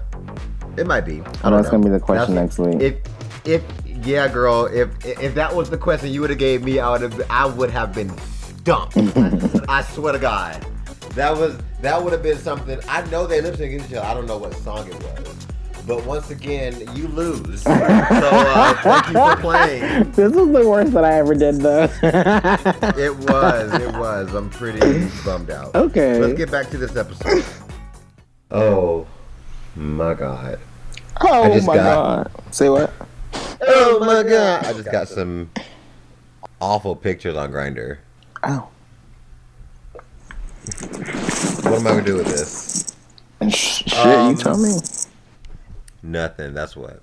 it 0.77 0.87
might 0.87 1.01
be. 1.03 1.21
I 1.21 1.25
don't 1.25 1.27
know. 1.51 1.57
that's 1.57 1.65
know. 1.67 1.71
gonna 1.73 1.85
be 1.85 1.91
the 1.91 1.99
question 1.99 2.37
That's- 2.37 2.59
next 2.59 2.81
week. 2.81 2.81
If 2.81 2.97
if 3.45 3.63
yeah, 4.07 4.29
girl, 4.29 4.67
if 4.67 4.89
if 5.05 5.35
that 5.35 5.55
was 5.55 5.69
the 5.69 5.77
question 5.79 6.11
you 6.11 6.21
would 6.21 6.31
have 6.31 6.39
gave 6.39 6.63
me, 6.63 6.79
I 6.79 6.91
would 6.91 7.03
have 7.03 7.31
I 7.31 7.47
would 7.47 7.71
have 7.71 7.93
been 7.93 8.17
stumped. 8.19 8.97
I 9.69 9.83
swear 9.83 10.13
to 10.13 10.19
God, 10.19 10.65
that 11.11 11.37
was 11.37 11.59
that 11.81 12.03
would 12.03 12.13
have 12.13 12.23
been 12.23 12.39
something. 12.39 12.79
I 12.89 13.05
know 13.11 13.27
they 13.27 13.41
lip 13.41 13.57
sync 13.57 13.73
each 13.73 13.93
other. 13.93 14.07
I 14.07 14.15
don't 14.15 14.27
know 14.27 14.39
what 14.39 14.55
song 14.55 14.87
it 14.87 14.95
was, 14.95 15.47
but 15.87 16.07
once 16.07 16.31
again, 16.31 16.75
you 16.95 17.09
lose. 17.09 17.63
so 17.63 17.73
uh, 17.73 18.75
thank 18.83 19.09
you 19.09 19.13
for 19.15 19.37
playing. 19.37 20.13
This 20.13 20.33
was 20.33 20.49
the 20.53 20.69
worst 20.69 20.93
that 20.93 21.05
I 21.05 21.15
ever 21.15 21.35
did, 21.35 21.57
though. 21.57 21.89
It 22.97 23.15
was. 23.17 23.75
It 23.75 23.93
was. 23.97 24.35
I'm 24.35 24.51
pretty 24.51 25.09
bummed 25.25 25.51
out. 25.51 25.75
Okay. 25.75 26.21
Let's 26.21 26.39
get 26.39 26.51
back 26.51 26.71
to 26.71 26.79
this 26.79 26.97
episode. 26.97 27.45
Oh 28.51 29.07
my 29.75 30.15
god. 30.15 30.61
oh 31.21 31.61
my 31.63 31.75
got- 31.75 32.31
god. 32.33 32.55
Say 32.55 32.69
what? 32.69 32.93
Oh 33.69 34.01
my 34.01 34.23
god. 34.23 34.67
I 34.67 34.73
just 34.73 34.91
got 34.91 35.09
some 35.09 35.51
awful 36.61 36.95
pictures 36.95 37.37
on 37.37 37.51
Grindr. 37.51 37.99
Oh. 38.43 38.69
What 41.63 41.81
am 41.81 41.87
I 41.87 41.91
gonna 41.91 42.03
do 42.03 42.17
with 42.17 42.27
this? 42.27 42.95
Shit, 43.49 43.97
Um, 43.99 44.31
you 44.33 44.37
tell 44.37 44.57
me. 44.59 44.77
Nothing. 46.03 46.55
That's 46.55 46.77
what. 46.77 47.03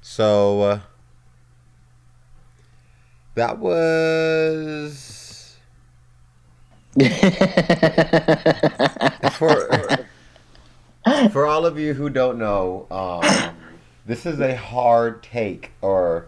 So 0.00 0.60
uh, 0.62 0.80
that 3.34 3.58
was 3.58 5.56
for 9.32 10.06
for 11.30 11.46
all 11.46 11.66
of 11.66 11.78
you 11.78 11.94
who 11.94 12.10
don't 12.10 12.38
know, 12.38 12.86
um, 12.90 13.56
this 14.06 14.26
is 14.26 14.40
a 14.40 14.56
hard 14.56 15.22
take, 15.22 15.72
or 15.80 16.26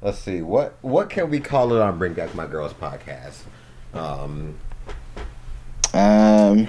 let's 0.00 0.18
see, 0.18 0.42
what 0.42 0.76
what 0.82 1.10
can 1.10 1.30
we 1.30 1.40
call 1.40 1.72
it 1.74 1.80
on 1.80 1.98
Bring 1.98 2.12
Back 2.14 2.34
My 2.34 2.46
Girls 2.46 2.72
podcast? 2.74 3.42
Um, 3.94 4.58
um. 5.94 6.68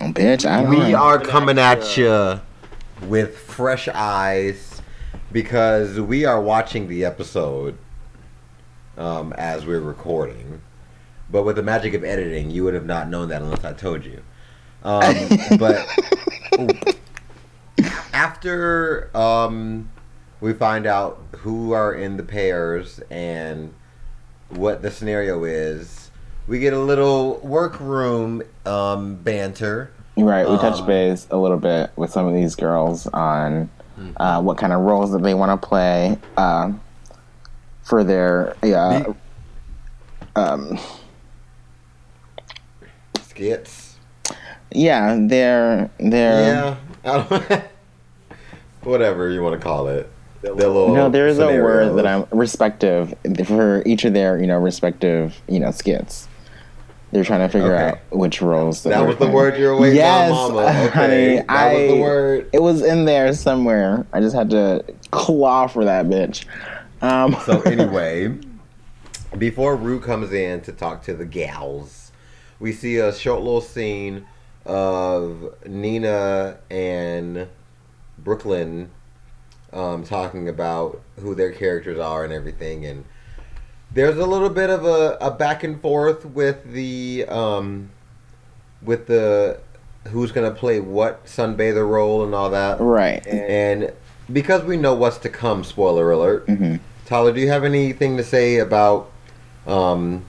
oh, 0.00 0.12
Bitch, 0.12 0.48
I 0.48 0.68
we 0.68 0.78
know. 0.78 0.96
are 0.96 1.20
coming 1.20 1.58
at 1.58 1.96
you 1.96 2.40
with 3.02 3.36
fresh 3.38 3.88
eyes 3.88 4.80
because 5.32 6.00
we 6.00 6.24
are 6.24 6.40
watching 6.40 6.88
the 6.88 7.04
episode 7.04 7.76
um, 8.96 9.32
as 9.34 9.66
we're 9.66 9.80
recording. 9.80 10.60
But 11.30 11.42
with 11.42 11.56
the 11.56 11.62
magic 11.62 11.94
of 11.94 12.04
editing, 12.04 12.50
you 12.50 12.64
would 12.64 12.74
have 12.74 12.86
not 12.86 13.08
known 13.08 13.28
that 13.30 13.42
unless 13.42 13.64
I 13.64 13.72
told 13.72 14.04
you. 14.04 14.22
Um, 14.84 15.14
but 15.58 15.86
after 18.12 19.10
um, 19.16 19.90
we 20.40 20.52
find 20.52 20.86
out 20.86 21.20
who 21.38 21.72
are 21.72 21.94
in 21.94 22.16
the 22.16 22.22
pairs 22.22 23.00
and 23.10 23.72
what 24.50 24.82
the 24.82 24.90
scenario 24.90 25.44
is, 25.44 26.10
we 26.46 26.58
get 26.58 26.72
a 26.72 26.78
little 26.78 27.38
workroom 27.38 28.42
um, 28.66 29.16
banter. 29.16 29.90
Right, 30.16 30.48
we 30.48 30.56
touch 30.58 30.80
Um, 30.80 30.86
base 30.86 31.26
a 31.30 31.36
little 31.36 31.56
bit 31.58 31.90
with 31.96 32.10
some 32.10 32.26
of 32.26 32.34
these 32.34 32.54
girls 32.54 33.06
on 33.08 33.70
Mm-hmm. 33.98 34.20
uh, 34.20 34.40
what 34.40 34.58
kind 34.58 34.72
of 34.72 34.80
roles 34.80 35.12
that 35.12 35.22
they 35.22 35.34
want 35.34 35.52
to 35.62 35.68
play 35.68 36.18
uh, 36.36 36.72
for 37.84 38.02
their 38.02 38.56
yeah. 38.60 39.04
Um, 40.34 40.80
Skits. 43.22 43.83
Yeah, 44.74 45.16
they're 45.20 45.90
Yeah. 45.98 46.76
I 47.04 47.22
don't- 47.22 47.64
Whatever 48.82 49.30
you 49.30 49.42
want 49.42 49.58
to 49.58 49.64
call 49.64 49.88
it. 49.88 50.10
Their 50.42 50.52
little 50.52 50.94
no, 50.94 51.08
there 51.08 51.26
is 51.26 51.38
a 51.38 51.46
word 51.46 51.96
that 51.96 52.06
I'm 52.06 52.26
respective 52.30 53.14
for 53.46 53.82
each 53.86 54.04
of 54.04 54.12
their 54.12 54.38
you 54.38 54.46
know 54.46 54.58
respective 54.58 55.40
you 55.48 55.58
know 55.58 55.70
skits. 55.70 56.28
They're 57.12 57.24
trying 57.24 57.40
to 57.40 57.48
figure 57.48 57.74
Okay. 57.74 57.84
out 57.90 57.98
which 58.10 58.42
roles. 58.42 58.82
That 58.82 58.90
they're 58.90 59.04
was 59.06 59.14
the 59.14 59.18
playing. 59.20 59.32
word 59.32 59.58
you 59.58 59.66
were 59.68 59.78
waiting 59.78 59.96
yes, 59.98 60.30
on, 60.32 60.52
Mama. 60.54 60.66
Okay. 60.68 60.88
honey, 60.90 61.36
that 61.36 61.48
I, 61.48 61.74
was 61.74 61.92
the 61.92 62.00
word. 62.00 62.50
It 62.52 62.58
was 62.60 62.82
in 62.82 63.04
there 63.06 63.32
somewhere. 63.32 64.04
I 64.12 64.20
just 64.20 64.34
had 64.34 64.50
to 64.50 64.84
claw 65.12 65.66
for 65.68 65.84
that 65.86 66.06
bitch. 66.06 66.44
Um, 67.00 67.36
So 67.46 67.60
anyway, 67.66 68.36
before 69.38 69.76
Rue 69.76 70.00
comes 70.00 70.32
in 70.32 70.60
to 70.62 70.72
talk 70.72 71.02
to 71.04 71.14
the 71.14 71.24
gals, 71.24 72.10
we 72.58 72.72
see 72.72 72.96
a 72.96 73.14
short 73.14 73.40
little 73.40 73.60
scene 73.60 74.26
of 74.66 75.54
Nina 75.66 76.58
and 76.70 77.48
Brooke 78.18 78.44
Lynn 78.44 78.90
um, 79.72 80.04
talking 80.04 80.48
about 80.48 81.00
who 81.20 81.34
their 81.34 81.52
characters 81.52 81.98
are 81.98 82.24
and 82.24 82.32
everything, 82.32 82.84
and 82.86 83.04
there's 83.92 84.16
a 84.16 84.26
little 84.26 84.50
bit 84.50 84.70
of 84.70 84.84
a, 84.84 85.16
a 85.20 85.30
back 85.30 85.62
and 85.64 85.80
forth 85.80 86.24
with 86.24 86.72
the 86.72 87.24
um, 87.28 87.90
with 88.82 89.06
the 89.06 89.58
who's 90.08 90.32
gonna 90.32 90.50
play 90.50 90.80
what 90.80 91.24
sunbather 91.26 91.88
role 91.88 92.24
and 92.24 92.34
all 92.34 92.50
that. 92.50 92.80
right. 92.80 93.26
And 93.26 93.92
because 94.32 94.62
we 94.62 94.76
know 94.76 94.94
what's 94.94 95.18
to 95.18 95.28
come, 95.28 95.64
spoiler 95.64 96.10
alert. 96.10 96.46
Mhm. 96.46 96.80
Tyler, 97.06 97.32
do 97.32 97.40
you 97.40 97.48
have 97.48 97.64
anything 97.64 98.16
to 98.16 98.24
say 98.24 98.58
about 98.58 99.10
um, 99.66 100.24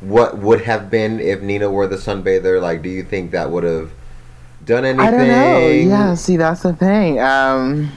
what 0.00 0.38
would 0.38 0.60
have 0.62 0.90
been 0.90 1.20
if 1.20 1.40
Nina 1.42 1.70
were 1.70 1.86
the 1.86 1.96
sunbather? 1.96 2.60
Like, 2.60 2.82
do 2.82 2.88
you 2.88 3.02
think 3.02 3.30
that 3.32 3.50
would 3.50 3.64
have 3.64 3.90
done 4.64 4.84
anything? 4.84 5.06
I 5.06 5.10
don't 5.10 5.28
know. 5.28 5.68
Yeah, 5.68 6.14
see, 6.14 6.36
that's 6.36 6.62
the 6.62 6.72
thing. 6.74 7.20
Um, 7.20 7.90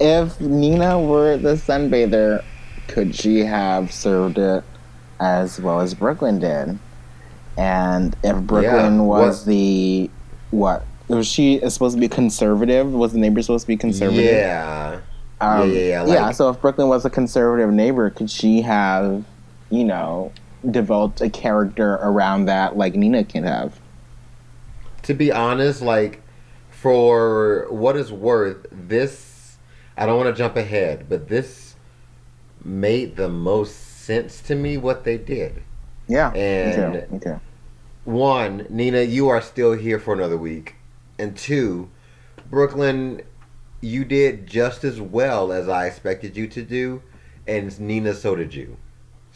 if 0.00 0.40
Nina 0.40 1.00
were 1.00 1.36
the 1.36 1.54
sunbather, 1.54 2.44
could 2.88 3.14
she 3.14 3.40
have 3.40 3.92
served 3.92 4.38
it 4.38 4.64
as 5.20 5.60
well 5.60 5.80
as 5.80 5.94
Brooke 5.94 6.22
Lynn 6.22 6.38
did? 6.38 6.78
And 7.56 8.16
if 8.22 8.36
Brooke 8.42 8.62
Lynn 8.66 8.94
Yeah, 8.96 9.02
was 9.02 9.40
what- 9.40 9.46
the 9.46 10.10
what 10.50 10.84
was 11.08 11.26
she 11.26 11.58
supposed 11.68 11.96
to 11.96 12.00
be 12.00 12.08
conservative? 12.08 12.92
Was 12.92 13.12
the 13.12 13.18
neighbor 13.18 13.42
supposed 13.42 13.64
to 13.64 13.68
be 13.68 13.76
conservative? 13.76 14.24
Yeah. 14.24 14.98
Um, 15.40 15.70
Yeah, 15.70 15.74
yeah, 15.80 16.06
yeah, 16.06 16.12
yeah. 16.14 16.30
So 16.32 16.48
if 16.50 16.60
Brooke 16.60 16.78
Lynn 16.78 16.88
was 16.88 17.04
a 17.04 17.10
conservative 17.10 17.70
neighbor, 17.72 18.10
could 18.10 18.30
she 18.30 18.62
have, 18.62 19.24
you 19.70 19.84
know, 19.84 20.32
developed 20.68 21.20
a 21.20 21.30
character 21.30 21.94
around 21.94 22.46
that 22.46 22.76
like 22.76 22.94
Nina 22.94 23.24
can 23.24 23.44
have? 23.44 23.78
To 25.02 25.14
be 25.14 25.30
honest, 25.32 25.80
like, 25.80 26.22
for 26.70 27.66
what 27.70 27.96
is 27.96 28.12
worth, 28.12 28.66
this, 28.70 29.56
I 29.96 30.06
don't 30.06 30.16
want 30.16 30.34
to 30.34 30.38
jump 30.38 30.56
ahead, 30.56 31.06
but 31.08 31.28
this 31.28 31.74
made 32.64 33.16
the 33.16 33.28
most 33.28 33.74
sense 34.04 34.40
to 34.42 34.54
me 34.54 34.76
what 34.76 35.04
they 35.04 35.16
did. 35.16 35.62
Yeah. 36.08 36.32
And- 36.32 36.92
me 36.92 37.00
too. 37.00 37.12
Me 37.12 37.18
too. 37.20 37.40
one, 38.04 38.66
Nina, 38.68 39.02
you 39.02 39.28
are 39.28 39.40
still 39.40 39.72
here 39.72 39.98
for 39.98 40.14
another 40.14 40.36
week. 40.36 40.74
And 41.18 41.36
two, 41.36 41.90
Brooke 42.50 42.74
Lynn, 42.76 43.22
you 43.80 44.04
did 44.04 44.46
just 44.46 44.82
as 44.84 45.00
well 45.00 45.52
as 45.52 45.68
I 45.68 45.86
expected 45.86 46.36
you 46.36 46.46
to 46.48 46.62
do. 46.62 47.02
And 47.46 47.78
Nina, 47.80 48.14
so 48.14 48.34
did 48.34 48.54
you. 48.54 48.76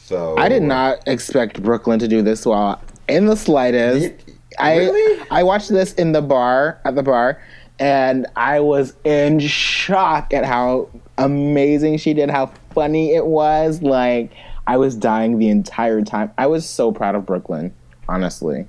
So 0.04 0.36
I 0.36 0.48
did 0.48 0.62
not 0.62 1.06
expect 1.06 1.62
Brooke 1.62 1.86
Lynn 1.86 1.98
to 2.00 2.08
do 2.08 2.22
this 2.22 2.44
well 2.44 2.80
in 3.08 3.26
the 3.26 3.36
slightest. 3.36 4.02
You- 4.28 4.34
I 4.58 4.76
really? 4.76 5.26
I 5.30 5.42
watched 5.44 5.70
this 5.70 5.94
in 5.94 6.12
the 6.12 6.20
bar 6.20 6.78
at 6.84 6.94
the 6.94 7.02
bar, 7.02 7.40
and 7.78 8.26
I 8.36 8.60
was 8.60 8.92
in 9.04 9.38
shock 9.38 10.34
at 10.34 10.44
how 10.44 10.88
amazing 11.16 11.96
she 11.96 12.12
did, 12.12 12.28
how 12.28 12.52
funny 12.74 13.14
it 13.14 13.24
was. 13.26 13.80
Like 13.80 14.32
I 14.66 14.76
was 14.76 14.94
dying 14.94 15.38
the 15.38 15.48
entire 15.48 16.02
time. 16.02 16.32
I 16.36 16.48
was 16.48 16.68
so 16.68 16.92
proud 16.92 17.14
of 17.14 17.24
Brooke 17.24 17.48
Lynn, 17.48 17.72
honestly. 18.08 18.66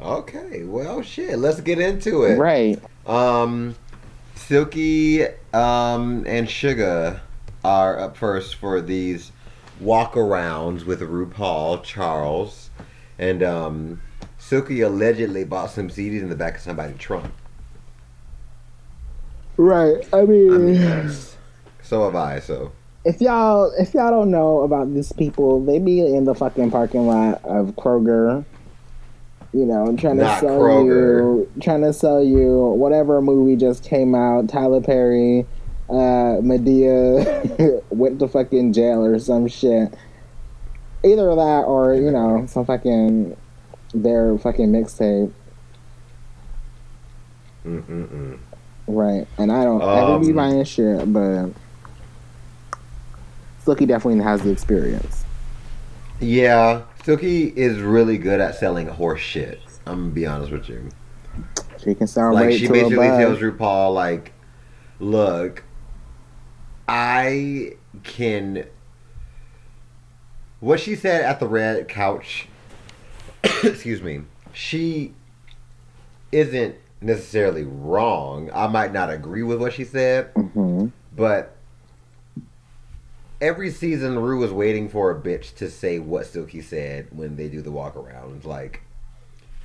Okay, 0.00 0.64
well, 0.64 1.02
shit. 1.02 1.38
Let's 1.38 1.60
get 1.60 1.78
into 1.78 2.22
it. 2.22 2.36
Right. 2.36 2.80
Um, 3.06 3.74
Silky 4.34 5.24
um, 5.52 6.24
and 6.26 6.46
Shuga 6.48 7.20
are 7.64 7.98
up 7.98 8.16
first 8.16 8.54
for 8.56 8.80
these 8.80 9.32
walk 9.80 10.14
arounds 10.14 10.84
with 10.84 11.00
RuPaul 11.00 11.82
Charles, 11.82 12.70
and 13.18 13.42
um, 13.42 14.02
Silky 14.38 14.80
allegedly 14.80 15.44
bought 15.44 15.70
some 15.70 15.88
CDs 15.88 16.20
in 16.22 16.28
the 16.28 16.36
back 16.36 16.56
of 16.56 16.60
somebody's 16.60 16.98
trunk. 16.98 17.32
Right. 19.56 20.06
I 20.12 20.18
I 20.18 20.24
mean, 20.24 20.66
mean, 20.66 21.10
so 21.82 22.04
have 22.04 22.14
I. 22.14 22.40
So 22.40 22.72
if 23.04 23.20
y'all 23.20 23.72
if 23.78 23.94
y'all 23.94 24.10
don't 24.10 24.30
know 24.30 24.60
about 24.62 24.92
these 24.92 25.12
people, 25.12 25.64
they 25.64 25.78
be 25.78 26.00
in 26.00 26.24
the 26.24 26.34
fucking 26.34 26.70
parking 26.70 27.06
lot 27.06 27.42
of 27.44 27.68
Kroger. 27.76 28.44
You 29.52 29.64
know, 29.64 29.96
trying 29.96 30.18
to 30.18 30.38
sell 30.38 30.60
Kroger. 30.60 30.84
you, 30.86 31.52
trying 31.62 31.80
to 31.82 31.92
sell 31.92 32.22
you 32.22 32.58
whatever 32.76 33.22
movie 33.22 33.56
just 33.56 33.84
came 33.84 34.14
out. 34.14 34.48
Tyler 34.48 34.82
Perry, 34.82 35.46
uh, 35.88 36.40
Madea 36.42 37.82
went 37.90 38.18
to 38.20 38.28
fucking 38.28 38.72
jail 38.72 39.04
or 39.04 39.18
some 39.18 39.46
shit. 39.48 39.92
Either 41.04 41.34
that 41.34 41.64
or 41.66 41.94
you 41.94 42.10
know 42.10 42.44
some 42.48 42.64
fucking 42.64 43.36
their 43.94 44.36
fucking 44.38 44.70
mixtape, 44.72 45.32
Mm-mm-mm. 47.64 48.38
right? 48.86 49.26
And 49.38 49.52
I 49.52 49.64
don't 49.64 49.82
ever 49.82 50.18
be 50.18 50.30
Um, 50.30 50.36
buying 50.36 50.64
shit, 50.64 51.12
but 51.12 51.50
Silky 53.64 53.86
definitely 53.86 54.22
has 54.22 54.42
the 54.42 54.50
experience. 54.50 55.24
yeah, 56.20 56.82
Silky 57.04 57.48
is 57.56 57.78
really 57.80 58.18
good 58.18 58.40
at 58.40 58.54
selling 58.56 58.88
horse 58.88 59.20
shit. 59.20 59.60
I'm 59.86 60.00
gonna 60.02 60.10
be 60.14 60.26
honest 60.26 60.50
with 60.52 60.68
you. 60.68 60.88
She 61.82 61.94
can 61.94 62.06
sound 62.08 62.34
like 62.34 62.50
she 62.52 62.66
basically 62.68 63.06
tells 63.08 63.38
RuPaul 63.38 63.94
like, 63.94 64.32
look, 64.98 65.62
I 66.88 67.72
can. 68.04 68.64
What 70.60 70.80
she 70.80 70.94
said 70.96 71.22
at 71.22 71.38
the 71.40 71.46
red 71.48 71.88
couch, 71.88 72.48
excuse 73.62 74.02
me, 74.02 74.22
she 74.52 75.14
isn't 76.32 76.76
necessarily 77.00 77.64
wrong. 77.64 78.50
I 78.54 78.66
might 78.66 78.92
not 78.92 79.10
agree 79.12 79.42
with 79.42 79.60
what 79.60 79.72
she 79.74 79.84
said, 79.84 80.32
Mhm. 80.34 80.92
but 81.14 81.56
every 83.40 83.70
season 83.70 84.18
Ru 84.18 84.42
is 84.44 84.52
waiting 84.52 84.88
for 84.88 85.10
a 85.10 85.14
bitch 85.14 85.54
to 85.56 85.70
say 85.70 85.98
what 85.98 86.26
Silky 86.26 86.62
said 86.62 87.08
when 87.10 87.36
they 87.36 87.48
do 87.48 87.60
the 87.60 87.70
walk 87.70 87.94
around. 87.96 88.44
Like 88.44 88.80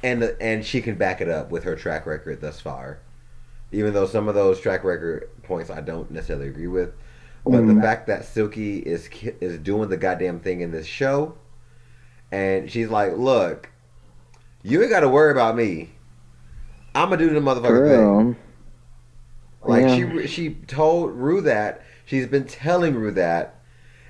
and 0.04 0.24
and 0.42 0.66
she 0.66 0.82
can 0.82 0.96
back 0.96 1.22
it 1.22 1.30
up 1.30 1.52
with 1.52 1.64
her 1.64 1.76
track 1.76 2.06
record 2.06 2.42
thus 2.42 2.60
far. 2.60 3.00
Even 3.72 3.94
though 3.94 4.08
some 4.08 4.28
of 4.28 4.36
those 4.36 4.60
track 4.60 4.84
record 4.84 5.30
points 5.44 5.70
I 5.70 5.80
don't 5.80 6.12
necessarily 6.12 6.48
agree 6.50 6.68
with, 6.68 6.92
but 7.46 7.52
the 7.66 7.74
Mm. 7.74 7.82
fact 7.82 8.08
that 8.08 8.26
Silky 8.26 8.78
is 8.80 9.10
is 9.42 9.58
doing 9.58 9.90
the 9.90 9.98
goddamn 9.98 10.40
thing 10.40 10.62
in 10.62 10.72
this 10.72 10.86
show, 10.86 11.34
and 12.32 12.70
she's 12.70 12.90
like, 12.90 13.18
"Look, 13.18 13.70
you 14.64 14.82
ain't 14.82 14.92
got 14.92 15.00
to 15.02 15.10
worry 15.10 15.32
about 15.32 15.56
me. 15.56 15.90
I'm 16.94 17.10
gonna 17.10 17.18
do 17.18 17.30
the 17.34 17.40
motherfucker 17.40 17.88
thing." 17.88 18.36
Like 19.64 19.84
Yeah. 19.84 19.96
she 20.22 20.28
she 20.28 20.50
told 20.68 21.12
Ru 21.16 21.42
that 21.42 21.82
she's 22.06 22.28
been 22.28 22.46
telling 22.46 22.96
Ru 22.96 23.12
that, 23.12 23.56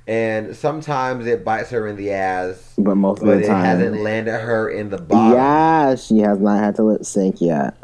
and 0.08 0.56
sometimes 0.56 1.26
it 1.26 1.44
bites 1.46 1.70
her 1.72 1.88
in 1.88 1.96
the 1.98 2.12
ass, 2.12 2.74
But 2.78 2.96
most 2.96 3.22
of 3.22 3.28
the 3.28 3.40
it 3.40 3.48
time. 3.48 3.64
It 3.64 3.66
hasn't 3.68 4.02
landed 4.02 4.40
her 4.40 4.70
in 4.70 4.90
the 4.90 4.98
bottom. 4.98 5.34
Yeah, 5.38 5.96
she 5.96 6.20
has 6.20 6.40
not 6.40 6.60
had 6.60 6.76
to 6.78 6.84
lip 6.84 7.04
sync 7.06 7.42
yet. 7.42 7.76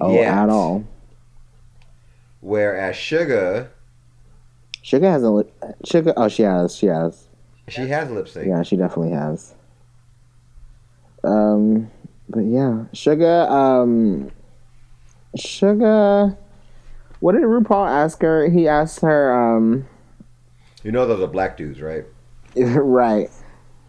Oh, 0.00 0.14
yet. 0.14 0.28
at 0.32 0.48
all. 0.48 0.84
Whereas 2.40 2.96
Shuga, 2.96 3.68
Shuga 4.82 5.10
hasn't 5.10 5.32
lip. 5.32 5.54
Shuga. 5.84 6.12
Oh, 6.16 6.28
she 6.28 6.42
has. 6.42 6.74
She 6.74 6.86
has. 6.86 7.28
she 7.68 7.82
has 7.88 8.10
lipstick. 8.10 8.46
Yeah, 8.46 8.62
she 8.62 8.76
definitely 8.76 9.12
has. 9.12 9.54
Um, 11.24 11.90
but 12.28 12.40
yeah, 12.40 12.84
Shuga. 12.92 13.48
Um, 13.50 14.30
Shuga. 15.36 16.36
What 17.20 17.32
did 17.32 17.42
RuPaul 17.42 17.88
ask 17.88 18.20
her? 18.22 18.48
He 18.48 18.66
asked 18.66 19.00
her. 19.02 19.32
Um, 19.32 19.86
You 20.82 20.90
know 20.90 21.06
those 21.06 21.20
are 21.20 21.28
black 21.28 21.56
dudes, 21.56 21.80
right? 21.80 22.04
right. 22.56 23.30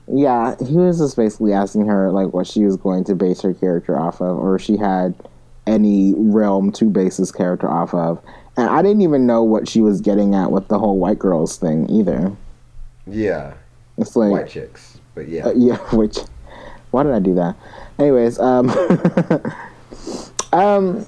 Yeah, 0.08 0.56
he 0.63 0.75
was 0.75 0.99
just 0.99 1.15
basically 1.15 1.53
asking 1.53 1.88
her 1.88 2.12
like 2.12 2.34
what 2.34 2.45
she 2.45 2.63
was 2.65 2.77
going 2.77 3.06
to 3.06 3.15
base 3.15 3.41
her 3.41 3.53
character 3.53 3.97
off 3.97 4.21
of, 4.21 4.38
or 4.38 4.56
if 4.56 4.62
she 4.62 4.77
had 4.77 5.15
any 5.65 6.13
realm 6.17 6.71
to 6.73 6.86
base 6.86 7.17
this 7.17 7.32
character 7.32 7.69
off 7.69 7.93
of. 7.93 8.21
And 8.56 8.70
I 8.70 8.82
didn't 8.82 9.02
even 9.02 9.26
know 9.26 9.44
what 9.44 9.68
she 9.68 9.82
was 9.82 10.00
getting 10.02 10.36
at 10.36 10.52
with 10.52 10.68
the 10.68 10.78
whole 10.78 10.98
white 10.98 11.18
girls 11.20 11.58
thing 11.58 11.89
either. 11.89 12.32
Yeah, 13.08 13.54
It's 13.98 14.16
like 14.16 14.32
white 14.32 14.50
chicks. 14.50 15.00
But 15.16 15.28
yeah, 15.28 15.48
Uh, 15.48 15.54
yeah, 15.56 15.78
which 15.94 16.18
why 16.92 17.04
did 17.04 17.13
I 17.13 17.20
do 17.20 17.34
that? 17.36 17.56
Anyways, 18.00 18.39
um, 18.39 18.70
um, 20.54 21.06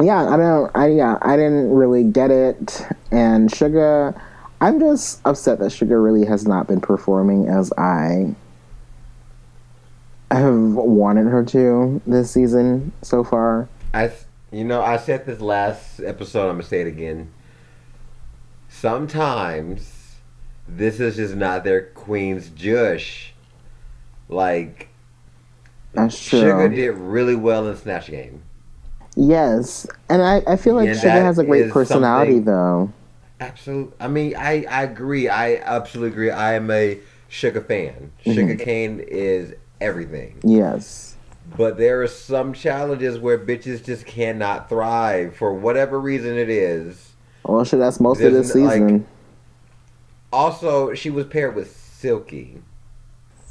yeah, 0.00 0.28
I 0.28 0.36
don't, 0.36 0.70
I 0.76 0.88
yeah, 0.88 1.18
I 1.22 1.36
didn't 1.36 1.70
really 1.70 2.04
get 2.04 2.30
it. 2.30 2.86
And 3.10 3.50
Shuga, 3.50 4.18
I'm 4.60 4.78
just 4.80 5.20
upset 5.24 5.58
that 5.60 5.66
Shuga 5.72 6.02
really 6.02 6.26
has 6.26 6.46
not 6.46 6.66
been 6.68 6.80
performing 6.80 7.48
as 7.48 7.72
I 7.78 8.34
have 10.30 10.54
wanted 10.74 11.26
her 11.26 11.44
to 11.44 12.00
this 12.06 12.30
season 12.30 12.92
so 13.02 13.22
far. 13.24 13.68
I 13.92 14.08
th- 14.08 14.21
you 14.52 14.64
know 14.64 14.82
I 14.82 14.98
said 14.98 15.26
this 15.26 15.40
last 15.40 16.00
episode. 16.00 16.48
I'm 16.48 16.56
gonna 16.56 16.62
say 16.64 16.82
it 16.82 16.86
again. 16.86 17.32
Sometimes 18.68 20.16
this 20.68 21.00
is 21.00 21.16
just 21.16 21.34
not 21.34 21.64
their 21.64 21.86
queen's 21.86 22.48
jush. 22.50 23.32
Like 24.28 24.88
That's 25.92 26.22
true. 26.22 26.40
Shuga 26.40 26.74
did 26.74 26.92
really 26.92 27.36
well 27.36 27.66
in 27.68 27.76
Snatch 27.76 28.08
Game. 28.08 28.42
Yes, 29.14 29.86
and 30.08 30.22
I, 30.22 30.42
I 30.46 30.56
feel 30.56 30.74
like 30.74 30.86
Yeah, 30.86 30.94
Shuga 30.94 31.22
has 31.22 31.38
a 31.38 31.44
great 31.44 31.70
personality 31.70 32.38
though. 32.38 32.92
Absolutely. 33.40 33.94
I 33.98 34.08
mean, 34.08 34.36
I, 34.36 34.64
I 34.70 34.84
agree. 34.84 35.28
I 35.28 35.56
absolutely 35.56 36.12
agree. 36.12 36.30
I 36.30 36.54
am 36.54 36.70
a 36.70 36.98
Shuga 37.30 37.66
fan. 37.66 38.12
Mm-hmm. 38.24 38.30
Shuga 38.30 38.58
Cain 38.60 39.00
is 39.00 39.54
everything. 39.80 40.38
Yes. 40.44 41.11
But 41.56 41.76
there 41.76 42.02
are 42.02 42.06
some 42.08 42.52
challenges 42.52 43.18
where 43.18 43.38
bitches 43.38 43.84
just 43.84 44.06
cannot 44.06 44.68
thrive 44.68 45.36
for 45.36 45.52
whatever 45.52 46.00
reason 46.00 46.36
it 46.38 46.48
is. 46.48 47.12
Well, 47.44 47.64
shit, 47.64 47.78
that's 47.78 48.00
most 48.00 48.20
of 48.20 48.32
this 48.32 48.52
There's, 48.52 48.64
like- 48.64 48.72
season. 48.74 49.06
Also, 50.32 50.94
she 50.94 51.10
was 51.10 51.26
paired 51.26 51.54
with 51.54 51.76
Silky. 51.76 52.62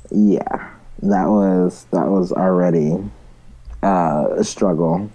Yeah, 0.10 0.72
that 1.04 1.28
was 1.28 1.86
that 1.92 2.08
was 2.08 2.32
already 2.32 2.98
uh, 3.84 4.30
a 4.38 4.44
struggle. 4.44 5.12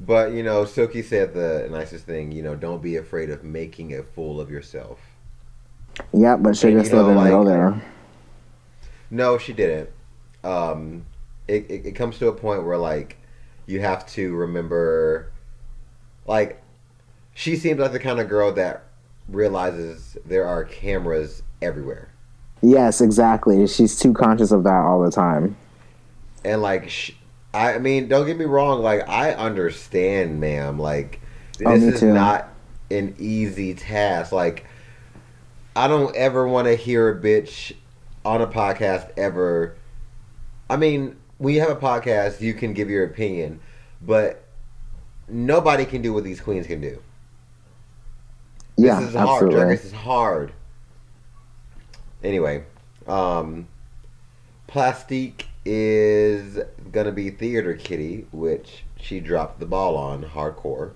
But, 0.00 0.32
you 0.32 0.42
know, 0.42 0.64
Silky 0.64 1.02
said 1.02 1.34
the 1.34 1.68
nicest 1.70 2.06
thing, 2.06 2.32
you 2.32 2.42
know, 2.42 2.54
don't 2.54 2.80
be 2.80 2.96
afraid 2.96 3.28
of 3.28 3.44
making 3.44 3.94
a 3.94 4.02
fool 4.02 4.40
of 4.40 4.50
yourself. 4.50 4.98
Yeah, 6.14 6.36
but 6.36 6.54
Shuga 6.54 6.72
you 6.72 6.84
still 6.84 7.02
know, 7.02 7.08
didn't 7.08 7.16
like- 7.24 7.30
go 7.30 7.44
there. 7.44 7.82
No, 9.10 9.36
she 9.36 9.52
didn't. 9.52 9.90
Um, 10.42 11.04
it, 11.48 11.70
it, 11.70 11.86
it 11.86 11.92
comes 11.92 12.18
to 12.18 12.28
a 12.28 12.32
point 12.32 12.64
where, 12.64 12.76
like, 12.78 13.16
you 13.66 13.80
have 13.80 14.06
to 14.08 14.34
remember, 14.34 15.32
like, 16.26 16.62
she 17.34 17.56
seems 17.56 17.78
like 17.80 17.92
the 17.92 17.98
kind 17.98 18.20
of 18.20 18.28
girl 18.28 18.52
that 18.52 18.84
realizes 19.28 20.16
there 20.24 20.46
are 20.46 20.64
cameras 20.64 21.42
everywhere. 21.62 22.08
Yes, 22.62 23.00
exactly. 23.00 23.66
She's 23.66 23.98
too 23.98 24.12
conscious 24.12 24.50
of 24.50 24.64
that 24.64 24.82
all 24.84 25.00
the 25.02 25.10
time. 25.10 25.56
And, 26.44 26.62
like, 26.62 26.88
sh- 26.90 27.12
I 27.54 27.78
mean, 27.78 28.08
don't 28.08 28.26
get 28.26 28.36
me 28.38 28.44
wrong, 28.44 28.82
like, 28.82 29.08
I 29.08 29.32
understand, 29.32 30.40
ma'am. 30.40 30.78
Like, 30.78 31.20
Oh, 31.64 31.76
this 31.76 31.94
is 31.94 32.00
too. 32.00 32.12
not 32.12 32.48
an 32.90 33.16
easy 33.18 33.74
task. 33.74 34.30
Like, 34.32 34.64
I 35.74 35.88
don't 35.88 36.14
ever 36.16 36.46
want 36.46 36.66
to 36.66 36.74
hear 36.76 37.08
a 37.08 37.20
bitch 37.20 37.72
on 38.24 38.40
a 38.42 38.46
podcast 38.46 39.10
ever. 39.16 39.76
I 40.70 40.76
mean, 40.76 41.16
when 41.38 41.54
you 41.54 41.60
have 41.60 41.70
a 41.70 41.76
podcast, 41.76 42.40
you 42.40 42.52
can 42.52 42.72
give 42.72 42.90
your 42.90 43.04
opinion, 43.04 43.60
but 44.02 44.44
nobody 45.28 45.84
can 45.84 46.02
do 46.02 46.12
what 46.12 46.24
these 46.24 46.40
queens 46.40 46.66
can 46.66 46.80
do. 46.80 47.00
Yeah, 48.76 49.00
this 49.00 49.10
is 49.10 49.14
hard. 49.14 49.50
Drag 49.50 49.52
absolutely. 49.52 49.70
Race 49.70 49.84
is 49.84 49.92
hard. 49.92 50.52
Anyway, 52.22 52.64
um, 53.06 53.68
Plastique 54.66 55.46
is 55.64 56.58
gonna 56.92 57.12
be 57.12 57.30
Theater 57.30 57.74
Kitty, 57.74 58.26
which 58.32 58.84
she 58.96 59.20
dropped 59.20 59.60
the 59.60 59.66
ball 59.66 59.96
on 59.96 60.24
hardcore. 60.24 60.92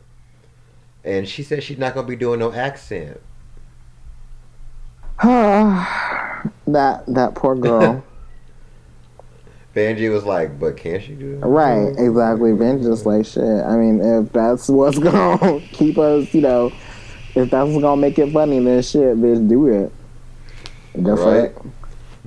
And 1.04 1.28
she 1.28 1.42
said 1.42 1.62
she's 1.62 1.78
not 1.78 1.94
gonna 1.94 2.06
be 2.06 2.16
doing 2.16 2.40
no 2.40 2.52
accent. 2.52 3.20
that 5.22 6.42
that 6.66 7.34
poor 7.34 7.54
girl. 7.54 8.04
Vanjie 9.74 10.12
was 10.12 10.24
like, 10.24 10.58
but 10.58 10.76
can 10.76 11.00
she 11.00 11.14
do 11.14 11.38
that? 11.38 11.46
right, 11.46 11.88
exactly. 11.96 12.52
Ben's 12.52 12.84
just 12.86 13.06
like 13.06 13.24
shit. 13.24 13.42
I 13.42 13.76
mean, 13.76 14.00
if 14.00 14.32
that's 14.32 14.68
what's 14.68 14.98
gonna 15.00 15.60
keep 15.72 15.96
us, 15.98 16.32
you 16.34 16.42
know, 16.42 16.72
if 17.34 17.50
that's 17.50 17.68
what's 17.70 17.80
gonna 17.82 18.00
make 18.00 18.18
it 18.18 18.32
funny, 18.32 18.58
then 18.62 18.82
shit, 18.82 19.16
bitch, 19.18 19.48
do 19.48 19.66
it. 19.68 19.92
For 20.92 21.14
Right. 21.14 21.44
it. 21.44 21.56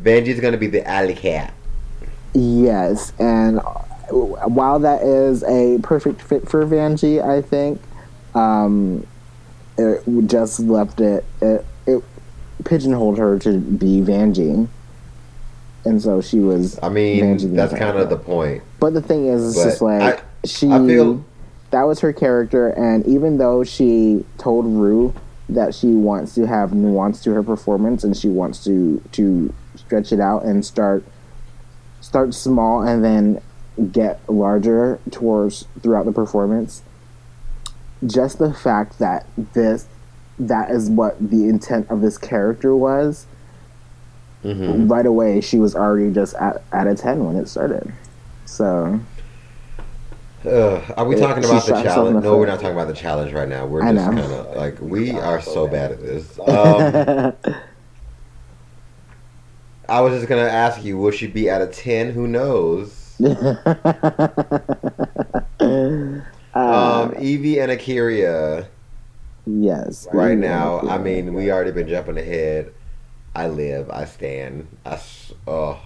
Vanjie's 0.02 0.40
gonna 0.40 0.58
be 0.58 0.68
the 0.68 0.88
alley 0.90 1.14
cat. 1.14 1.54
Yes, 2.34 3.14
and 3.20 3.60
while 4.10 4.80
that 4.80 5.04
is 5.04 5.44
a 5.44 5.80
perfect 5.84 6.22
fit 6.22 6.50
for 6.50 6.66
Vanjie, 6.66 7.24
I 7.24 7.42
think 7.42 7.80
um, 8.34 9.06
it 9.78 10.04
just 10.28 10.60
left 10.62 11.00
it, 11.00 11.24
it 11.42 11.66
it 11.88 12.04
pigeonholed 12.66 13.18
her 13.20 13.38
to 13.40 13.58
be 13.60 14.02
Vanjie, 14.02 14.68
and 15.86 16.02
so 16.02 16.22
she 16.22 16.40
was. 16.40 16.78
I 16.82 16.90
mean, 16.90 17.56
that's 17.56 17.74
kind 17.74 17.98
of 17.98 18.10
the 18.10 18.18
point. 18.18 18.64
But 18.80 18.94
the 18.94 19.02
thing 19.02 19.28
is, 19.28 19.48
it's 19.50 19.58
But 19.58 19.70
just 19.70 19.82
like 19.82 20.20
I- 20.20 20.48
she. 20.48 20.72
I 20.72 20.86
feel- 20.86 21.24
that 21.72 21.84
was 21.84 22.00
her 22.00 22.14
character, 22.14 22.70
and 22.70 23.06
even 23.06 23.38
though 23.38 23.64
she 23.64 24.24
told 24.38 24.66
Ru 24.66 25.14
that 25.50 25.76
she 25.76 25.88
wants 25.88 26.34
to 26.36 26.48
have 26.48 26.74
nuance 26.74 27.22
to 27.24 27.32
her 27.34 27.44
performance 27.44 28.04
and 28.04 28.16
she 28.18 28.28
wants 28.30 28.64
to 28.64 29.02
to 29.12 29.54
stretch 29.76 30.12
it 30.12 30.20
out 30.20 30.44
and 30.44 30.66
start 30.66 31.04
start 32.02 32.34
small 32.34 32.82
and 32.82 33.04
then 33.04 33.42
get 33.92 34.20
larger 34.30 35.00
towards 35.12 35.66
throughout 35.82 36.06
the 36.06 36.12
performance. 36.12 36.82
Just 38.06 38.40
the 38.40 38.54
fact 38.54 39.00
that 39.00 39.28
this 39.54 39.88
that 40.40 40.72
is 40.72 40.90
what 40.90 41.16
the 41.20 41.48
intent 41.48 41.90
of 41.90 42.02
this 42.02 42.18
character 42.18 42.76
was. 42.76 43.26
Hmm 44.54 44.88
Right 44.88 45.06
away, 45.06 45.42
she 45.42 45.58
was 45.60 45.76
already 45.76 46.14
just 46.14 46.36
at, 46.36 46.64
at 46.72 46.88
a 46.88 46.96
ten 46.96 47.26
when 47.26 47.36
it 47.38 47.48
started. 47.48 47.92
So 48.46 49.00
Uh, 50.46 50.80
are 50.96 51.06
we 51.06 51.16
Yeah, 51.16 51.18
talking 51.20 51.44
about 51.44 51.66
the 51.66 51.70
shot 51.70 51.80
herself 51.80 52.08
in 52.10 52.14
challenge? 52.14 52.16
the 52.16 52.22
No, 52.22 52.38
we're 52.38 52.46
not 52.46 52.60
talking 52.60 52.76
about 52.76 52.88
the 52.88 52.94
challenge 52.94 53.34
right 53.34 53.50
now. 53.50 53.66
We're 53.66 53.82
I 53.82 53.94
just 53.94 54.12
kind 54.12 54.32
of 54.32 54.56
like 54.56 54.80
we 54.80 55.20
are 55.20 55.42
so 55.42 55.68
bad 55.68 55.92
at 55.92 56.02
this. 56.02 56.38
Um, 56.40 57.34
I 59.90 60.02
was 60.02 60.14
just 60.14 60.28
gonna 60.28 60.42
ask 60.42 60.84
you, 60.84 60.98
will 60.98 61.12
she 61.12 61.28
be 61.28 61.50
at 61.50 61.62
a 61.62 61.68
ten? 61.68 62.12
Who 62.12 62.28
knows? 62.28 63.16
Uh, 66.54 66.54
Um, 66.54 67.12
Yvie 67.18 67.62
and 67.62 67.72
A'keria 67.72 68.68
yes. 69.46 70.08
right 70.12 70.38
now. 70.38 70.80
I 70.88 70.98
mean, 70.98 71.34
we 71.34 71.52
already 71.52 71.72
been 71.72 71.88
jumping 71.88 72.18
ahead. 72.18 72.74
I 73.36 73.48
live. 73.48 73.90
I 73.90 74.06
stand. 74.06 74.68
I. 74.86 74.94
s- 74.94 75.34
Oh. 75.48 75.80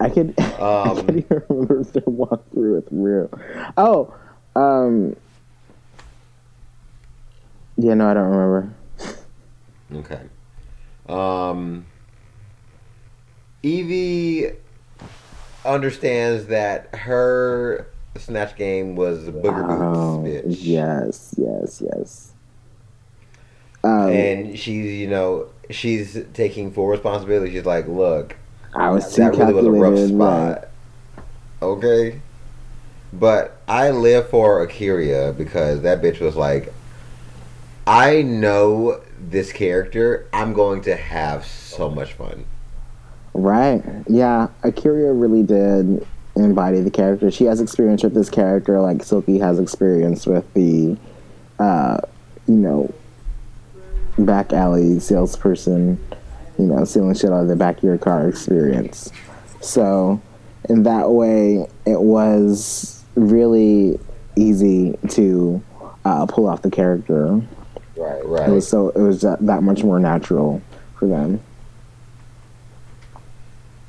I 0.00 0.08
could. 0.08 0.34
I 0.38 0.42
Um, 0.42 0.96
can't 1.06 1.10
even 1.18 1.42
remember 1.48 1.82
their 1.84 2.02
walkthrough 2.02 2.74
with 2.76 2.88
real. 2.90 3.30
Oh, 3.76 4.14
um. 4.56 5.14
Yeah, 7.76 7.94
no, 7.94 8.08
I 8.08 8.14
don't 8.14 8.30
remember. 8.30 8.74
Okay. 9.92 10.20
Um, 11.08 11.86
Yvie 13.62 14.56
understands 15.64 16.46
that 16.46 16.94
her 16.94 17.88
snatch 18.16 18.54
game 18.56 18.94
was 18.96 19.26
a 19.28 19.32
Booger 19.32 19.66
Oh, 19.68 20.22
Boots, 20.22 20.46
bitch. 20.46 20.58
yes, 20.66 21.34
yes, 21.36 21.82
yes. 21.84 22.32
Um, 23.82 24.08
And 24.10 24.58
she's, 24.58 24.92
you 24.92 25.08
know, 25.08 25.48
she's 25.70 26.18
taking 26.34 26.72
full 26.72 26.88
responsibility. 26.88 27.52
She's 27.52 27.66
like, 27.66 27.86
look, 27.88 28.36
I 28.74 28.90
was 28.90 29.14
that 29.16 29.36
really 29.36 29.52
was 29.52 29.66
a 29.66 29.70
rough 29.70 30.08
spot. 30.08 30.68
Okay. 31.62 32.20
But 33.12 33.58
I 33.68 33.90
live 33.90 34.28
for 34.28 34.66
A'keria 34.66 35.36
because 35.36 35.82
that 35.82 36.02
bitch 36.02 36.20
was 36.20 36.34
like, 36.34 36.72
I 37.86 38.22
know 38.22 39.00
this 39.18 39.52
character. 39.52 40.28
I'm 40.32 40.52
going 40.52 40.82
to 40.82 40.96
have 40.96 41.46
so 41.46 41.88
much 41.88 42.14
fun. 42.14 42.44
Right. 43.32 43.82
Yeah. 44.08 44.48
A'keria 44.62 45.18
really 45.18 45.42
did 45.42 46.06
embody 46.36 46.80
the 46.80 46.90
character. 46.90 47.30
She 47.30 47.44
has 47.44 47.60
experience 47.60 48.02
with 48.02 48.14
this 48.14 48.28
character, 48.28 48.80
like 48.80 49.04
Silky 49.04 49.38
has 49.38 49.60
experience 49.60 50.26
with 50.26 50.52
the, 50.54 50.96
uh, 51.60 51.98
you 52.48 52.54
know, 52.54 52.92
back 54.18 54.52
alley 54.52 55.00
salesperson, 55.00 55.98
you 56.58 56.66
know, 56.66 56.84
stealing 56.84 57.14
shit 57.14 57.30
out 57.30 57.42
of 57.42 57.48
the 57.48 57.56
back 57.56 57.78
of 57.78 57.84
your 57.84 57.98
car 57.98 58.28
experience. 58.28 59.10
So, 59.60 60.20
in 60.68 60.82
that 60.84 61.10
way, 61.10 61.66
it 61.86 62.00
was 62.00 63.04
really 63.14 63.98
easy 64.36 64.98
to 65.10 65.62
uh, 66.04 66.26
pull 66.26 66.48
off 66.48 66.62
the 66.62 66.70
character. 66.70 67.40
Right, 67.96 68.26
right. 68.26 68.48
It 68.48 68.52
was 68.52 68.68
so 68.68 68.90
it 68.90 69.00
was 69.00 69.22
that, 69.22 69.44
that 69.46 69.62
much 69.62 69.84
more 69.84 70.00
natural 70.00 70.62
for 70.98 71.06
them. 71.06 71.40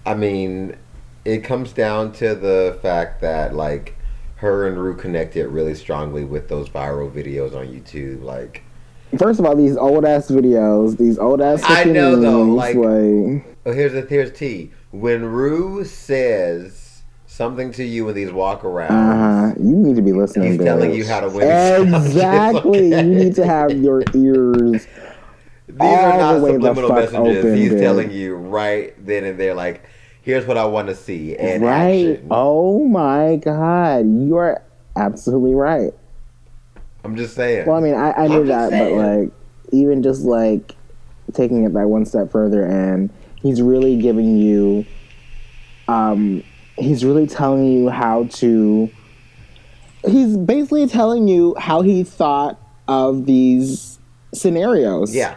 I 0.06 0.14
mean, 0.14 0.76
it 1.24 1.44
comes 1.44 1.74
down 1.74 2.12
to 2.14 2.36
the 2.36 2.78
fact 2.82 3.22
that 3.22 3.56
like 3.56 3.98
her 4.38 4.68
and 4.68 4.78
Ru 4.78 4.96
connected 4.96 5.48
really 5.48 5.74
strongly 5.76 6.24
with 6.24 6.50
those 6.50 6.70
viral 6.70 7.12
videos 7.12 7.56
on 7.56 7.68
YouTube. 7.68 8.22
Like, 8.22 8.64
First 9.18 9.39
of 9.39 9.45
all, 9.45 9.55
these 9.55 9.78
old 9.78 10.05
ass 10.05 10.30
videos, 10.30 10.97
these 10.97 11.18
old 11.18 11.41
ass. 11.41 11.63
I 11.63 11.76
fucking 11.76 11.93
know, 11.93 12.16
though, 12.16 12.43
like- 12.43 12.76
like 12.76 13.45
oh, 13.66 13.72
here's 13.72 13.93
the 13.93 14.01
here's 14.01 14.32
T. 14.32 14.72
When 14.91 15.26
Ru 15.26 15.84
says 15.84 17.03
something 17.26 17.72
to 17.74 17.84
you 17.84 18.07
in 18.09 18.16
these 18.16 18.32
walk 18.32 18.61
arounds, 18.61 18.89
uh 18.91 19.49
huh. 19.49 19.53
You 19.59 19.76
need 19.76 19.95
to 19.97 20.01
be 20.01 20.13
listening. 20.13 20.51
he's 20.51 20.61
bitch. 20.61 20.66
telling 20.66 20.93
you 20.93 21.05
how 21.05 21.20
to 21.22 21.30
win. 21.30 21.93
Exactly. 21.93 22.93
okay? 22.93 23.03
You 23.05 23.16
need 23.16 23.36
to 23.36 23.45
have 23.45 23.72
your 23.72 24.03
ears. 24.13 24.88
These 25.68 25.78
all 25.80 25.95
are 25.95 26.18
not 26.18 26.34
the 26.36 26.39
way 26.41 26.51
subliminal 26.53 26.89
messages. 26.93 27.16
open, 27.16 27.57
he's 27.57 27.72
dude. 27.72 27.80
telling 27.82 28.11
you 28.11 28.36
right 28.36 28.93
then 29.03 29.24
and 29.24 29.39
there, 29.39 29.55
like, 29.55 29.84
here's 30.22 30.45
what 30.45 30.57
I 30.57 30.66
want 30.66 30.88
to 30.89 30.95
see, 30.95 31.36
and 31.36 31.63
right. 31.63 32.11
action. 32.11 32.28
Oh 32.32 32.86
my 32.88 33.38
god. 33.38 34.05
You 34.07 34.38
are 34.38 34.61
absolutely 34.95 35.55
right. 35.55 35.91
I'm 37.06 37.16
just 37.16 37.36
saying. 37.36 37.68
Well, 37.68 37.78
I 37.78 37.80
mean, 37.80 37.93
I, 37.93 38.12
I 38.12 38.28
knew 38.28 38.41
I'm 38.41 38.47
just 38.47 38.72
that, 38.72 38.80
but 38.80 38.91
like, 38.93 39.32
even 39.72 40.03
just 40.03 40.22
like 40.24 40.76
taking 41.34 41.64
it 41.64 41.74
that 41.74 41.88
one 41.88 42.06
step 42.06 42.32
further, 42.32 42.66
and 42.66 43.10
he's 43.36 43.62
really 43.62 43.97
giving 43.97 44.38
you, 44.38 44.86
um, 45.88 46.43
he's 46.78 47.06
really 47.06 47.28
telling 47.28 47.66
you 47.66 47.89
how 47.89 48.26
to. 48.26 48.89
He's 50.08 50.38
basically 50.38 50.88
telling 50.88 51.28
you 51.28 51.56
how 51.58 51.82
he 51.82 52.03
thought 52.03 52.60
of 52.88 53.26
these 53.26 53.99
scenarios. 54.34 55.16
Yeah. 55.16 55.36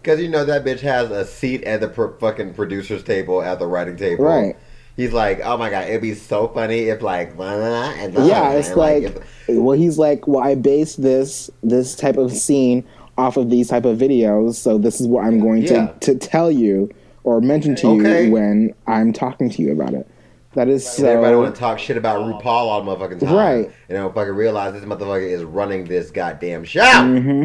Because 0.00 0.20
you 0.20 0.28
know 0.28 0.44
that 0.44 0.64
bitch 0.64 0.80
has 0.80 1.10
a 1.10 1.24
seat 1.24 1.62
at 1.62 1.80
the 1.80 1.88
pro- 1.88 2.16
fucking 2.18 2.54
producer's 2.54 3.04
table 3.04 3.40
at 3.40 3.60
the 3.60 3.66
writing 3.66 3.96
table. 3.96 4.24
Right. 4.24 4.56
He's 4.96 5.12
like, 5.12 5.40
oh 5.42 5.56
my 5.56 5.70
god, 5.70 5.88
it'd 5.88 6.02
be 6.02 6.14
so 6.14 6.48
funny 6.48 6.80
if 6.90 7.00
like, 7.02 7.34
blah, 7.36 7.56
blah, 7.56 7.68
blah, 7.68 7.90
and 8.02 8.12
blah, 8.14 8.26
Yeah, 8.26 8.52
it's 8.52 8.68
and, 8.68 8.76
like, 8.76 9.02
if- 9.04 9.18
well, 9.48 9.76
he's 9.76 9.98
like, 9.98 10.26
well, 10.28 10.44
I 10.44 10.54
based 10.54 11.00
this 11.02 11.50
this 11.62 11.94
type 11.96 12.16
of 12.18 12.30
scene 12.32 12.84
off 13.18 13.36
of 13.36 13.50
these 13.50 13.68
type 13.68 13.84
of 13.84 13.98
videos, 13.98 14.54
so 14.54 14.78
this 14.78 15.00
is 15.00 15.06
what 15.06 15.24
I'm 15.24 15.40
going 15.40 15.62
Yeah. 15.62 15.86
to 16.00 16.12
to 16.12 16.18
tell 16.18 16.50
you 16.50 16.90
or 17.24 17.40
mention 17.40 17.74
to 17.76 17.88
Okay. 17.88 18.26
you 18.26 18.32
when 18.32 18.74
I'm 18.86 19.12
talking 19.12 19.48
to 19.50 19.62
you 19.62 19.72
about 19.72 19.94
it. 19.94 20.06
That 20.54 20.68
is 20.68 20.98
and 20.98 21.08
everybody 21.08 21.32
so 21.34 21.40
want 21.40 21.54
to 21.54 21.58
talk 21.60 21.78
shit 21.78 21.96
about 21.96 22.20
RuPaul 22.26 22.44
all 22.46 22.82
the 22.82 22.94
motherfucking 22.94 23.20
time. 23.20 23.34
Right. 23.34 23.64
And 23.88 23.96
don't 23.96 24.14
fucking 24.14 24.34
realize 24.34 24.74
this 24.74 24.84
motherfucker 24.84 25.30
is 25.30 25.42
running 25.44 25.84
this 25.84 26.10
goddamn 26.10 26.64
show. 26.64 26.82
hmm 27.02 27.44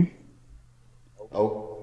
Oh. 1.32 1.74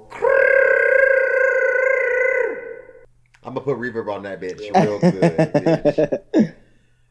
I'm 3.44 3.54
gonna 3.54 3.60
put 3.60 3.78
reverb 3.78 4.12
on 4.12 4.22
that 4.22 4.40
bitch 4.40 4.60
real 4.74 4.98
good. 4.98 5.52
bitch. 5.52 6.54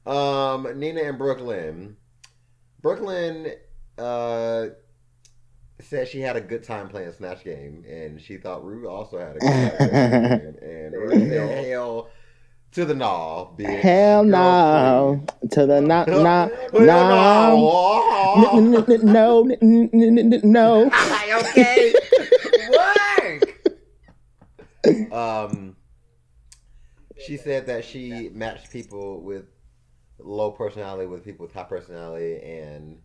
Um, 0.06 0.68
Nina 0.78 1.02
and 1.04 1.18
Brooke 1.18 1.40
Lynn. 1.40 1.96
Brooklyn 2.82 3.54
uh, 3.98 4.66
said 5.80 6.10
she 6.10 6.20
had 6.20 6.36
a 6.36 6.42
good 6.42 6.64
time 6.64 6.90
playing 6.90 7.14
Snatch 7.14 7.46
Game, 7.46 7.86
and 7.88 8.22
she 8.22 8.36
thought 8.36 8.66
Ru 8.66 8.90
also 8.90 9.18
had 9.18 9.38
a 9.38 9.40
good 9.40 9.50
time 9.50 9.90
playing 9.90 10.42
Game. 10.42 10.56
And 10.62 10.94
Ru 10.94 11.30
said, 11.30 11.66
hell 11.68 12.10
to 12.74 12.86
the 12.86 12.94
gnaw, 12.96 13.56
bitch. 13.56 13.80
Hell 13.80 14.24
no 14.24 15.24
to 15.52 15.66
the 15.66 15.80
not 15.80 16.08
please. 16.08 16.24
not 16.24 16.52
no 16.74 16.80
no. 16.80 17.56
no 18.60 18.84
no 18.84 19.44
no 19.44 20.40
no. 20.44 20.92
okay. 21.40 21.94
Work. 22.72 23.54
um, 25.14 25.76
she 27.26 27.38
said 27.38 27.66
that 27.68 27.86
she 27.86 28.30
matched 28.34 28.72
people 28.72 29.22
with 29.22 29.46
low 30.20 30.52
personality 30.52 31.08
with 31.08 31.24
people 31.26 31.46
with 31.46 31.54
high 31.54 31.64
personality, 31.64 32.40
and 32.44 32.98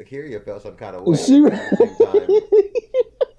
A'keria 0.00 0.44
felt 0.44 0.62
some 0.62 0.76
kind 0.76 0.96
of 0.96 1.04
way. 1.04 1.16
She- 1.16 1.44
at 1.44 1.52
the 1.70 1.76
same 1.76 1.96
time, 2.06 2.30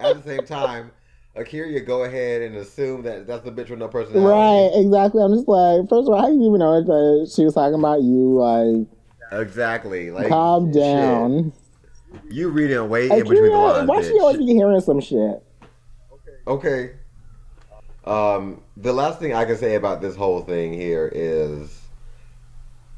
at 0.00 0.16
the 0.16 0.22
same 0.22 0.46
time, 0.46 0.90
A'keria 1.36 1.84
go 1.86 2.04
ahead 2.04 2.42
and 2.42 2.56
assume 2.56 3.02
that 3.02 3.26
that's 3.26 3.44
the 3.44 3.50
bitch 3.52 3.70
with 3.70 3.78
no 3.78 3.88
personality. 3.88 4.26
Right, 4.28 4.70
exactly. 4.84 5.22
I'm 5.22 5.34
just 5.34 5.48
like, 5.48 5.88
first 5.88 6.08
of 6.08 6.14
all, 6.14 6.20
how 6.20 6.28
do 6.28 6.34
you 6.34 6.48
even 6.48 6.58
know 6.60 6.82
that 6.82 7.32
she 7.34 7.44
was 7.44 7.54
talking 7.54 7.78
about 7.78 8.02
you? 8.02 8.38
Like, 8.38 8.86
Exactly. 9.40 10.10
Like 10.10 10.28
calm 10.28 10.72
shit. 10.72 10.82
down. 10.82 11.52
You 12.30 12.48
reading 12.48 12.88
way 12.88 13.04
in 13.10 13.18
between 13.18 13.42
the 13.42 13.48
A'keria, 13.50 13.72
lines, 13.74 13.88
why 13.88 14.00
she 14.00 14.08
bitch. 14.14 14.20
always 14.20 14.38
be 14.38 14.54
hearing 14.54 14.80
some 14.80 15.00
shit? 15.00 15.42
Okay. 16.12 16.32
Okay. 16.46 16.92
Um, 18.04 18.60
the 18.76 18.92
last 18.92 19.18
thing 19.18 19.34
I 19.34 19.44
can 19.44 19.56
say 19.56 19.74
about 19.74 20.00
this 20.00 20.16
whole 20.16 20.40
thing 20.42 20.72
here 20.72 21.10
is 21.14 21.82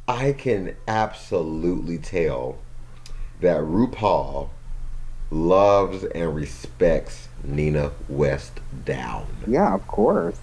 I 0.07 0.33
can 0.33 0.77
absolutely 0.87 1.99
tell 1.99 2.59
that 3.41 3.61
RuPaul 3.61 4.51
loves 5.31 6.05
and 6.05 6.35
respects 6.35 7.29
Nina 7.43 7.93
West 8.09 8.61
down. 8.85 9.27
Yeah, 9.47 9.75
of 9.75 9.87
course. 9.87 10.39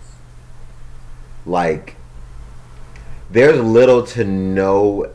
Like 1.46 1.96
there's 3.30 3.60
little 3.60 4.04
to 4.08 4.24
no 4.24 5.12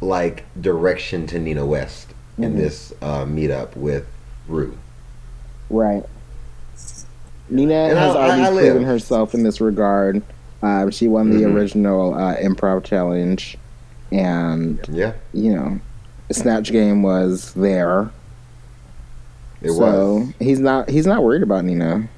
like 0.00 0.44
direction 0.60 1.26
to 1.28 1.38
Nina 1.38 1.66
West 1.66 2.08
in 2.38 2.52
Mhm. 2.54 2.56
this 2.56 2.92
uh, 3.02 3.24
meetup 3.24 3.76
with 3.76 4.06
Ru. 4.48 4.76
Right. 5.70 6.04
Nina 7.48 7.74
And 7.74 7.98
has 7.98 8.14
I- 8.16 8.18
already 8.18 8.42
I- 8.42 8.46
I 8.46 8.50
proven 8.50 8.78
live. 8.78 8.86
herself 8.88 9.34
in 9.34 9.42
this 9.42 9.60
regard. 9.60 10.22
Um, 10.62 10.90
she 10.90 11.06
won 11.08 11.30
the 11.30 11.42
Mhm. 11.44 11.54
original 11.54 12.14
uh, 12.14 12.34
improv 12.36 12.82
challenge, 12.84 13.56
and 14.10 14.80
Yeah, 14.90 15.12
you 15.32 15.54
know, 15.54 15.78
Snatch 16.32 16.72
Game 16.72 17.02
was 17.02 17.52
there. 17.52 18.10
it 19.62 19.70
so 19.72 20.14
was. 20.16 20.28
he's 20.40 20.58
not 20.58 20.88
he's 20.90 21.06
not 21.06 21.22
worried 21.22 21.42
about 21.42 21.64
Nina. 21.64 22.08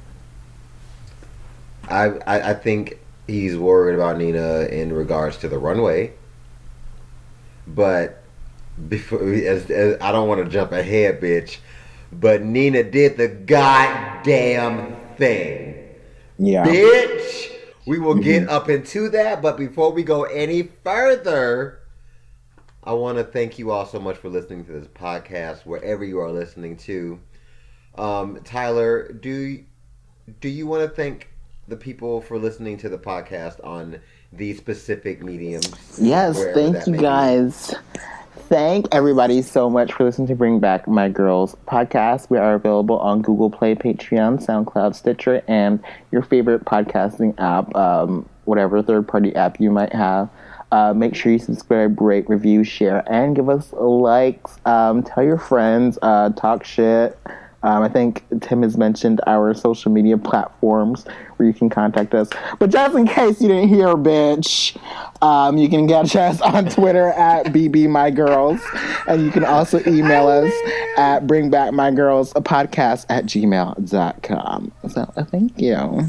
I, 1.90 2.04
I 2.26 2.50
I 2.50 2.54
think 2.54 2.98
he's 3.26 3.56
worried 3.56 3.94
about 3.94 4.18
Nina 4.18 4.60
in 4.70 4.92
regards 4.92 5.36
to 5.38 5.48
the 5.48 5.58
runway, 5.58 6.12
but 7.66 8.22
before 8.88 9.20
as, 9.22 9.68
as 9.70 9.96
I 10.00 10.12
don't 10.12 10.28
want 10.28 10.44
to 10.44 10.50
jump 10.50 10.72
ahead, 10.72 11.20
bitch, 11.20 11.58
but 12.12 12.42
Nina 12.42 12.82
did 12.84 13.16
the 13.16 13.28
goddamn 13.28 14.94
thing, 15.18 15.74
Yeah. 16.38 16.64
bitch. 16.66 17.50
We 17.86 17.98
will 17.98 18.16
get 18.16 18.48
up 18.48 18.68
into 18.68 19.08
that, 19.10 19.40
but 19.40 19.56
before 19.56 19.92
we 19.92 20.02
go 20.02 20.24
any 20.24 20.68
further, 20.84 21.78
I 22.84 22.92
want 22.92 23.18
to 23.18 23.24
thank 23.24 23.58
you 23.58 23.70
all 23.70 23.86
so 23.86 23.98
much 23.98 24.16
for 24.16 24.28
listening 24.28 24.64
to 24.66 24.72
this 24.72 24.86
podcast, 24.88 25.64
wherever 25.66 26.04
you 26.04 26.20
are 26.20 26.30
listening 26.30 26.76
to. 26.78 27.18
Um, 27.96 28.40
Tyler, 28.44 29.12
do 29.12 29.64
do 30.40 30.48
you 30.48 30.66
want 30.66 30.82
to 30.82 30.88
thank 30.88 31.28
the 31.66 31.76
people 31.76 32.20
for 32.20 32.38
listening 32.38 32.76
to 32.78 32.88
the 32.88 32.98
podcast 32.98 33.64
on 33.64 33.98
these 34.32 34.58
specific 34.58 35.22
mediums? 35.22 35.98
Yes, 35.98 36.42
thank 36.54 36.86
you 36.86 36.96
guys. 36.96 37.74
be? 37.94 38.00
Thank 38.48 38.88
everybody 38.92 39.42
so 39.42 39.68
much 39.68 39.92
for 39.92 40.04
listening 40.04 40.26
to 40.28 40.34
Bring 40.34 40.58
Back 40.58 40.88
My 40.88 41.10
Girls 41.10 41.54
podcast. 41.66 42.30
We 42.30 42.38
are 42.38 42.54
available 42.54 42.98
on 42.98 43.20
Google 43.20 43.50
Play, 43.50 43.74
Patreon, 43.74 44.42
SoundCloud, 44.42 44.94
Stitcher, 44.94 45.42
and 45.46 45.84
your 46.12 46.22
favorite 46.22 46.64
podcasting 46.64 47.38
app, 47.38 47.76
um, 47.76 48.26
whatever 48.46 48.82
third 48.82 49.06
party 49.06 49.36
app 49.36 49.60
you 49.60 49.70
might 49.70 49.92
have. 49.92 50.30
Uh, 50.72 50.94
make 50.94 51.14
sure 51.14 51.30
you 51.30 51.38
subscribe, 51.38 52.00
rate, 52.00 52.26
review, 52.30 52.64
share, 52.64 53.04
and 53.12 53.36
give 53.36 53.50
us 53.50 53.70
likes. 53.74 54.56
Um, 54.64 55.02
tell 55.02 55.22
your 55.22 55.36
friends, 55.36 55.98
uh, 56.00 56.30
talk 56.30 56.64
shit. 56.64 57.18
Um, 57.62 57.82
I 57.82 57.88
think 57.88 58.24
Tim 58.40 58.62
has 58.62 58.76
mentioned 58.76 59.20
our 59.26 59.52
social 59.52 59.90
media 59.90 60.16
platforms 60.16 61.04
where 61.36 61.48
you 61.48 61.52
can 61.52 61.68
contact 61.68 62.14
us. 62.14 62.28
But 62.58 62.70
just 62.70 62.96
in 62.96 63.06
case 63.06 63.40
you 63.40 63.48
didn't 63.48 63.68
hear, 63.68 63.88
bitch, 63.94 64.76
um, 65.22 65.58
you 65.58 65.68
can 65.68 65.88
catch 65.88 66.14
us 66.14 66.40
on 66.40 66.66
Twitter 66.70 67.08
at 67.08 67.46
BBMyGirls. 67.46 68.60
And 69.08 69.24
you 69.24 69.30
can 69.32 69.44
also 69.44 69.80
email 69.86 70.28
us 70.28 70.52
at 70.96 71.26
bringbackmygirlspodcast 71.26 73.06
at 73.08 73.26
gmail.com. 73.26 74.72
So 74.88 75.12
uh, 75.16 75.24
thank 75.24 75.60
you. 75.60 76.04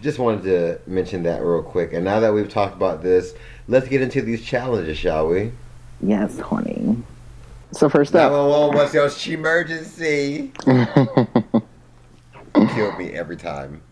Just 0.00 0.18
wanted 0.18 0.44
to 0.44 0.80
mention 0.90 1.22
that 1.24 1.42
real 1.42 1.62
quick. 1.62 1.92
And 1.92 2.04
now 2.04 2.20
that 2.20 2.32
we've 2.32 2.48
talked 2.48 2.74
about 2.74 3.02
this, 3.02 3.34
let's 3.68 3.88
get 3.88 4.00
into 4.00 4.22
these 4.22 4.44
challenges, 4.44 4.96
shall 4.96 5.28
we? 5.28 5.52
Yes, 6.00 6.38
honey. 6.38 7.02
So 7.74 7.88
first 7.88 8.14
up, 8.14 8.30
911, 8.30 8.76
what's 8.76 9.26
your 9.26 9.36
emergency? 9.36 10.52
Killed 12.54 12.98
me 12.98 13.10
every 13.10 13.36
time. 13.36 13.82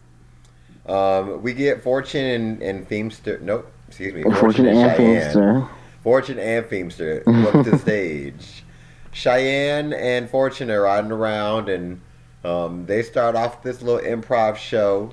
Um, 0.86 1.42
we 1.42 1.52
get 1.52 1.82
Fortune 1.82 2.24
and, 2.24 2.62
and 2.62 2.88
Feimster. 2.88 3.40
Nope, 3.40 3.72
excuse 3.88 4.14
me. 4.14 4.22
Fortune 4.22 4.66
and 4.66 4.96
Cheyenne. 4.96 5.34
Feimster. 5.34 5.68
Fortune 6.04 6.38
and 6.38 6.64
Feimster. 6.66 7.26
Welcome 7.26 7.64
to 7.64 7.72
the 7.72 7.78
stage. 7.78 8.62
Cheyenne 9.10 9.92
and 9.92 10.30
Fortune 10.30 10.70
are 10.70 10.82
riding 10.82 11.10
around, 11.10 11.68
and 11.68 12.00
um, 12.44 12.86
they 12.86 13.02
start 13.02 13.34
off 13.34 13.64
this 13.64 13.82
little 13.82 14.00
improv 14.00 14.56
show. 14.56 15.12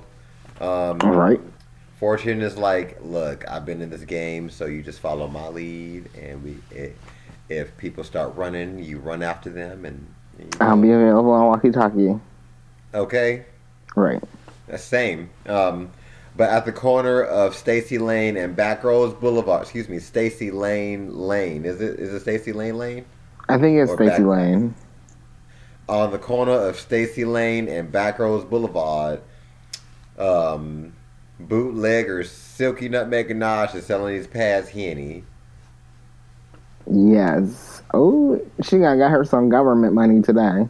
Um, 0.60 1.00
All 1.00 1.10
right. 1.10 1.40
Fortune 1.98 2.40
is 2.40 2.56
like, 2.56 2.98
look, 3.02 3.46
I've 3.48 3.66
been 3.66 3.82
in 3.82 3.90
this 3.90 4.04
game, 4.04 4.48
so 4.48 4.66
you 4.66 4.82
just 4.82 5.00
follow 5.00 5.26
my 5.26 5.48
lead, 5.48 6.08
and 6.16 6.42
we, 6.44 6.58
it, 6.70 6.96
if 7.50 7.76
people 7.76 8.04
start 8.04 8.34
running, 8.36 8.82
you 8.82 8.98
run 8.98 9.22
after 9.22 9.50
them, 9.50 9.84
and 9.84 10.06
you 10.38 10.48
I'll 10.60 10.80
be 10.80 10.90
available 10.92 11.32
on 11.32 11.46
Walkie 11.46 11.70
Talkie. 11.70 12.18
okay, 12.94 13.44
Right. 13.96 14.22
the 14.68 14.78
same. 14.78 15.28
Um, 15.46 15.90
but 16.36 16.48
at 16.48 16.64
the 16.64 16.72
corner 16.72 17.22
of 17.22 17.56
Stacy 17.56 17.98
Lane 17.98 18.36
and 18.36 18.56
Backrose 18.56 19.18
Boulevard, 19.20 19.62
excuse 19.62 19.88
me, 19.88 19.98
Stacy 19.98 20.50
Lane 20.52 21.12
Lane, 21.18 21.64
is 21.64 21.80
it 21.80 21.98
is 21.98 22.14
it 22.14 22.20
Stacy 22.20 22.52
Lane 22.52 22.78
Lane? 22.78 23.04
I 23.48 23.58
think 23.58 23.78
it's 23.78 23.92
Stacy 23.92 24.22
Lane. 24.22 24.74
on 25.88 26.12
the 26.12 26.18
corner 26.18 26.52
of 26.52 26.78
Stacy 26.78 27.24
Lane 27.24 27.68
and 27.68 27.90
Backrose 27.92 28.48
Boulevard, 28.48 29.20
um, 30.18 30.92
bootlegger 31.40 32.22
Silky 32.22 32.88
Nutmeg 32.88 33.26
Ganache 33.28 33.74
is 33.74 33.86
selling 33.86 34.14
these 34.14 34.28
pads 34.28 34.68
henny. 34.68 35.24
Yes. 36.90 37.82
Oh, 37.94 38.40
she 38.62 38.78
got, 38.78 38.96
got 38.96 39.10
her 39.10 39.24
some 39.24 39.48
government 39.48 39.94
money 39.94 40.22
today. 40.22 40.68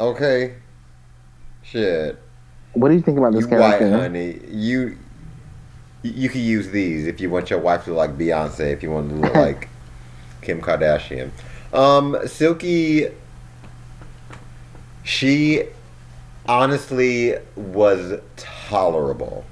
Okay. 0.00 0.54
Shit. 1.62 2.18
What 2.74 2.88
do 2.88 2.94
you 2.94 3.00
think 3.00 3.18
about 3.18 3.32
this 3.32 3.42
You 3.42 3.56
white 3.56 3.78
character? 3.78 3.98
honey. 3.98 4.40
You 4.48 4.98
you 6.02 6.28
can 6.28 6.42
use 6.42 6.70
these 6.70 7.06
if 7.06 7.20
you 7.20 7.30
want 7.30 7.48
your 7.48 7.60
wife 7.60 7.84
to 7.84 7.90
look 7.90 7.98
like 7.98 8.18
Beyonce, 8.18 8.72
if 8.72 8.82
you 8.82 8.90
want 8.90 9.08
to 9.08 9.14
look 9.16 9.34
like 9.34 9.68
Kim 10.42 10.60
Kardashian. 10.60 11.30
Um, 11.72 12.16
Silky 12.26 13.08
she 15.04 15.64
honestly 16.46 17.36
was 17.56 18.20
tolerable. 18.36 19.44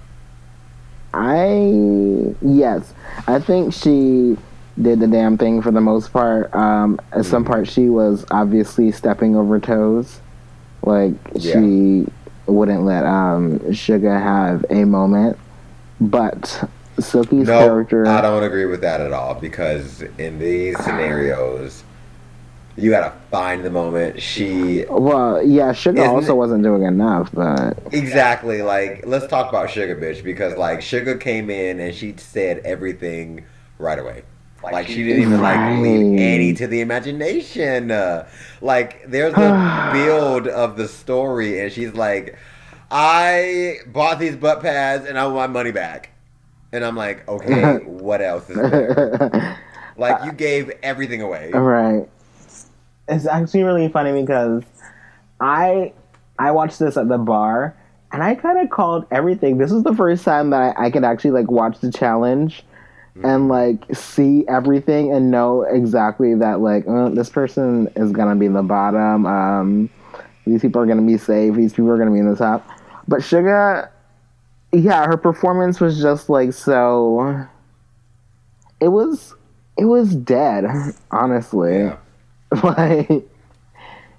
I 1.14 2.34
yes, 2.40 2.94
I 3.26 3.38
think 3.38 3.74
she 3.74 4.36
did 4.80 5.00
the 5.00 5.06
damn 5.06 5.36
thing 5.38 5.62
for 5.62 5.70
the 5.70 5.80
most 5.80 6.12
part. 6.12 6.54
Um, 6.54 6.98
at 7.12 7.26
some 7.26 7.44
Mm-hmm. 7.44 7.44
part, 7.44 7.68
she 7.68 7.88
was 7.88 8.24
obviously 8.30 8.90
stepping 8.92 9.36
over 9.36 9.60
toes. 9.60 10.20
Like 10.82 11.14
she 11.38 12.06
wouldn't 12.46 12.84
let 12.84 13.04
um 13.06 13.60
Shuga 13.70 14.20
have 14.20 14.64
a 14.70 14.84
moment, 14.84 15.38
but 16.00 16.68
Silky's 17.00 17.50
No, 17.50 17.52
character. 17.52 18.04
I 18.04 18.20
don't 18.20 18.42
agree 18.42 18.66
with 18.66 18.80
that 18.82 19.00
at 19.00 19.12
all 19.12 19.34
because 19.34 20.02
in 20.18 20.38
these 20.38 20.82
scenarios, 20.82 21.84
you 22.76 22.90
gotta 22.90 23.16
find 23.30 23.64
the 23.64 23.70
moment. 23.70 24.22
She 24.22 24.86
Well, 24.88 25.42
yeah, 25.42 25.72
Shuga 25.72 26.06
also 26.06 26.34
wasn't 26.34 26.62
doing 26.62 26.82
enough, 26.82 27.30
but 27.32 27.78
exactly 27.90 28.62
like 28.62 29.04
let's 29.06 29.26
talk 29.26 29.48
about 29.48 29.68
Shuga 29.68 29.98
Bitch 30.00 30.22
because 30.24 30.56
like 30.56 30.80
Shuga 30.80 31.20
came 31.20 31.50
in 31.50 31.80
and 31.80 31.94
she 31.94 32.14
said 32.16 32.58
everything 32.60 33.44
right 33.78 33.98
away. 33.98 34.24
Like 34.62 34.86
she 34.86 35.02
didn't 35.02 35.22
even 35.22 35.40
like 35.40 35.80
leave 35.80 36.18
any 36.18 36.52
to 36.54 36.66
the 36.66 36.80
imagination. 36.80 37.90
Uh, 37.90 38.28
like 38.60 39.08
there's 39.08 39.34
a 39.34 39.90
build 39.92 40.46
of 40.46 40.76
the 40.76 40.86
story 40.88 41.60
and 41.60 41.72
she's 41.72 41.94
like, 41.94 42.38
I 42.90 43.78
bought 43.86 44.18
these 44.18 44.36
butt 44.36 44.60
pads 44.60 45.06
and 45.06 45.18
I 45.18 45.26
want 45.26 45.52
my 45.52 45.60
money 45.60 45.72
back. 45.72 46.10
And 46.72 46.84
I'm 46.84 46.96
like, 46.96 47.26
okay, 47.28 47.76
what 47.84 48.20
else 48.20 48.48
is 48.48 48.56
there? 48.56 49.58
Like 49.96 50.24
you 50.24 50.32
gave 50.32 50.70
everything 50.82 51.20
away. 51.20 51.50
Right. 51.52 52.08
It's 53.08 53.26
actually 53.26 53.62
really 53.62 53.88
funny 53.88 54.18
because 54.18 54.62
I 55.38 55.92
I 56.38 56.50
watched 56.52 56.78
this 56.78 56.96
at 56.96 57.08
the 57.08 57.18
bar 57.18 57.76
and 58.10 58.22
I 58.22 58.34
kind 58.34 58.58
of 58.58 58.70
called 58.70 59.06
everything. 59.10 59.58
This 59.58 59.70
is 59.70 59.82
the 59.82 59.94
first 59.94 60.24
time 60.24 60.50
that 60.50 60.76
I, 60.78 60.86
I 60.86 60.90
could 60.90 61.04
actually 61.04 61.32
like 61.32 61.50
watch 61.50 61.80
the 61.80 61.92
challenge 61.92 62.64
and 63.22 63.48
like 63.48 63.84
see 63.94 64.44
everything 64.48 65.12
and 65.12 65.30
know 65.30 65.62
exactly 65.62 66.34
that 66.36 66.60
like 66.60 66.86
uh, 66.88 67.08
this 67.10 67.28
person 67.28 67.88
is 67.96 68.10
gonna 68.12 68.36
be 68.36 68.48
the 68.48 68.62
bottom. 68.62 69.26
Um, 69.26 69.90
these 70.46 70.62
people 70.62 70.80
are 70.82 70.86
gonna 70.86 71.02
be 71.02 71.18
safe. 71.18 71.54
These 71.54 71.72
people 71.72 71.90
are 71.90 71.98
gonna 71.98 72.10
be 72.10 72.18
in 72.18 72.28
the 72.30 72.36
top. 72.36 72.66
But 73.08 73.20
Shuga, 73.20 73.88
yeah, 74.72 75.06
her 75.06 75.16
performance 75.16 75.80
was 75.80 76.00
just 76.00 76.28
like 76.28 76.52
so. 76.52 77.46
It 78.80 78.88
was, 78.88 79.34
it 79.76 79.84
was 79.84 80.14
dead. 80.14 80.64
Honestly, 81.10 81.78
Yeah. 81.78 81.96
like 82.64 83.28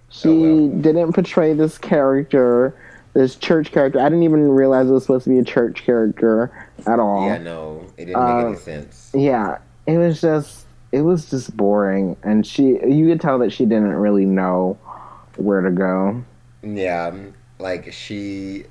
she 0.09 0.29
Oh, 0.29 0.67
well. 0.67 0.67
didn't 0.81 1.13
portray 1.13 1.53
this 1.53 1.77
character, 1.77 2.75
this 3.13 3.35
church 3.35 3.71
character. 3.71 3.99
I 3.99 4.03
didn't 4.05 4.23
even 4.23 4.49
realize 4.49 4.89
it 4.89 4.93
was 4.93 5.03
supposed 5.03 5.25
to 5.25 5.29
be 5.29 5.39
a 5.39 5.43
church 5.43 5.83
character 5.83 6.51
at 6.87 6.99
all. 6.99 7.25
Yeah, 7.27 7.37
no, 7.37 7.85
it 7.97 8.05
didn't 8.05 8.23
make 8.23 8.43
Uh, 8.43 8.47
any 8.47 8.55
sense. 8.57 9.11
Yeah, 9.13 9.57
it 9.85 9.97
was 9.97 10.19
just 10.21 10.65
it 10.91 11.01
was 11.01 11.29
just 11.29 11.55
boring, 11.55 12.15
and 12.23 12.45
she 12.45 12.79
you 12.87 13.07
could 13.07 13.21
tell 13.21 13.39
that 13.39 13.51
she 13.51 13.65
didn't 13.65 13.93
really 13.93 14.25
know 14.25 14.77
where 15.37 15.61
to 15.61 15.71
go. 15.71 16.23
Yeah, 16.63 17.13
like 17.59 17.91
she, 17.91 18.65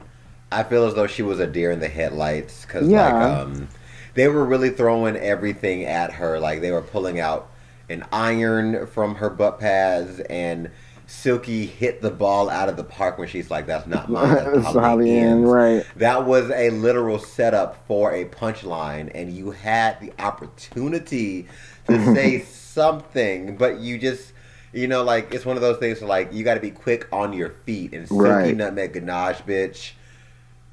I 0.50 0.62
feel 0.62 0.84
as 0.84 0.94
though 0.94 1.06
she 1.06 1.22
was 1.22 1.40
a 1.40 1.46
deer 1.46 1.70
in 1.70 1.80
the 1.80 1.88
headlights 1.88 2.64
because 2.64 2.88
Yeah. 2.88 3.12
like 3.12 3.22
um, 3.46 3.68
they 4.14 4.28
were 4.28 4.44
really 4.44 4.70
throwing 4.70 5.16
everything 5.16 5.84
at 5.84 6.12
her. 6.12 6.38
Like 6.40 6.60
they 6.60 6.70
were 6.70 6.82
pulling 6.82 7.20
out 7.20 7.48
an 7.90 8.04
iron 8.12 8.86
from 8.86 9.16
her 9.16 9.30
butt 9.30 9.60
pads 9.60 10.20
and. 10.20 10.70
Silky 11.06 11.66
hit 11.66 12.00
the 12.00 12.10
ball 12.10 12.48
out 12.48 12.68
of 12.68 12.76
the 12.76 12.84
park 12.84 13.18
when 13.18 13.28
she's 13.28 13.50
like, 13.50 13.66
"That's 13.66 13.86
not 13.86 14.08
mine." 14.08 14.34
That's 14.34 14.74
how 14.74 14.98
it 14.98 15.08
ends." 15.08 15.48
right? 15.48 15.84
That 15.96 16.26
was 16.26 16.50
a 16.50 16.70
literal 16.70 17.18
setup 17.18 17.86
for 17.86 18.12
a 18.12 18.24
punchline, 18.24 19.10
and 19.14 19.32
you 19.32 19.50
had 19.50 20.00
the 20.00 20.12
opportunity 20.18 21.48
to 21.88 22.04
say 22.14 22.40
something, 22.40 23.56
but 23.56 23.78
you 23.78 23.98
just, 23.98 24.32
you 24.72 24.86
know, 24.88 25.02
like 25.02 25.34
it's 25.34 25.44
one 25.44 25.56
of 25.56 25.62
those 25.62 25.78
things. 25.78 26.00
Where, 26.00 26.08
Like 26.08 26.32
you 26.32 26.44
got 26.44 26.54
to 26.54 26.60
be 26.60 26.70
quick 26.70 27.08
on 27.12 27.32
your 27.32 27.50
feet, 27.50 27.92
and 27.92 28.08
Silky 28.08 28.22
Right. 28.24 28.56
Nutmeg 28.56 28.94
Ganache, 28.94 29.42
bitch, 29.42 29.92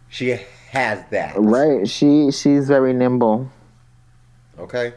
she 0.08 0.40
has 0.72 1.04
that. 1.10 1.34
Right? 1.38 1.88
She 1.88 2.32
she's 2.32 2.68
very 2.68 2.94
nimble. 2.94 3.52
Okay. 4.58 4.94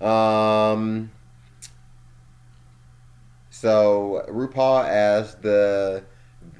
Um. 0.00 1.10
So 3.58 4.22
RuPaul 4.28 4.84
asked 4.86 5.40
the 5.40 6.04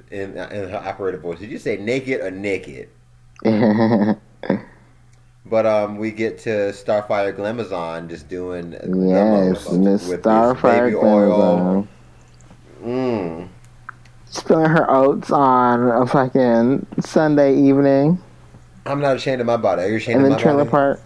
in 0.09 0.31
in 0.31 0.69
her 0.69 0.81
operator 0.83 1.19
voice. 1.19 1.37
Did 1.39 1.51
you 1.51 1.59
say 1.59 1.77
naked 1.77 2.21
or 2.21 2.31
naked? 2.31 2.89
But 5.49 5.65
um, 5.65 5.97
we 5.97 6.11
get 6.11 6.39
to 6.39 6.49
Starfire 6.73 7.33
Glamazon 7.33 8.09
just 8.09 8.27
doing 8.27 8.73
yes, 8.73 9.71
Miss 9.71 10.11
Starfire 10.11 10.91
baby 10.91 10.95
oil. 10.95 11.83
Glamazon. 11.83 11.87
Mm. 12.83 13.49
Spilling 14.25 14.69
her 14.69 14.91
oats 14.91 15.31
on 15.31 15.87
a 15.89 16.05
fucking 16.05 16.85
Sunday 16.99 17.55
evening 17.55 18.21
I'm 18.85 18.99
not 18.99 19.15
ashamed 19.15 19.39
of 19.39 19.47
my 19.47 19.55
body. 19.57 19.83
Are 19.83 19.87
you 19.87 19.97
ashamed 19.97 20.23
in 20.23 20.25
of 20.25 20.29
my 20.29 20.37
trailer 20.37 20.65
body? 20.65 20.69
park. 20.69 20.99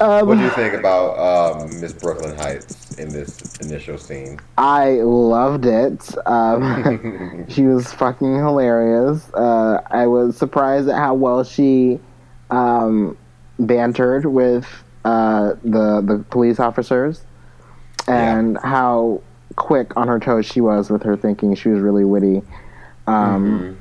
Um, 0.00 0.26
What 0.28 0.38
do 0.38 0.44
you 0.44 0.50
think 0.50 0.74
about 0.74 1.18
um, 1.18 1.80
Miss 1.80 1.92
Brooke 1.92 2.22
Lynn 2.22 2.36
Hytes 2.36 2.77
in 2.98 3.08
this 3.10 3.56
initial 3.60 3.98
scene? 3.98 4.40
I 4.56 5.00
loved 5.02 5.66
it. 5.66 6.14
Um, 6.26 7.46
she 7.48 7.62
was 7.62 7.92
fucking 7.92 8.36
hilarious. 8.36 9.28
Uh, 9.32 9.80
I 9.90 10.06
was 10.06 10.36
surprised 10.36 10.88
at 10.88 10.96
how 10.96 11.14
well 11.14 11.44
she 11.44 12.00
um, 12.50 13.16
bantered 13.58 14.24
with 14.26 14.66
uh, 15.04 15.54
the 15.62 16.00
the 16.04 16.24
police 16.30 16.58
officers, 16.60 17.22
and 18.06 18.58
how 18.58 19.22
quick 19.56 19.96
on 19.96 20.08
her 20.08 20.18
toes 20.20 20.46
she 20.46 20.60
was 20.60 20.90
with 20.90 21.02
her 21.02 21.16
thinking. 21.16 21.54
She 21.54 21.68
was 21.68 21.80
really 21.80 22.04
witty. 22.04 22.42
Um, 23.06 23.78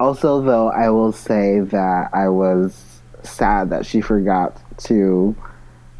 Also, 0.00 0.40
though, 0.42 0.68
I 0.70 0.88
will 0.90 1.12
say 1.12 1.60
that 1.60 2.10
I 2.14 2.28
was 2.28 3.00
sad 3.22 3.70
that 3.70 3.84
she 3.84 4.00
forgot 4.00 4.60
to 4.84 5.34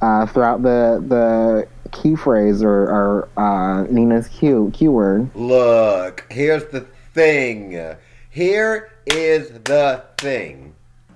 uh, 0.01 0.27
throw 0.27 0.45
out 0.45 0.63
the 0.63 1.03
the 1.07 1.69
key 1.89 2.15
phrase 2.17 2.63
or, 2.63 2.83
or 2.91 3.29
uh, 3.37 3.83
Nina's 3.91 4.29
cue 4.29 4.71
cue 4.75 4.93
word. 4.93 5.31
Look, 5.35 6.27
here's 6.31 6.65
the 6.67 6.87
thing. 7.15 7.97
Here 8.31 8.93
is 9.07 9.51
the 9.65 10.05
thing. 10.19 10.75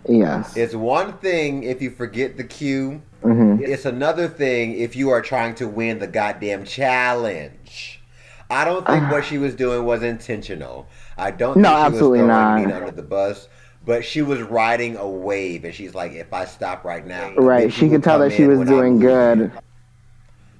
Yes. 0.08 0.56
It's 0.56 0.74
one 0.74 1.18
thing 1.18 1.64
if 1.64 1.82
you 1.82 1.90
forget 1.90 2.36
the 2.36 2.44
cue. 2.44 3.02
hmm 3.22 3.58
It's 3.60 3.84
another 3.84 4.28
thing 4.28 4.78
if 4.78 4.96
you 4.96 5.10
are 5.10 5.20
trying 5.20 5.54
to 5.56 5.68
win 5.68 5.98
the 5.98 6.06
goddamn 6.06 6.64
challenge. 6.64 8.00
I 8.48 8.64
don't 8.64 8.84
think 8.84 9.10
what 9.10 9.24
she 9.24 9.38
was 9.38 9.54
doing 9.54 9.84
was 9.84 10.02
intentional. 10.02 10.88
I 11.16 11.30
don't 11.30 11.54
think 11.54 11.62
No, 11.62 11.68
she 11.70 11.74
was 11.74 11.86
absolutely 11.86 12.18
throwing 12.20 12.28
not. 12.28 12.58
Nina 12.58 12.76
under 12.76 12.90
the 12.90 13.02
bus. 13.02 13.48
But 13.84 14.04
she 14.04 14.20
was 14.20 14.42
riding 14.42 14.96
a 14.98 15.08
wave, 15.08 15.64
and 15.64 15.74
she's 15.74 15.94
like, 15.94 16.12
"If 16.12 16.34
I 16.34 16.44
stop 16.44 16.84
right 16.84 17.06
now, 17.06 17.32
Right. 17.34 17.72
She 17.72 17.88
could 17.88 18.02
tell 18.02 18.18
that 18.18 18.30
she 18.32 18.46
was 18.46 18.68
doing 18.68 18.98
good. 18.98 19.50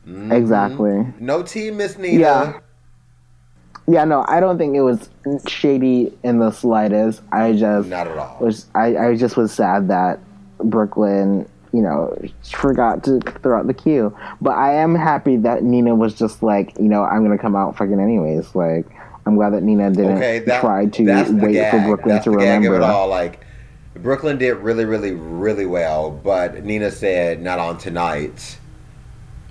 Losing." 0.07 0.29
Mhm. 0.29 0.33
Exactly. 0.33 1.07
No 1.21 1.43
tea, 1.43 1.71
Miss 1.71 1.99
Nina. 1.99 2.21
Yeah. 2.21 2.53
Yeah. 3.87 4.05
No, 4.05 4.25
I 4.29 4.41
don't 4.41 4.59
think 4.59 4.77
it 4.77 4.83
was 4.83 5.09
shady 5.47 6.13
in 6.23 6.39
the 6.39 6.51
slightest. 6.51 7.23
I 7.33 7.53
just 7.53 7.89
Not 7.89 8.07
at 8.07 8.17
all. 8.19 8.37
was 8.41 8.67
I, 8.75 8.97
I 8.97 9.17
just 9.17 9.37
was 9.37 9.53
sad 9.53 9.89
that 9.89 10.19
Brooke 10.63 10.97
Lynn, 10.97 11.49
you 11.73 11.83
know, 11.83 12.17
forgot 12.43 13.03
to 13.05 13.21
throw 13.43 13.59
out 13.59 13.67
the 13.67 13.75
cue. 13.75 14.15
But 14.41 14.53
I 14.57 14.75
am 14.75 14.95
happy 14.95 15.37
that 15.39 15.63
Nina 15.65 15.95
was 15.95 16.15
just 16.15 16.43
like, 16.43 16.77
you 16.79 16.89
know, 16.89 17.03
I'm 17.03 17.23
gonna 17.23 17.39
come 17.39 17.57
out 17.57 17.77
fucking 17.77 17.99
anyways. 18.01 18.55
Like, 18.55 18.87
I'm 19.27 19.35
glad 19.37 19.51
that 19.55 19.63
Nina 19.63 19.91
didn't 19.91 20.17
Okay, 20.19 20.39
that, 20.41 20.61
try 20.61 20.87
to 20.87 21.03
wait 21.35 21.53
gag. 21.55 21.71
for 21.71 21.81
Brooke 21.87 22.07
Lynn 22.07 22.15
that's 22.15 22.25
to 22.25 22.31
gag 22.37 22.63
remember. 22.63 22.77
it 22.77 22.83
all. 22.83 23.09
Like, 23.09 23.45
Brooke 24.03 24.23
Lynn 24.25 24.39
did 24.39 24.55
really, 24.55 24.85
really, 24.85 25.13
really 25.13 25.67
well, 25.67 26.11
but 26.11 26.65
Nina 26.65 26.91
said, 26.91 27.43
"Not 27.43 27.59
on 27.59 27.77
tonight." 27.77 28.57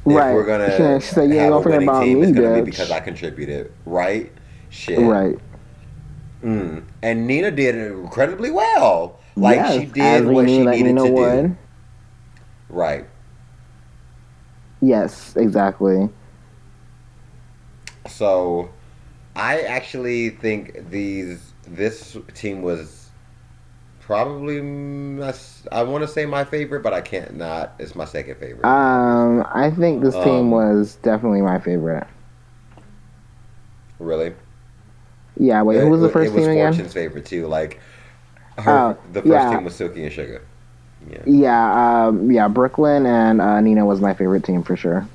If 0.09 0.15
Right. 0.15 0.33
we're 0.33 0.45
gonna 0.45 0.99
She- 0.99 1.05
she 1.07 1.13
said, 1.13 1.29
"You 1.29 1.35
ain't 1.35 1.43
have 1.43 1.53
a 1.53 1.61
forget 1.61 1.77
winning 1.77 1.89
about 1.89 2.03
team, 2.03 2.19
me, 2.19 2.27
it's 2.27 2.39
gonna 2.39 2.55
be 2.55 2.61
because 2.71 2.91
I 2.91 2.99
contributed, 2.99 3.71
right? 3.85 4.31
Shit. 4.69 4.99
Right. 4.99 5.37
Mm. 6.43 6.83
And 7.03 7.27
Nina 7.27 7.51
did 7.51 7.75
incredibly 7.75 8.49
well. 8.49 9.19
Like 9.35 9.57
yes, 9.57 9.73
she 9.73 9.85
did 9.85 10.25
what 10.25 10.45
knew 10.45 10.63
she 10.63 10.65
needed 10.65 10.97
to 10.97 11.03
do. 11.15 11.57
Right. 12.69 13.05
Yes, 14.81 15.35
exactly. 15.35 16.09
So, 18.07 18.69
I 19.35 19.59
actually 19.61 20.29
think 20.29 20.89
these 20.89 21.53
this 21.67 22.17
team 22.33 22.61
was 22.61 22.98
probably 24.09 24.55
mm, 24.59 25.67
I 25.71 25.83
want 25.83 26.01
to 26.01 26.07
say 26.07 26.25
my 26.25 26.43
favorite, 26.43 26.81
but 26.81 26.93
I 26.93 27.01
can't 27.01 27.35
not. 27.37 27.73
It's 27.77 27.93
my 27.93 28.05
second 28.05 28.37
favorite. 28.39 28.65
Um, 28.65 29.45
I 29.53 29.69
think 29.69 30.01
this 30.01 30.15
team 30.15 30.25
Um, 30.25 30.51
was 30.51 30.95
definitely 31.03 31.41
my 31.43 31.59
favorite. 31.59 32.07
really. 33.99 34.33
Yeah. 35.37 35.61
Wait, 35.61 35.79
who 35.79 35.89
was 35.91 36.01
the 36.01 36.07
It- 36.07 36.11
first 36.11 36.31
It 36.31 36.35
was 36.35 36.43
team 36.45 36.51
again? 36.53 36.73
Fortune's 36.73 36.93
favorite 36.93 37.25
too. 37.25 37.45
Like 37.45 37.79
her, 38.57 38.71
Oh, 38.71 38.97
the 39.13 39.21
first 39.21 39.31
yeah. 39.31 39.51
team 39.53 39.63
was 39.63 39.75
Silky 39.75 40.03
and 40.03 40.11
Shuga. 40.11 40.39
Yeah. 41.07 41.17
Yeah, 41.25 42.05
um, 42.07 42.31
yeah, 42.31 42.47
Brooke 42.47 42.79
Lynn 42.79 43.05
and 43.05 43.39
uh, 43.39 43.61
Nina 43.61 43.85
was 43.85 44.01
my 44.01 44.15
favorite 44.15 44.43
team 44.43 44.63
for 44.63 44.75
sure. 44.75 45.05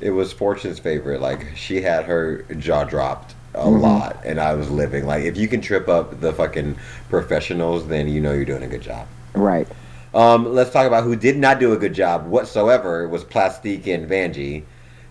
It 0.00 0.10
was 0.10 0.32
Fortune's 0.32 0.78
favorite. 0.78 1.20
Like 1.20 1.44
she 1.56 1.80
had 1.82 2.04
her 2.04 2.42
jaw 2.56 2.84
dropped 2.84 3.34
a 3.58 3.66
Mhm. 3.66 3.80
lot, 3.80 4.16
and 4.24 4.40
I 4.40 4.54
was 4.54 4.70
living. 4.70 5.06
Like 5.06 5.24
if 5.24 5.36
you 5.36 5.48
can 5.48 5.60
trip 5.60 5.88
up 5.88 6.20
the 6.20 6.32
fucking 6.32 6.76
professionals, 7.08 7.86
then 7.88 8.08
you 8.08 8.20
know 8.20 8.32
you're 8.32 8.44
doing 8.44 8.62
a 8.62 8.66
good 8.68 8.82
job. 8.82 9.06
Right. 9.34 9.68
Um, 10.14 10.54
let's 10.54 10.70
talk 10.70 10.86
about 10.86 11.04
who 11.04 11.16
did 11.16 11.36
not 11.36 11.58
do 11.60 11.72
a 11.72 11.76
good 11.76 11.92
job 11.92 12.26
whatsoever 12.28 13.06
was 13.08 13.24
Plastique 13.24 13.86
and 13.86 14.08
Vanjie. 14.08 14.62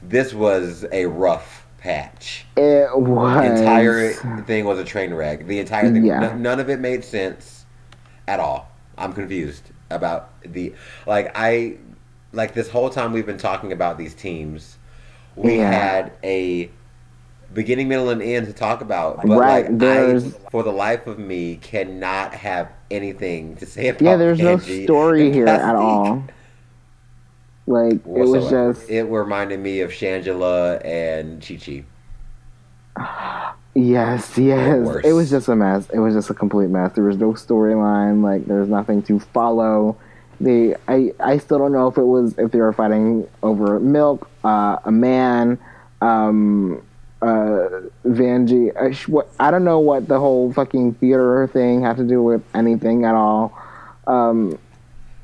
This 0.01 0.33
was 0.33 0.85
a 0.91 1.05
rough 1.05 1.65
patch. 1.79 2.45
It 2.55 2.89
was 2.97 3.35
The 3.35 3.55
entire 3.59 4.11
thing 4.43 4.65
was 4.65 4.79
a 4.79 4.83
train 4.83 5.13
wreck. 5.13 5.45
The 5.45 5.59
entire 5.59 5.91
thing, 5.91 6.05
Yeah. 6.05 6.31
n- 6.31 6.41
none 6.41 6.59
of 6.59 6.69
it 6.69 6.79
made 6.79 7.03
sense 7.03 7.65
at 8.27 8.39
all. 8.39 8.69
I'm 8.97 9.13
confused 9.13 9.63
about 9.91 10.29
the 10.43 10.73
like 11.05 11.31
I 11.35 11.75
like 12.33 12.53
this 12.53 12.69
whole 12.69 12.89
time 12.89 13.13
we've 13.13 13.25
been 13.25 13.37
talking 13.37 13.71
about 13.71 13.97
these 13.97 14.13
teams. 14.13 14.77
We 15.35 15.57
Yeah. 15.57 15.71
had 15.71 16.11
a 16.23 16.69
beginning, 17.57 17.87
middle, 17.87 18.09
and 18.09 18.21
end 18.21 18.45
to 18.45 18.53
talk 18.53 18.81
about, 18.81 19.17
but 19.25 19.39
Right, 19.39 19.69
like 19.71 19.83
I, 19.83 20.19
for 20.51 20.61
the 20.61 20.71
life 20.71 21.07
of 21.07 21.17
me, 21.17 21.57
cannot 21.57 22.35
have 22.35 22.71
anything 22.91 23.55
to 23.55 23.65
say 23.65 23.89
about. 23.89 24.01
Yeah, 24.01 24.15
there's 24.15 24.39
no 24.39 24.59
story 24.59 25.33
here 25.33 25.47
at 25.47 25.75
all. 25.75 26.23
Like 27.65 27.93
it 27.93 28.05
was 28.05 28.49
just 28.49 28.89
It 28.89 29.03
reminded 29.05 29.59
me 29.59 29.81
of 29.81 29.89
Shangela 29.89 30.85
and 30.85 31.41
Chi 31.41 31.83
Chi. 32.95 33.53
Yes, 33.73 34.39
yes. 34.39 34.87
It 35.03 35.11
was 35.11 35.29
just 35.29 35.47
a 35.47 35.55
mess. 35.55 35.87
It 35.91 35.99
was 35.99 36.15
just 36.15 36.31
a 36.31 36.33
complete 36.33 36.71
mess. 36.71 36.93
There 36.93 37.03
was 37.03 37.17
no 37.17 37.33
storyline. 37.33 38.23
Like 38.23 38.45
there 38.45 38.59
was 38.59 38.69
nothing 38.69 39.03
to 39.03 39.19
follow. 39.19 39.95
They, 40.41 40.73
I, 40.87 41.13
I 41.19 41.37
still 41.37 41.59
don't 41.59 41.73
know 41.73 41.87
if 41.87 41.95
it 41.95 42.03
was 42.03 42.35
if 42.39 42.49
they 42.49 42.59
were 42.59 42.73
fighting 42.73 43.27
over 43.43 43.79
milk, 43.79 44.27
uh, 44.43 44.77
a 44.83 44.91
man, 44.91 45.59
um, 46.01 46.81
uh, 47.21 47.81
Vanjie. 48.05 48.75
I, 48.79 48.91
sh- 48.91 49.07
what, 49.07 49.29
I 49.39 49.51
don't 49.51 49.63
know 49.63 49.79
what 49.79 50.07
the 50.07 50.19
whole 50.19 50.51
fucking 50.53 50.95
theater 50.95 51.47
thing 51.51 51.81
had 51.81 51.97
to 51.97 52.03
do 52.03 52.21
with 52.23 52.43
anything 52.53 53.05
at 53.05 53.15
all. 53.15 53.57
Um, 54.05 54.57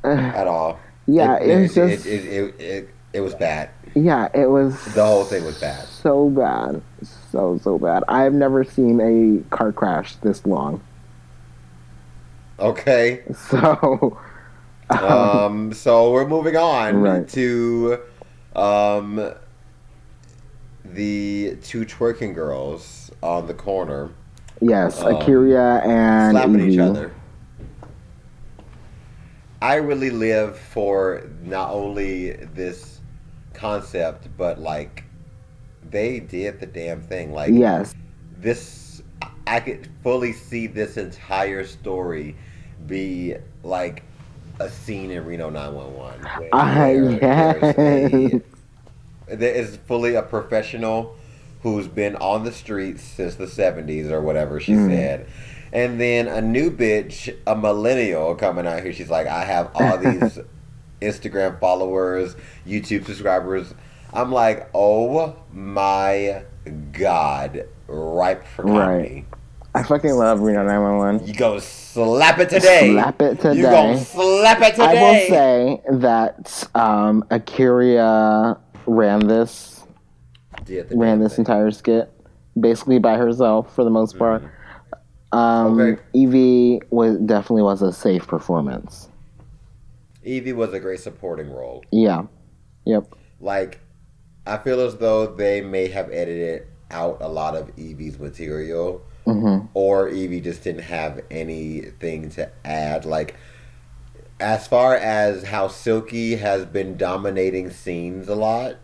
at 0.03 0.47
all. 0.47 0.79
yeah, 1.07 1.37
it, 1.37 1.49
it, 1.49 1.61
was 1.61 1.75
just 1.75 2.05
it, 2.05 2.25
it, 2.25 2.59
it, 2.59 2.89
it 3.13 3.21
was 3.21 3.33
bad. 3.35 3.69
yeah, 3.95 4.27
it 4.33 4.47
was 4.47 4.73
The 4.93 5.05
whole 5.05 5.23
thing 5.23 5.45
was 5.45 5.59
bad. 5.59 5.85
so 5.87 6.29
bad, 6.29 6.81
so 7.31 7.57
so 7.63 7.77
bad. 7.79 8.03
I've 8.07 8.33
never 8.33 8.63
seen 8.63 8.99
a 8.99 9.55
car 9.55 9.71
crash 9.71 10.15
this 10.17 10.45
long. 10.45 10.81
Okay. 12.59 13.23
So, 13.49 14.17
Um, 14.89 15.73
so 15.73 16.11
we're 16.11 16.27
moving 16.27 16.55
on 16.57 17.01
Right. 17.01 17.27
to 17.29 17.99
um, 18.55 19.33
the 20.93 21.57
two 21.63 21.85
twerking 21.85 22.33
girls 22.33 23.11
on 23.21 23.47
the 23.47 23.53
corner 23.53 24.11
yes, 24.61 25.01
Um, 25.01 25.15
A'keria 25.15 25.85
and 25.85 26.31
slapping 26.31 26.69
each 26.69 26.79
other. 26.79 27.11
I 29.61 29.75
really 29.75 30.09
live 30.09 30.57
for 30.57 31.23
not 31.43 31.71
only 31.71 32.31
this 32.53 32.99
concept, 33.53 34.27
but 34.37 34.59
like 34.59 35.05
they 35.89 36.19
did 36.19 36.59
the 36.59 36.65
damn 36.65 37.01
thing. 37.01 37.33
Like 37.33 37.53
Yes, 37.53 37.95
this 38.37 39.01
I 39.47 39.59
could 39.59 39.87
fully 40.01 40.33
see 40.33 40.67
this 40.67 40.97
entire 40.97 41.65
story 41.65 42.35
be 42.87 43.35
like 43.63 44.03
a 44.59 44.69
scene 44.69 45.11
in 45.11 45.25
Reno 45.25 45.49
911. 45.49 46.23
where 46.37 47.21
yes. 48.33 48.41
there 49.27 49.53
is 49.53 49.77
fully 49.87 50.15
a 50.15 50.21
professional 50.21 51.15
who's 51.61 51.87
been 51.87 52.15
on 52.17 52.43
the 52.43 52.51
streets 52.51 53.01
since 53.03 53.35
the 53.35 53.45
70s 53.47 54.11
or 54.11 54.21
whatever 54.21 54.59
she 54.59 54.73
Mm. 54.73 54.89
said. 54.89 55.25
And 55.71 55.99
then 55.99 56.27
a 56.27 56.41
new 56.41 56.69
bitch, 56.69 57.33
a 57.47 57.55
millennial 57.55 58.35
coming 58.35 58.67
out 58.67 58.83
here. 58.83 58.93
She's 58.93 59.09
like, 59.09 59.27
I 59.27 59.43
have 59.45 59.71
all 59.73 59.97
these 59.97 60.39
Instagram 61.01 61.59
followers, 61.59 62.35
YouTube 62.67 63.05
subscribers. 63.05 63.73
I'm 64.13 64.31
like, 64.31 64.69
oh 64.75 65.35
my 65.51 66.43
god, 66.91 67.65
ripe 67.87 68.45
for 68.45 68.63
comedy. 68.63 69.25
I 69.75 69.81
fucking 69.81 70.11
love 70.13 70.41
Reno 70.41 70.63
911. 70.63 71.25
You 71.27 71.33
go 71.33 71.57
slap 71.57 72.37
it 72.37 72.49
today. 72.51 72.91
Slap 72.91 73.19
it 73.23 73.41
today. 73.41 73.55
You 73.57 73.63
gonna 73.63 73.97
slap 73.97 74.61
it 74.61 74.71
today. 74.75 74.83
I 74.85 74.93
will 74.93 75.27
say 75.29 75.81
that 75.93 76.67
um, 76.75 77.23
A'keria 77.31 78.59
ran 78.85 79.19
this 79.27 79.83
the 80.65 80.85
ran 80.91 81.19
this 81.19 81.35
thing. 81.35 81.43
entire 81.43 81.71
skit 81.71 82.11
basically 82.59 82.99
by 82.99 83.17
herself 83.17 83.73
for 83.75 83.83
the 83.83 83.89
most 83.89 84.17
part. 84.17 84.43
Um, 85.31 85.79
Okay. 85.79 86.01
Yvie 86.13 86.81
was 86.91 87.17
definitely 87.17 87.63
was 87.63 87.81
a 87.81 87.91
safe 87.91 88.27
performance. 88.27 89.09
Yvie 90.25 90.53
was 90.55 90.71
a 90.73 90.79
great 90.79 90.99
supporting 90.99 91.51
role. 91.51 91.83
Yeah. 91.91 92.23
Yep. 92.85 93.13
Like, 93.41 93.79
I 94.45 94.57
feel 94.57 94.79
as 94.81 94.97
though 94.97 95.25
they 95.27 95.61
may 95.61 95.87
have 95.87 96.11
edited 96.11 96.67
out 96.91 97.17
a 97.21 97.27
lot 97.27 97.55
of 97.55 97.75
Yvie's 97.75 98.19
material, 98.19 99.01
hmm 99.25 99.59
or 99.73 100.09
Yvie 100.09 100.43
just 100.43 100.63
didn't 100.63 100.83
have 100.83 101.21
anything 101.31 102.29
to 102.31 102.49
add. 102.63 103.03
Like, 103.05 103.35
as 104.39 104.67
far 104.67 104.95
as 104.95 105.43
how 105.43 105.67
Silky 105.67 106.35
has 106.35 106.65
been 106.65 106.97
dominating 106.97 107.69
scenes 107.69 108.27
a 108.27 108.35
lot, 108.35 108.75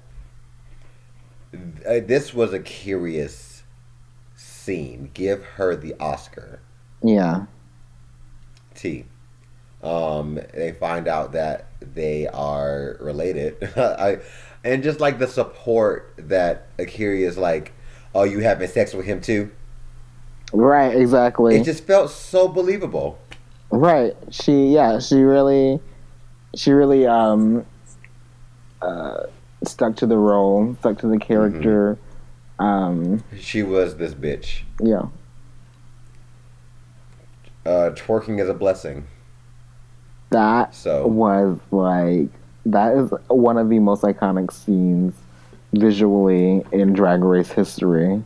uh, 1.53 1.99
this 2.05 2.33
was 2.33 2.53
a 2.53 2.59
curious 2.59 3.63
scene. 4.35 5.09
Give 5.13 5.43
her 5.43 5.75
the 5.75 5.95
Oscar. 5.99 6.61
Yeah. 7.03 7.45
T. 8.75 9.05
Um, 9.81 10.39
they 10.53 10.73
find 10.73 11.07
out 11.07 11.31
that 11.31 11.67
they 11.81 12.27
are 12.27 12.97
related. 12.99 13.57
I, 13.77 14.19
and 14.63 14.83
just 14.83 14.99
like 14.99 15.19
the 15.19 15.27
support 15.27 16.13
that 16.17 16.67
A'keria 16.77 17.25
is 17.27 17.37
like, 17.37 17.73
oh, 18.13 18.23
you 18.23 18.39
having 18.39 18.67
sex 18.67 18.93
with 18.93 19.05
him 19.05 19.21
too? 19.21 19.51
Right. 20.51 20.95
Exactly. 20.95 21.55
It 21.55 21.63
just 21.63 21.85
felt 21.85 22.11
so 22.11 22.47
believable. 22.47 23.19
Right. 23.71 24.15
She 24.31 24.67
yeah, 24.67 24.99
she 24.99 25.21
really 25.21 25.79
she 26.55 26.71
really 26.71 27.05
um 27.05 27.65
uh 28.81 29.23
stuck 29.65 29.95
to 29.97 30.05
the 30.07 30.17
role, 30.17 30.75
stuck 30.79 30.97
to 30.99 31.07
the 31.07 31.19
character. 31.19 31.97
Um 32.59 33.23
She 33.39 33.63
was 33.63 33.97
this 33.97 34.13
bitch. 34.13 34.61
yeah. 34.81 35.03
Uh, 37.65 37.91
twerking 37.91 38.39
is 38.41 38.49
a 38.49 38.53
blessing. 38.53 39.05
That 40.31 40.73
So 40.73 41.05
was 41.07 41.59
like 41.71 42.29
that 42.65 42.95
is 42.97 43.11
one 43.27 43.57
of 43.57 43.69
the 43.69 43.79
most 43.79 44.01
iconic 44.03 44.51
scenes 44.51 45.13
visually 45.73 46.63
in 46.71 46.93
drag 46.93 47.23
race 47.23 47.51
history. 47.51 48.23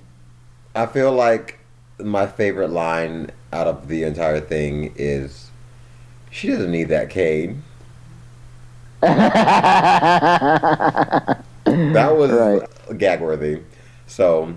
I 0.76 0.86
feel 0.86 1.12
like 1.12 1.60
my 2.04 2.28
favorite 2.28 2.70
line 2.70 3.32
out 3.52 3.68
of 3.68 3.88
the 3.88 4.04
entire 4.04 4.40
thing 4.40 4.94
is, 4.96 5.50
"She 6.32 6.48
doesn't 6.50 6.72
need 6.72 6.90
that 6.90 7.10
cane." 7.10 7.64
That 11.66 12.16
was 12.18 12.32
Right. 12.32 12.98
gag 12.98 13.22
worthy. 13.22 13.62
So, 14.06 14.56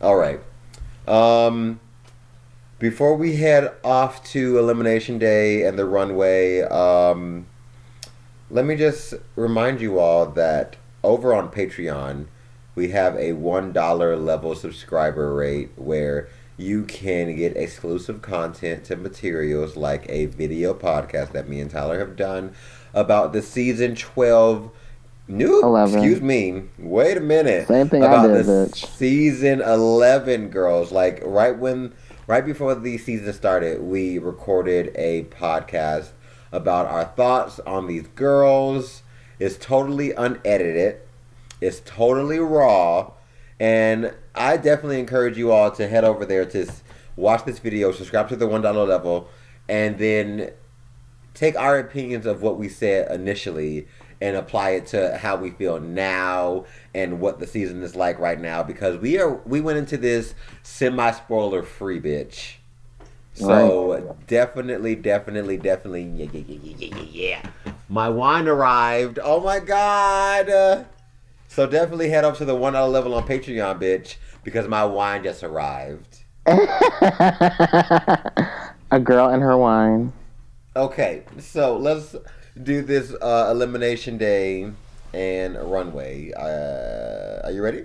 all 0.00 0.16
right. 0.16 0.40
Um, 1.06 1.80
before 2.78 3.14
we 3.16 3.36
head 3.36 3.72
off 3.84 4.22
to 4.30 4.58
Elimination 4.58 5.18
Day 5.18 5.62
and 5.64 5.78
the 5.78 5.84
runway, 5.84 6.62
um, 6.62 7.46
let 8.50 8.64
me 8.64 8.76
just 8.76 9.14
remind 9.36 9.80
you 9.80 9.98
all 9.98 10.26
that 10.26 10.76
over 11.02 11.32
on 11.32 11.48
Patreon, 11.50 12.26
we 12.74 12.88
have 12.90 13.14
a 13.16 13.32
$1 13.32 14.16
level 14.16 14.54
subscriber 14.54 15.34
rate 15.34 15.70
where 15.76 16.28
you 16.58 16.82
can 16.84 17.36
get 17.36 17.56
exclusive 17.56 18.20
content 18.20 18.90
and 18.90 19.02
materials 19.02 19.76
like 19.76 20.04
a 20.08 20.26
video 20.26 20.74
podcast 20.74 21.32
that 21.32 21.48
me 21.48 21.60
and 21.60 21.70
Tyler 21.70 22.00
have 22.00 22.16
done 22.16 22.52
about 22.92 23.32
the 23.32 23.40
season 23.40 23.94
12 23.94 24.70
new 25.28 25.62
11. 25.62 25.98
excuse 25.98 26.20
me 26.20 26.64
wait 26.78 27.16
a 27.16 27.20
minute 27.20 27.68
Same 27.68 27.88
thing 27.88 28.02
about 28.02 28.26
did, 28.26 28.44
the 28.46 28.68
bitch. 28.70 28.86
season 28.96 29.60
11 29.60 30.48
girls 30.48 30.90
like 30.90 31.20
right 31.24 31.56
when 31.56 31.94
right 32.26 32.44
before 32.44 32.74
the 32.74 32.98
season 32.98 33.32
started 33.32 33.82
we 33.82 34.18
recorded 34.18 34.90
a 34.96 35.24
podcast 35.24 36.08
about 36.50 36.86
our 36.86 37.04
thoughts 37.04 37.60
on 37.60 37.86
these 37.86 38.06
girls 38.08 39.02
it's 39.38 39.56
totally 39.58 40.12
unedited 40.12 40.96
it's 41.60 41.82
totally 41.84 42.38
raw 42.38 43.12
and 43.60 44.14
i 44.38 44.56
definitely 44.56 44.98
encourage 45.00 45.36
you 45.36 45.52
all 45.52 45.70
to 45.70 45.88
head 45.88 46.04
over 46.04 46.24
there 46.24 46.44
to 46.44 46.70
watch 47.16 47.44
this 47.44 47.58
video 47.58 47.92
subscribe 47.92 48.28
to 48.28 48.36
the 48.36 48.46
one 48.46 48.62
dollar 48.62 48.84
level 48.86 49.28
and 49.68 49.98
then 49.98 50.50
take 51.34 51.56
our 51.56 51.78
opinions 51.78 52.26
of 52.26 52.42
what 52.42 52.58
we 52.58 52.68
said 52.68 53.10
initially 53.12 53.86
and 54.20 54.36
apply 54.36 54.70
it 54.70 54.86
to 54.86 55.16
how 55.18 55.36
we 55.36 55.50
feel 55.50 55.78
now 55.78 56.64
and 56.94 57.20
what 57.20 57.38
the 57.38 57.46
season 57.46 57.82
is 57.84 57.94
like 57.94 58.18
right 58.18 58.40
now 58.40 58.62
because 58.62 58.96
we 58.98 59.18
are 59.20 59.34
we 59.46 59.60
went 59.60 59.78
into 59.78 59.96
this 59.96 60.34
semi 60.62 61.10
spoiler 61.12 61.62
free 61.62 62.00
bitch. 62.00 62.54
So 63.34 64.16
definitely, 64.26 64.96
definitely, 64.96 65.58
definitely, 65.58 66.02
yeah, 66.02 66.26
yeah, 66.32 66.42
yeah, 66.48 66.58
yeah, 66.60 66.74
yeah, 66.76 66.96
yeah, 66.96 67.42
yeah. 67.64 67.72
My 67.88 68.08
wine 68.08 68.48
arrived. 68.48 69.20
Oh 69.22 69.38
my 69.40 69.60
god! 69.60 70.50
Uh, 70.50 70.84
So 71.46 71.68
definitely 71.68 72.08
head 72.08 72.24
up 72.24 72.36
to 72.38 72.44
the 72.44 72.56
one 72.56 72.72
dollar 72.72 72.90
level 72.90 73.14
on 73.14 73.28
Patreon, 73.28 73.80
bitch, 73.80 74.16
because 74.44 74.68
my 74.68 74.84
wine 74.84 75.22
just 75.22 75.42
arrived. 75.42 76.18
A 78.90 78.98
girl 79.02 79.28
and 79.28 79.42
her 79.42 79.56
wine. 79.56 80.12
Okay, 80.74 81.22
so 81.38 81.76
let's 81.76 82.14
do 82.62 82.82
this 82.82 83.12
uh, 83.20 83.48
elimination 83.50 84.16
day 84.16 84.70
and 85.12 85.56
runway. 85.70 86.32
Uh, 86.32 87.46
are 87.46 87.52
you 87.52 87.62
ready? 87.62 87.84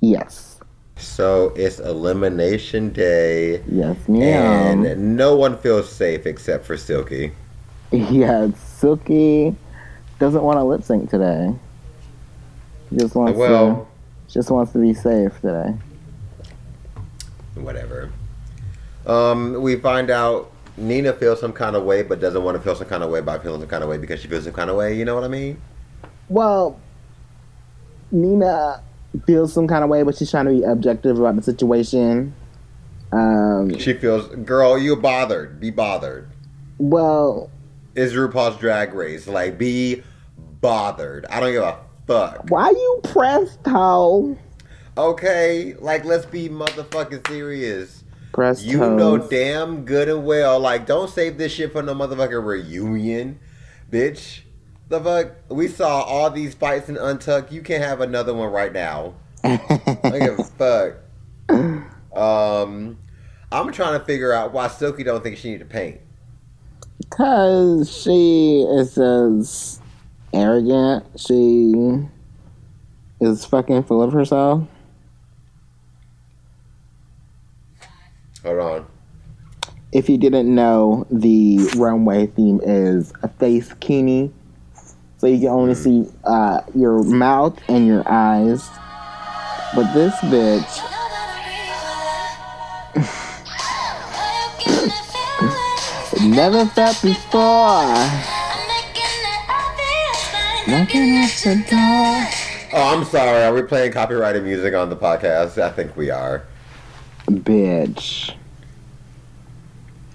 Yes. 0.00 0.60
So 0.98 1.52
it's 1.56 1.78
elimination 1.80 2.90
day, 2.90 3.62
Yes, 3.68 3.96
ma'am. 4.08 4.84
and 4.86 5.16
no 5.16 5.34
one 5.36 5.58
feels 5.58 5.90
safe 5.90 6.26
except 6.26 6.64
for 6.64 6.76
Silky. 6.76 7.32
Yeah, 7.90 8.48
Silky 8.54 9.54
doesn't 10.18 10.42
want 10.42 10.58
to 10.58 10.64
lip 10.64 10.82
sync 10.82 11.10
today. 11.10 11.54
He 12.90 12.96
just 12.98 13.14
wants 13.14 13.36
Well, 13.38 13.86
to 14.26 14.32
just 14.32 14.50
wants 14.50 14.72
to 14.72 14.78
be 14.78 14.94
safe 14.94 15.32
today. 15.40 15.74
Whatever. 17.64 18.10
Um, 19.06 19.60
we 19.62 19.76
find 19.76 20.10
out 20.10 20.50
Nina 20.76 21.12
feels 21.12 21.40
some 21.40 21.52
kind 21.52 21.76
of 21.76 21.84
way, 21.84 22.02
but 22.02 22.20
doesn't 22.20 22.42
want 22.42 22.56
to 22.56 22.62
feel 22.62 22.74
some 22.74 22.88
kind 22.88 23.02
of 23.02 23.10
way 23.10 23.20
by 23.20 23.38
feeling 23.38 23.60
some 23.60 23.68
kind 23.68 23.82
of 23.82 23.88
way 23.88 23.98
because 23.98 24.20
she 24.20 24.28
feels 24.28 24.44
some 24.44 24.52
kind 24.52 24.68
of 24.70 24.76
way. 24.76 24.94
You 24.96 25.04
know 25.04 25.14
what 25.14 25.24
I 25.24 25.28
mean? 25.28 25.60
Well, 26.28 26.78
Nina 28.12 28.82
feels 29.26 29.52
some 29.52 29.66
kind 29.66 29.82
of 29.84 29.90
way, 29.90 30.02
but 30.02 30.16
she's 30.16 30.30
trying 30.30 30.46
to 30.46 30.50
be 30.52 30.62
objective 30.62 31.18
about 31.18 31.36
the 31.36 31.42
situation. 31.42 32.34
Um, 33.12 33.78
She 33.78 33.94
feels, 33.94 34.26
girl, 34.44 34.76
you 34.78 34.96
bothered. 34.96 35.60
Be 35.60 35.70
bothered. 35.70 36.28
well, 36.78 37.50
Is 37.94 38.12
RuPaul's 38.12 38.58
Drag 38.58 38.92
Race 38.92 39.26
like 39.26 39.56
be 39.56 40.02
bothered? 40.60 41.24
I 41.26 41.40
don't 41.40 41.52
give 41.52 41.62
a 41.62 41.78
fuck. 42.06 42.44
why 42.50 42.70
you 42.70 43.00
pressed 43.04 43.60
hoe? 43.66 44.36
Okay, 44.98 45.74
like 45.78 46.04
let's 46.04 46.24
be 46.26 46.48
motherfucking 46.48 47.26
serious. 47.28 48.02
Pressed 48.32 48.64
You 48.64 48.78
toes. 48.78 48.98
know 48.98 49.18
damn 49.18 49.84
good 49.84 50.08
and 50.08 50.24
well, 50.24 50.58
like 50.58 50.86
don't 50.86 51.10
save 51.10 51.36
this 51.38 51.52
shit 51.52 51.72
for 51.72 51.82
no 51.82 51.94
motherfucking 51.94 52.44
reunion, 52.44 53.38
bitch. 53.90 54.40
The 54.88 55.00
fuck? 55.00 55.32
We 55.48 55.68
saw 55.68 56.02
all 56.02 56.30
these 56.30 56.54
fights 56.54 56.88
in 56.88 56.96
Untucked. 56.96 57.50
You 57.52 57.60
can't 57.60 57.82
have 57.82 58.00
another 58.00 58.32
one 58.32 58.52
right 58.52 58.72
now. 58.72 59.14
I 59.44 60.18
give 60.20 60.38
a 60.38 60.44
fuck. 60.44 60.94
Um, 62.16 62.98
I'm 63.52 63.72
trying 63.72 63.98
to 63.98 64.04
figure 64.04 64.32
out 64.32 64.52
why 64.52 64.68
Silky 64.68 65.02
don't 65.02 65.22
think 65.22 65.36
she 65.38 65.50
need 65.50 65.58
to 65.58 65.64
paint. 65.66 66.00
Cause 67.10 67.90
she 67.94 68.62
is 68.62 68.94
just 68.94 69.82
arrogant. 70.32 71.04
She 71.18 72.06
is 73.20 73.44
fucking 73.44 73.82
full 73.84 74.02
of 74.02 74.12
herself. 74.12 74.66
Hold 78.46 78.58
on. 78.60 78.86
If 79.90 80.08
you 80.08 80.18
didn't 80.18 80.54
know, 80.54 81.04
the 81.10 81.68
runway 81.76 82.28
theme 82.28 82.60
is 82.62 83.12
a 83.24 83.28
face 83.28 83.72
kini. 83.80 84.32
So 85.18 85.26
you 85.26 85.40
can 85.40 85.48
only 85.48 85.74
see 85.74 86.06
uh, 86.22 86.60
your 86.72 87.02
mouth 87.02 87.58
and 87.68 87.88
your 87.88 88.04
eyes. 88.06 88.68
But 89.74 89.92
this 89.94 90.14
bitch, 90.30 90.62
never 96.36 96.66
felt 96.66 97.02
before. 97.02 97.96
Knocking 100.68 101.16
at 101.16 101.30
the 101.42 101.64
door. 101.68 102.28
Oh, 102.72 102.94
I'm 102.94 103.04
sorry. 103.04 103.42
Are 103.42 103.52
we 103.52 103.62
playing 103.62 103.90
copyrighted 103.90 104.44
music 104.44 104.72
on 104.74 104.88
the 104.88 104.96
podcast? 104.96 105.60
I 105.60 105.70
think 105.70 105.96
we 105.96 106.10
are. 106.10 106.44
Bitch. 107.26 108.34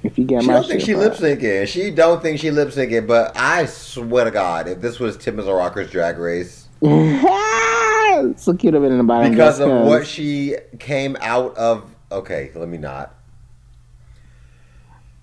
If 0.04 0.18
you 0.18 0.26
get 0.26 0.44
my. 0.44 0.44
She 0.44 0.48
my 0.48 0.54
don't 0.56 0.68
think 0.68 0.82
she 0.82 0.96
lip 0.96 1.14
syncing. 1.14 1.68
She 1.68 1.92
don't 1.92 2.22
think 2.22 2.40
she 2.40 2.52
lip 2.52 2.70
syncing. 2.70 3.06
But 3.08 3.34
I 3.38 3.66
swear 3.66 4.26
to 4.26 4.32
God, 4.32 4.68
if 4.68 4.82
this 4.82 5.00
was 5.00 5.18
Tim 5.18 5.40
as 5.40 5.48
a 5.48 5.54
Rocker's 5.54 5.92
Drag 5.92 6.18
Race, 6.18 6.68
so 6.82 8.54
cute 8.58 8.74
of 8.74 8.84
it 8.84 8.88
in 8.92 8.98
the 8.98 9.04
bottom 9.04 9.30
because 9.32 9.60
of 9.60 9.70
'cause. 9.70 9.88
what 9.88 10.08
she 10.08 10.56
came 10.80 11.18
out 11.22 11.56
of. 11.58 11.86
Okay, 12.12 12.52
let 12.56 12.68
me 12.68 12.78
not. 12.78 13.16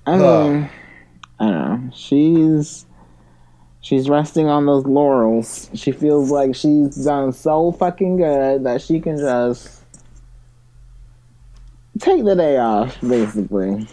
I 0.06 0.16
mean, 0.16 0.70
I 1.40 1.44
don't 1.50 1.84
know. 1.84 1.90
She's 1.94 2.86
she's 3.80 4.08
resting 4.08 4.46
on 4.46 4.64
those 4.66 4.86
laurels. 4.86 5.68
She 5.74 5.92
feels 5.92 6.30
like 6.30 6.54
she's 6.54 6.94
done 7.04 7.32
so 7.32 7.72
fucking 7.72 8.16
good 8.16 8.64
that 8.64 8.80
she 8.80 9.00
can 9.00 9.18
just 9.18 9.77
take 11.98 12.24
the 12.24 12.34
day 12.34 12.56
off, 12.58 13.00
basically. 13.00 13.86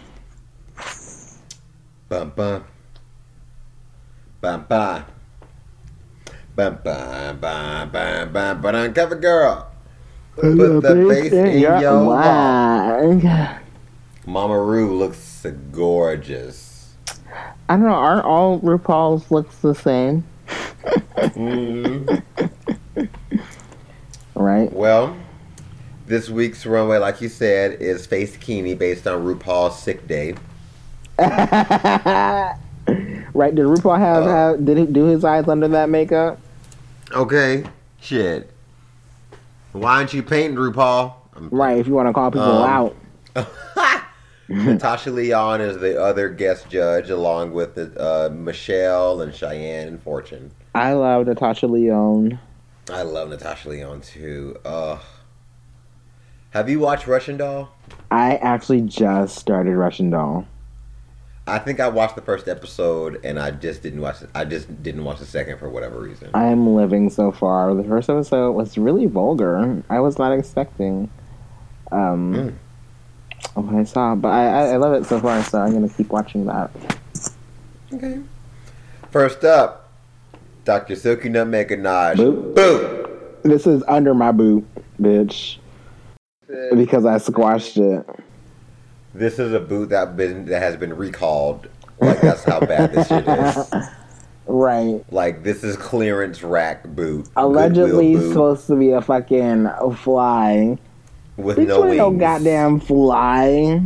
Bum 2.08 2.32
bum. 2.36 2.64
Bum 4.40 4.66
bum. 4.68 5.04
Bum 6.54 6.78
bum 6.82 7.38
bum 7.38 7.90
bum 7.90 8.32
bum 8.32 8.62
bum 8.62 8.74
uncover 8.74 9.16
girl. 9.16 9.70
Put 10.36 10.82
the 10.82 11.06
face 11.08 11.32
in 11.32 11.58
your 11.58 11.80
mouth. 11.80 12.06
wine. 13.22 13.60
Mama 14.26 14.60
Ru 14.60 14.96
looks 14.96 15.46
gorgeous. 15.72 16.94
I 17.68 17.74
don't 17.76 17.86
know. 17.86 17.94
Aren't 17.94 18.24
all 18.24 18.60
RuPaul's 18.60 19.30
looks 19.30 19.56
the 19.56 19.74
same? 19.74 20.24
Mhm. 21.16 22.22
Right? 24.34 24.70
Well, 24.70 25.16
this 26.06 26.28
week's 26.30 26.64
runway, 26.66 26.98
like 26.98 27.20
you 27.20 27.28
said, 27.28 27.80
is 27.82 28.06
Face 28.06 28.36
Kini 28.36 28.74
based 28.74 29.06
on 29.06 29.24
RuPaul's 29.24 29.78
Sick 29.78 30.06
Day. 30.06 30.34
right? 31.18 32.54
Did 33.54 33.64
RuPaul 33.66 33.98
have, 33.98 34.24
Uh. 34.24 34.28
have 34.28 34.64
did 34.64 34.78
he 34.78 34.86
do 34.86 35.04
his 35.04 35.24
eyes 35.24 35.48
under 35.48 35.68
that 35.68 35.88
makeup? 35.88 36.38
Okay, 37.12 37.64
shit. 38.00 38.50
Why 39.72 39.96
aren't 39.96 40.12
you 40.14 40.22
painting 40.22 40.56
RuPaul? 40.56 41.12
I'm- 41.34 41.48
Right. 41.50 41.78
If 41.78 41.86
you 41.86 41.94
want 41.94 42.08
to 42.08 42.12
call 42.14 42.30
people 42.30 42.62
Um, 42.62 42.94
out. 43.36 43.46
Natasha 44.48 45.10
Lyonne 45.10 45.60
is 45.60 45.76
the 45.78 46.00
other 46.02 46.28
guest 46.28 46.68
judge, 46.70 47.10
along 47.10 47.52
with 47.52 47.74
the, 47.74 47.90
uh, 48.00 48.28
Michelle 48.32 49.20
and 49.20 49.34
Cheyenne 49.34 49.88
and 49.88 50.02
Fortune. 50.02 50.52
I 50.74 50.92
love 50.92 51.26
Natasha 51.26 51.66
Lyonne. 51.66 52.38
I 52.90 53.02
love 53.02 53.28
Natasha 53.28 53.68
Lyonne 53.68 54.00
too. 54.00 54.56
Ugh. 54.64 55.00
Have 56.56 56.70
you 56.70 56.78
watched 56.80 57.06
Russian 57.06 57.36
Doll? 57.36 57.68
I 58.10 58.36
actually 58.36 58.80
just 58.80 59.36
started 59.36 59.76
Russian 59.76 60.08
Doll. 60.08 60.46
I 61.46 61.58
think 61.58 61.80
I 61.80 61.88
watched 61.88 62.16
the 62.16 62.22
first 62.22 62.48
episode 62.48 63.20
and 63.22 63.38
I 63.38 63.50
just 63.50 63.82
didn't 63.82 64.00
watch. 64.00 64.22
it. 64.22 64.30
I 64.34 64.46
just 64.46 64.82
didn't 64.82 65.04
watch 65.04 65.18
the 65.18 65.26
second 65.26 65.58
for 65.58 65.68
whatever 65.68 66.00
reason. 66.00 66.30
I 66.32 66.46
am 66.46 66.74
living 66.74 67.10
so 67.10 67.30
far. 67.30 67.74
The 67.74 67.84
first 67.84 68.08
episode 68.08 68.52
was 68.52 68.78
really 68.78 69.04
vulgar. 69.04 69.82
I 69.90 70.00
was 70.00 70.18
not 70.18 70.32
expecting 70.32 71.10
um, 71.92 72.56
Mm. 73.54 73.62
what 73.62 73.74
I 73.74 73.84
saw, 73.84 74.14
but 74.14 74.28
I, 74.28 74.46
I, 74.46 74.62
I 74.70 74.76
love 74.76 74.94
it 74.94 75.04
so 75.04 75.20
far. 75.20 75.42
So 75.44 75.60
I'm 75.60 75.74
gonna 75.74 75.90
keep 75.90 76.08
watching 76.08 76.46
that. 76.46 76.70
Okay. 77.92 78.18
First 79.10 79.44
up, 79.44 79.90
Dr. 80.64 80.96
Silky 80.96 81.28
Nutmeg 81.28 81.68
Ganache. 81.68 82.16
Boop. 82.16 82.54
Boom. 82.54 83.06
This 83.42 83.66
is 83.66 83.84
under 83.88 84.14
my 84.14 84.32
boot, 84.32 84.66
bitch, 84.98 85.58
because 86.74 87.04
I 87.04 87.18
squashed 87.18 87.76
it. 87.76 88.04
This 89.14 89.38
is 89.38 89.52
a 89.52 89.60
boot 89.60 89.90
that 89.90 90.16
been 90.16 90.46
that 90.46 90.60
has 90.60 90.76
been 90.76 90.94
recalled. 90.94 91.68
Like 92.00 92.20
that's 92.20 92.44
how 92.44 92.60
bad 92.60 92.92
this 92.92 93.08
shit 93.08 93.26
is. 93.26 93.88
Right. 94.48 95.04
Like 95.10 95.42
this 95.42 95.64
is 95.64 95.76
clearance 95.76 96.42
rack 96.42 96.84
boot. 96.84 97.28
Allegedly 97.36 98.14
boot 98.14 98.28
supposed 98.28 98.66
to 98.68 98.76
be 98.76 98.92
a 98.92 99.02
fucking 99.02 99.68
fly. 99.96 100.78
with 101.36 101.58
Bitch, 101.58 101.66
no 101.66 101.86
ain't 101.86 101.96
no 101.96 102.12
goddamn 102.12 102.80
fly. 102.80 103.80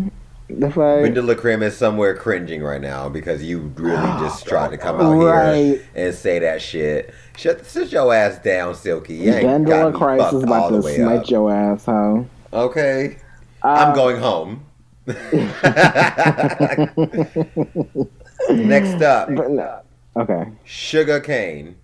The 0.48 0.66
fuck? 0.68 1.04
LaCrim 1.04 1.62
is 1.62 1.76
somewhere 1.76 2.14
cringing 2.14 2.62
right 2.62 2.80
now 2.80 3.08
because 3.08 3.42
you 3.42 3.72
really 3.76 3.96
just 4.20 4.46
tried 4.46 4.72
to 4.72 4.76
come 4.76 5.00
out 5.00 5.18
here 5.18 5.82
and 5.94 6.14
say 6.14 6.40
that 6.40 6.60
shit. 6.60 7.14
Shut 7.36 7.64
sit 7.64 7.90
your 7.92 8.12
ass 8.12 8.38
down, 8.42 8.74
Silky. 8.74 9.14
You 9.14 9.32
ain't 9.32 9.66
got 9.66 9.94
Vendela 9.94 10.32
me 10.32 10.38
is 10.38 10.42
about 10.42 10.68
to 10.70 10.82
smite 10.82 11.20
up. 11.20 11.30
your 11.30 11.50
ass, 11.50 11.86
hoe. 11.86 12.26
Okay, 12.52 13.18
Uh, 13.62 13.68
I'm 13.68 13.94
going 13.94 14.16
home. 14.18 14.64
Next 18.50 19.02
up, 19.02 19.28
no. 19.30 19.80
Okay. 20.16 20.44
Shuga 20.66 21.22
Cain. 21.22 21.76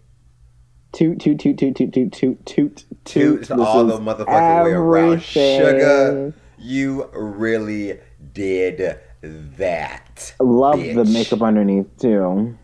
Toot 0.92 1.20
toot 1.20 1.38
toot 1.38 1.58
toot 1.58 1.76
toot 1.76 1.92
toot 1.92 2.46
toot 2.46 2.84
toot 3.04 3.40
This 3.40 3.50
all 3.50 3.84
the 3.84 3.98
motherfucking 3.98 4.64
way 4.64 4.70
around. 4.72 5.12
everything. 5.14 5.60
Shuga, 5.60 6.32
you 6.58 7.04
really 7.12 7.98
did 8.32 8.98
that. 9.20 10.34
Love 10.40 10.78
the 10.78 10.94
bitch. 10.94 11.12
makeup 11.12 11.42
underneath 11.42 11.86
too. 11.98 12.56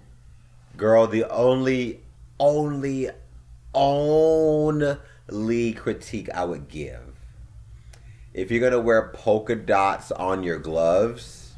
Girl, 0.76 1.06
the 1.06 1.24
only, 1.30 2.00
only, 2.40 3.10
only 3.74 4.96
critique 5.74 6.30
I 6.34 6.44
would 6.44 6.68
give. 6.68 7.11
If 8.34 8.50
you're 8.50 8.60
gonna 8.60 8.80
wear 8.80 9.10
polka 9.12 9.54
dots 9.54 10.10
on 10.10 10.42
your 10.42 10.58
gloves, 10.58 11.52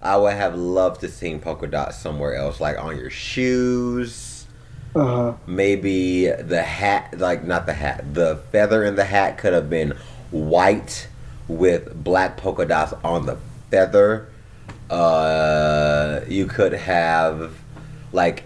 I 0.00 0.16
would 0.16 0.34
have 0.34 0.54
loved 0.54 1.00
to 1.00 1.08
seen 1.08 1.40
polka 1.40 1.66
dots 1.66 1.98
somewhere 1.98 2.36
else, 2.36 2.60
like 2.60 2.78
on 2.78 2.96
your 2.96 3.10
shoes. 3.10 4.46
Uh, 4.94 5.32
Maybe 5.44 6.26
the 6.26 6.62
hat, 6.62 7.18
like 7.18 7.44
not 7.44 7.66
the 7.66 7.72
hat, 7.72 8.14
the 8.14 8.36
feather 8.52 8.84
in 8.84 8.94
the 8.94 9.04
hat 9.04 9.38
could 9.38 9.52
have 9.52 9.68
been 9.68 9.96
white 10.30 11.08
with 11.48 12.04
black 12.04 12.36
polka 12.36 12.64
dots 12.64 12.92
on 13.02 13.26
the 13.26 13.36
feather. 13.68 14.28
Uh, 14.88 16.20
you 16.28 16.46
could 16.46 16.74
have, 16.74 17.56
like, 18.12 18.44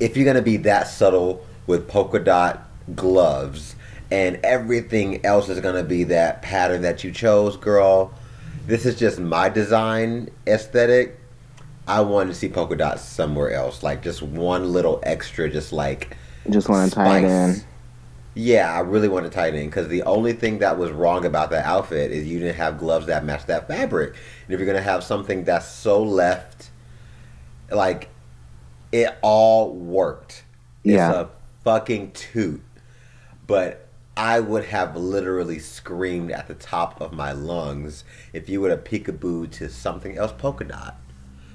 if 0.00 0.16
you're 0.16 0.26
gonna 0.26 0.42
be 0.42 0.56
that 0.56 0.88
subtle 0.88 1.46
with 1.68 1.86
polka 1.86 2.18
dot 2.18 2.68
gloves 2.96 3.76
and 4.14 4.38
everything 4.44 5.26
else 5.26 5.48
is 5.48 5.58
gonna 5.58 5.82
be 5.82 6.04
that 6.04 6.40
pattern 6.40 6.82
that 6.82 7.02
you 7.02 7.10
chose, 7.10 7.56
girl. 7.56 8.14
This 8.64 8.86
is 8.86 8.96
just 8.96 9.18
my 9.18 9.48
design 9.48 10.30
aesthetic. 10.46 11.18
I 11.88 12.00
wanted 12.00 12.28
to 12.28 12.34
see 12.36 12.48
polka 12.48 12.76
dots 12.76 13.02
somewhere 13.02 13.50
else, 13.50 13.82
like 13.82 14.04
just 14.04 14.22
one 14.22 14.72
little 14.72 15.00
extra, 15.02 15.50
just 15.50 15.72
like 15.72 16.16
Just 16.48 16.68
want 16.68 16.88
to 16.88 16.94
tie 16.94 17.18
it 17.18 17.24
in. 17.24 17.56
Yeah, 18.34 18.72
I 18.72 18.80
really 18.80 19.08
want 19.08 19.24
to 19.24 19.30
tie 19.32 19.48
it 19.48 19.56
in 19.56 19.66
because 19.66 19.88
the 19.88 20.04
only 20.04 20.32
thing 20.32 20.60
that 20.60 20.78
was 20.78 20.92
wrong 20.92 21.24
about 21.24 21.50
that 21.50 21.64
outfit 21.64 22.12
is 22.12 22.24
you 22.28 22.38
didn't 22.38 22.54
have 22.54 22.78
gloves 22.78 23.06
that 23.06 23.24
match 23.24 23.46
that 23.46 23.66
fabric. 23.66 24.10
And 24.10 24.54
if 24.54 24.60
you're 24.60 24.66
gonna 24.66 24.80
have 24.80 25.02
something 25.02 25.42
that's 25.42 25.66
so 25.66 26.00
left, 26.00 26.70
like 27.68 28.10
it 28.92 29.18
all 29.22 29.72
worked. 29.72 30.44
Yeah. 30.84 31.08
It's 31.08 31.16
a 31.16 31.30
fucking 31.64 32.12
toot. 32.12 32.62
But 33.46 33.83
I 34.16 34.38
would 34.40 34.66
have 34.66 34.96
literally 34.96 35.58
screamed 35.58 36.30
at 36.30 36.46
the 36.46 36.54
top 36.54 37.00
of 37.00 37.12
my 37.12 37.32
lungs 37.32 38.04
if 38.32 38.48
you 38.48 38.60
would 38.60 38.70
have 38.70 38.84
peekaboo 38.84 39.50
to 39.52 39.68
something 39.68 40.16
else 40.16 40.32
polka 40.36 40.64
dot. 40.64 40.96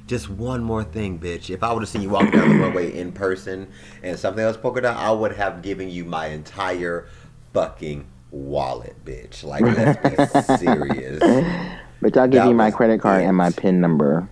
Just 0.07 0.29
one 0.29 0.63
more 0.63 0.83
thing, 0.83 1.19
bitch. 1.19 1.49
If 1.49 1.63
I 1.63 1.71
would 1.71 1.81
have 1.83 1.89
seen 1.89 2.01
you 2.01 2.09
walking 2.09 2.31
down 2.31 2.49
the 2.49 2.55
runway 2.55 2.91
in 2.97 3.11
person 3.11 3.67
and 4.03 4.17
something 4.19 4.43
else 4.43 4.57
polka 4.57 4.81
dot, 4.81 4.97
I 4.97 5.11
would 5.11 5.33
have 5.35 5.61
given 5.61 5.89
you 5.89 6.03
my 6.03 6.27
entire 6.27 7.07
fucking 7.53 8.05
wallet, 8.31 8.95
bitch. 9.05 9.43
Like, 9.43 9.61
let's 9.61 10.47
be 10.47 10.57
serious. 10.57 11.21
But 12.01 12.15
I'll 12.15 12.27
give 12.29 12.43
That 12.43 12.47
you 12.47 12.55
my 12.55 12.71
credit 12.71 13.01
card 13.01 13.23
and 13.23 13.35
my. 13.35 13.51
PIN 13.51 13.81
number. 13.81 14.29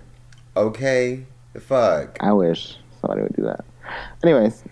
Okay? 0.55 1.25
Fuck? 1.59 2.15
I 2.21 2.31
wish 2.31 2.77
somebody 3.01 3.23
would 3.23 3.35
do 3.35 3.41
that. 3.43 3.65
Anyways, 4.23 4.63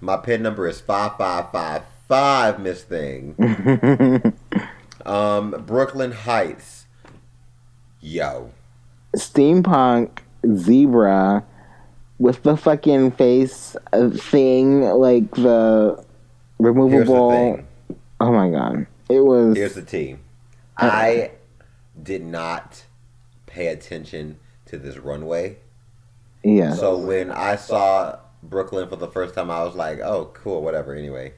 My 0.00 0.16
pin 0.16 0.42
number 0.42 0.68
is 0.68 0.80
5555, 2.08 2.60
Miss 2.60 2.82
Thing. 2.84 4.32
Um, 5.04 5.52
Brooke 5.64 5.94
Lynn 5.94 6.10
Hytes. 6.10 6.86
Yo. 8.00 8.50
steampunk 9.16 10.18
zebra 10.56 11.44
with 12.18 12.42
the 12.42 12.56
fucking 12.56 13.12
face 13.12 13.76
thing, 14.14 14.80
like 14.82 15.30
the 15.36 16.04
the 16.58 16.64
removable. 16.72 17.30
thing. 17.30 17.68
Oh 18.20 18.32
my 18.32 18.50
god, 18.50 18.88
it 19.08 19.20
was. 19.20 19.56
Here's 19.56 19.74
the 19.74 19.82
tea. 19.82 20.16
I 20.76 21.30
did 22.02 22.24
not 22.24 22.82
pay 23.46 23.68
attention 23.68 24.38
to 24.64 24.76
this 24.76 24.96
runway. 24.96 25.58
yeah, 26.42 26.74
So 26.74 26.98
when 26.98 27.30
I 27.30 27.54
saw 27.54 28.18
Brooke 28.42 28.72
Lynn 28.72 28.88
for 28.88 28.96
the 28.96 29.06
first 29.08 29.34
time, 29.36 29.52
I 29.52 29.62
was 29.62 29.76
like, 29.76 30.00
oh, 30.00 30.30
cool, 30.34 30.62
whatever, 30.62 30.94
anyway. 30.96 31.34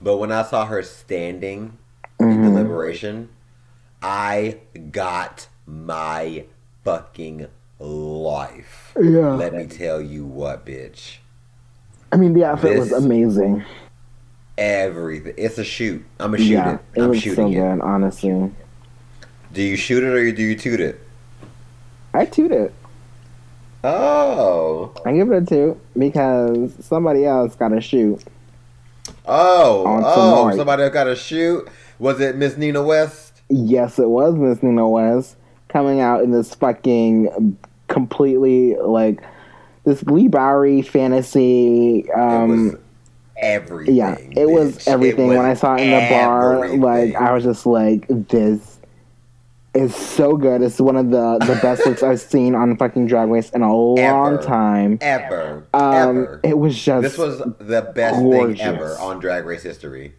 But 0.00 0.18
when 0.18 0.30
I 0.32 0.42
saw 0.42 0.66
her 0.66 0.82
standing 0.82 1.78
in 2.20 2.26
Mhm. 2.26 2.42
deliberation, 2.44 3.28
I 4.02 4.58
got 4.92 5.48
my 5.66 6.44
fucking 6.84 7.46
life. 7.80 8.94
yeah. 9.00 9.34
Let 9.34 9.54
me 9.54 9.66
tell 9.66 10.00
you 10.00 10.24
what, 10.24 10.64
bitch. 10.64 11.18
I 12.12 12.16
mean, 12.16 12.32
the 12.34 12.44
outfit 12.44 12.78
was 12.78 12.92
amazing. 12.92 13.64
Everything. 14.56 15.34
It's 15.36 15.58
a 15.58 15.64
shoot. 15.64 16.02
I'm 16.18 16.32
a 16.34 16.38
shoot 16.38 16.44
yeah, 16.46 16.74
it. 16.74 16.80
it 16.94 17.02
I'm 17.02 17.14
so 17.14 17.20
shooting 17.20 17.52
it. 17.52 17.56
good. 17.56 17.80
Honestly, 17.80 18.50
Do 19.52 19.62
you 19.62 19.76
shoot 19.76 20.02
it 20.02 20.12
or 20.14 20.32
do 20.32 20.42
you 20.42 20.54
toot 20.56 20.80
it? 20.80 21.00
I 22.14 22.24
toot 22.24 22.52
it. 22.52 22.72
Oh. 23.84 24.92
I 25.04 25.12
give 25.12 25.30
it 25.30 25.42
a 25.42 25.46
two 25.46 25.80
because 25.98 26.72
somebody 26.84 27.24
else 27.26 27.54
got 27.54 27.68
to 27.68 27.80
shoot. 27.80 28.22
Oh. 29.26 29.84
Oh. 30.04 30.44
tonight. 30.44 30.56
Somebody 30.56 30.90
got 30.90 31.08
a 31.08 31.16
shoot. 31.16 31.68
Was 31.98 32.20
it 32.20 32.36
Miss 32.36 32.56
Nina 32.56 32.82
West? 32.82 33.42
Yes, 33.48 33.98
it 33.98 34.08
was 34.08 34.34
Miss 34.34 34.62
Nina 34.62 34.88
West 34.88 35.36
coming 35.68 36.00
out 36.00 36.22
in 36.22 36.30
this 36.30 36.54
fucking 36.54 37.56
completely 37.88 38.76
like 38.76 39.22
this 39.84 40.02
Leigh 40.04 40.28
Bowery 40.28 40.82
fantasy. 40.82 42.10
Um, 42.12 42.50
it 42.50 42.54
was 42.54 42.76
everything. 43.36 43.94
yeah, 43.94 44.16
it 44.18 44.50
was 44.50 44.76
bitch. 44.78 44.88
everything. 44.88 45.28
was 45.28 45.36
when 45.36 45.46
I 45.46 45.54
saw 45.54 45.76
it 45.76 45.82
in 45.82 45.90
the 45.90 46.08
bar, 46.10 46.56
everything. 46.56 46.80
like 46.80 47.14
I 47.14 47.32
was 47.32 47.44
just 47.44 47.66
like, 47.66 48.06
this 48.08 48.75
is 49.76 49.94
so 49.94 50.36
good. 50.36 50.62
It's 50.62 50.80
one 50.80 50.96
of 50.96 51.10
the 51.10 51.38
the 51.46 51.58
best 51.62 51.86
looks 51.86 52.02
I've 52.02 52.20
seen 52.20 52.54
on 52.54 52.76
fucking 52.76 53.06
Drag 53.06 53.28
Race 53.28 53.50
in 53.50 53.62
a 53.62 53.74
long 53.74 53.98
Ever. 54.34 54.42
time. 54.42 54.98
ever, 55.00 55.66
Um, 55.74 55.82
ever. 56.22 56.40
it 56.42 56.58
was 56.58 56.76
just 56.78 57.02
this 57.02 57.18
was 57.18 57.38
the 57.58 57.92
best 57.94 58.16
gorgeous. 58.16 58.58
thing 58.58 58.66
ever 58.66 58.96
on 58.98 59.20
Drag 59.20 59.44
Race 59.44 59.62
history. 59.62 60.14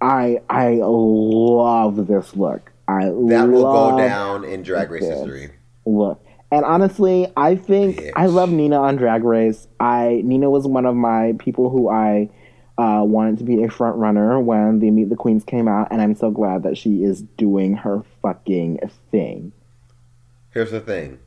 I 0.00 0.40
I 0.50 0.80
love 0.82 2.06
this 2.06 2.34
look. 2.36 2.72
I 2.88 3.04
That 3.06 3.48
will 3.48 3.62
go 3.62 3.96
down 3.96 4.44
in 4.44 4.62
Drag 4.62 4.90
Race 4.90 5.04
history. 5.04 5.50
look. 5.86 6.24
And 6.50 6.64
honestly, 6.66 7.32
I 7.36 7.54
think 7.54 8.02
I 8.14 8.26
love 8.26 8.50
Nina 8.50 8.78
on 8.80 8.96
Drag 8.96 9.24
Race. 9.24 9.68
I 9.80 10.20
Nina 10.24 10.50
was 10.50 10.66
one 10.66 10.84
of 10.86 10.94
my 10.94 11.34
people 11.38 11.70
who 11.70 11.88
I 11.88 12.28
uh, 12.78 13.02
wanted 13.06 13.38
to 13.38 13.44
be 13.44 13.62
a 13.62 13.70
front 13.70 13.96
runner 13.96 14.40
when 14.40 14.80
the 14.80 14.90
Meet 14.90 15.10
the 15.10 15.16
Queens 15.16 15.44
came 15.44 15.68
out, 15.68 15.88
and 15.90 16.00
I'm 16.02 16.14
so 16.14 16.30
glad 16.30 16.62
that 16.64 16.76
she 16.78 17.02
is 17.04 17.22
doing 17.22 17.74
her 17.76 18.02
fucking 18.22 18.80
thing. 19.10 19.52
Here's 20.50 20.70
the 20.70 20.80
thing. 20.80 21.18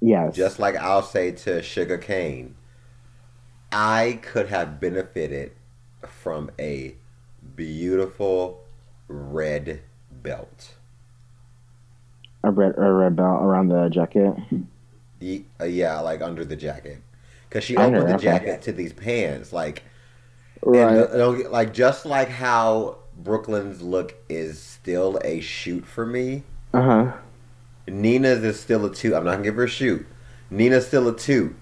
Yes, 0.00 0.34
Just 0.34 0.58
like 0.58 0.76
I'll 0.76 1.02
say 1.02 1.30
to 1.32 1.60
Shuga 1.60 2.00
Cain, 2.00 2.56
I 3.72 4.18
could 4.22 4.48
have 4.48 4.80
benefited 4.80 5.52
from 6.06 6.50
a 6.58 6.96
beautiful 7.56 8.64
red 9.08 9.82
belt. 10.10 10.76
a 12.44 12.50
red 12.50 12.74
a 12.78 12.92
red 12.92 13.16
belt 13.16 13.42
around 13.42 13.68
the 13.68 13.88
jacket. 13.88 14.34
Uh, 15.60 15.64
yeah, 15.64 16.00
like 16.00 16.20
under 16.20 16.44
the 16.44 16.56
jacket. 16.56 17.02
Because 17.48 17.64
she 17.64 17.76
Under, 17.76 17.98
opened 17.98 18.08
the 18.08 18.14
okay. 18.14 18.22
jacket 18.22 18.62
to 18.62 18.72
these 18.72 18.92
pants. 18.92 19.52
Like, 19.52 19.84
Right. 20.64 21.10
get- 21.38 21.50
like 21.52 21.72
just 21.74 22.06
like 22.06 22.28
how 22.28 22.98
Brooke 23.16 23.48
Lynn's 23.48 23.82
look 23.82 24.14
is 24.28 24.60
still 24.60 25.18
a 25.24 25.40
shoot 25.40 25.84
for 25.86 26.06
me, 26.06 26.44
Uh 26.72 26.82
huh. 26.82 27.12
Nina's 27.88 28.42
is 28.44 28.60
still 28.60 28.84
a 28.86 28.94
two. 28.94 29.14
I'm 29.16 29.24
not 29.24 29.32
gonna 29.32 29.44
give 29.44 29.56
her 29.56 29.64
a 29.64 29.68
shoot. 29.68 30.06
Nina's 30.50 30.86
still 30.86 31.08
a 31.08 31.16
two. 31.16 31.54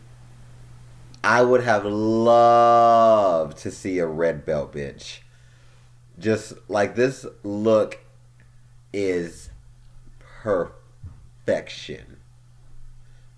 I 1.24 1.42
would 1.42 1.62
have 1.62 1.84
loved 1.84 3.59
to 3.59 3.70
see 3.70 3.98
a 3.98 4.07
red 4.07 4.44
belt, 4.46 4.72
bitch. 4.74 5.18
Just 6.18 6.53
like 6.68 6.94
this 6.94 7.24
look 7.42 7.98
is 8.92 9.51
perfection, 10.42 12.18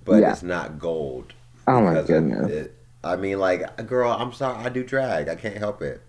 but 0.04 0.20
Yeah. 0.20 0.32
it's 0.32 0.42
not 0.42 0.78
gold. 0.78 1.32
Oh 1.66 1.80
my 1.80 2.02
goodness. 2.02 2.50
it. 2.50 2.74
I 3.04 3.16
mean, 3.16 3.38
like, 3.38 3.86
girl, 3.86 4.12
I'm 4.12 4.32
sorry, 4.32 4.64
I 4.64 4.68
do 4.68 4.84
drag. 4.84 5.28
I 5.28 5.34
can't 5.34 5.56
help 5.56 5.82
it. 5.82 6.02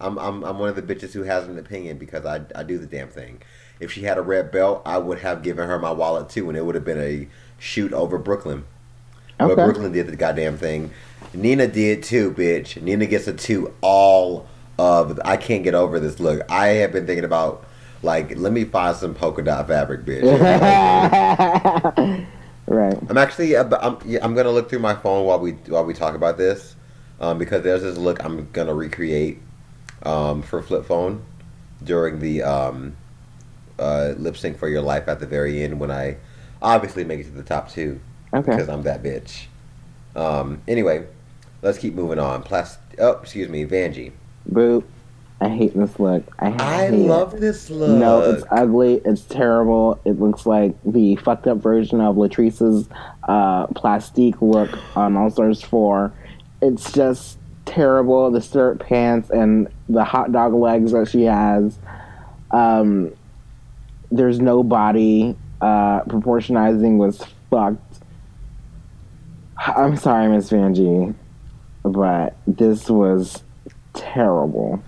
I'm, 0.00 0.18
I'm, 0.18 0.44
I'm 0.44 0.58
one 0.58 0.68
of 0.68 0.76
the 0.76 0.82
bitches 0.82 1.12
who 1.12 1.24
has 1.24 1.46
an 1.46 1.58
opinion 1.58 1.98
because 1.98 2.24
I, 2.24 2.40
I 2.54 2.62
do 2.62 2.78
the 2.78 2.86
damn 2.86 3.08
thing. 3.08 3.42
If 3.80 3.92
she 3.92 4.02
had 4.02 4.18
a 4.18 4.22
red 4.22 4.50
belt, 4.50 4.82
I 4.84 4.98
would 4.98 5.20
have 5.20 5.42
given 5.42 5.68
her 5.68 5.78
my 5.78 5.90
wallet 5.90 6.28
too, 6.28 6.48
and 6.48 6.56
it 6.56 6.64
would 6.64 6.74
have 6.74 6.84
been 6.84 7.00
a 7.00 7.28
shoot 7.58 7.92
over 7.92 8.18
Brooke 8.18 8.46
Lynn. 8.46 8.64
But 9.38 9.54
Brooke 9.54 9.78
Lynn 9.78 9.92
did 9.92 10.06
the 10.06 10.16
goddamn 10.16 10.58
thing. 10.58 10.90
Nina 11.32 11.66
did 11.66 12.02
too, 12.02 12.32
bitch. 12.32 12.80
Nina 12.80 13.06
gets 13.06 13.26
a 13.26 13.32
two 13.32 13.74
all 13.80 14.46
of. 14.78 15.18
I 15.24 15.38
can't 15.38 15.64
get 15.64 15.74
over 15.74 15.98
this 15.98 16.20
look. 16.20 16.42
I 16.50 16.68
have 16.68 16.92
been 16.92 17.06
thinking 17.06 17.24
about 17.24 17.64
like, 18.02 18.36
let 18.36 18.52
me 18.52 18.64
find 18.64 18.94
some 18.96 19.14
polka 19.14 19.42
dot 19.42 19.68
fabric, 19.68 20.04
bitch. 20.04 20.26
right. 22.70 22.96
I'm 23.08 23.18
actually 23.18 23.56
I'm, 23.56 23.72
I'm, 23.74 23.98
yeah, 24.04 24.20
I'm 24.22 24.34
gonna 24.34 24.50
look 24.50 24.70
through 24.70 24.78
my 24.78 24.94
phone 24.94 25.26
while 25.26 25.38
we 25.38 25.52
while 25.52 25.84
we 25.84 25.92
talk 25.92 26.14
about 26.14 26.38
this, 26.38 26.76
um, 27.20 27.38
because 27.38 27.62
there's 27.62 27.82
this 27.82 27.98
look 27.98 28.24
I'm 28.24 28.50
gonna 28.52 28.74
recreate 28.74 29.38
um, 30.04 30.42
for 30.42 30.62
flip 30.62 30.86
phone 30.86 31.22
during 31.82 32.20
the 32.20 32.42
um, 32.42 32.96
uh, 33.78 34.14
lip 34.16 34.36
sync 34.36 34.58
for 34.58 34.68
your 34.68 34.82
life 34.82 35.08
at 35.08 35.20
the 35.20 35.26
very 35.26 35.62
end 35.62 35.80
when 35.80 35.90
I 35.90 36.16
obviously 36.62 37.04
make 37.04 37.20
it 37.20 37.24
to 37.24 37.30
the 37.30 37.42
top 37.42 37.70
two 37.70 38.00
Okay. 38.32 38.50
because 38.50 38.68
I'm 38.68 38.82
that 38.82 39.02
bitch. 39.02 39.46
Um, 40.14 40.62
anyway, 40.68 41.06
let's 41.62 41.78
keep 41.78 41.94
moving 41.94 42.18
on. 42.18 42.42
Plast- 42.42 42.78
oh, 42.98 43.12
excuse 43.12 43.48
me, 43.48 43.64
Vanjie. 43.66 44.12
Boop. 44.50 44.84
I 45.42 45.48
hate 45.48 45.74
this 45.74 45.98
look. 45.98 46.22
I 46.38 46.50
hate 46.50 46.60
I 46.60 46.84
it. 46.86 46.92
love 46.92 47.40
this 47.40 47.70
look. 47.70 47.98
No, 47.98 48.20
it's 48.20 48.44
ugly. 48.50 49.00
It's 49.06 49.22
terrible. 49.22 49.98
It 50.04 50.20
looks 50.20 50.44
like 50.44 50.74
the 50.84 51.16
fucked 51.16 51.46
up 51.46 51.58
version 51.58 52.00
of 52.02 52.16
Latrice's 52.16 52.88
uh, 53.26 53.66
plastique 53.68 54.42
look 54.42 54.70
on 54.96 55.16
All 55.16 55.30
Stars 55.30 55.62
4. 55.62 56.12
It's 56.60 56.92
just 56.92 57.38
terrible. 57.64 58.30
The 58.30 58.42
skirt 58.42 58.80
pants 58.80 59.30
and 59.30 59.68
the 59.88 60.04
hot 60.04 60.30
dog 60.30 60.52
legs 60.52 60.92
that 60.92 61.08
she 61.08 61.22
has. 61.22 61.78
Um, 62.50 63.12
there's 64.10 64.40
no 64.40 64.62
body. 64.62 65.36
Uh, 65.62 66.02
proportionizing 66.04 66.98
was 66.98 67.24
fucked. 67.50 68.00
I'm 69.56 69.96
sorry, 69.96 70.28
Miss 70.28 70.50
Vanjie, 70.50 71.14
but 71.82 72.36
this 72.46 72.88
was 72.90 73.42
terrible. 73.92 74.82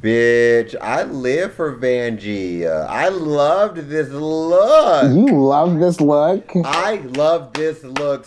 Bitch, 0.00 0.76
I 0.80 1.02
live 1.02 1.54
for 1.54 1.76
Vanjie. 1.76 2.64
I 2.88 3.08
loved 3.08 3.78
this 3.88 4.08
look. 4.10 5.12
You 5.12 5.26
love 5.44 5.80
this 5.80 6.00
look? 6.00 6.52
I 6.64 6.96
love 6.96 7.52
this 7.52 7.82
look. 7.82 8.24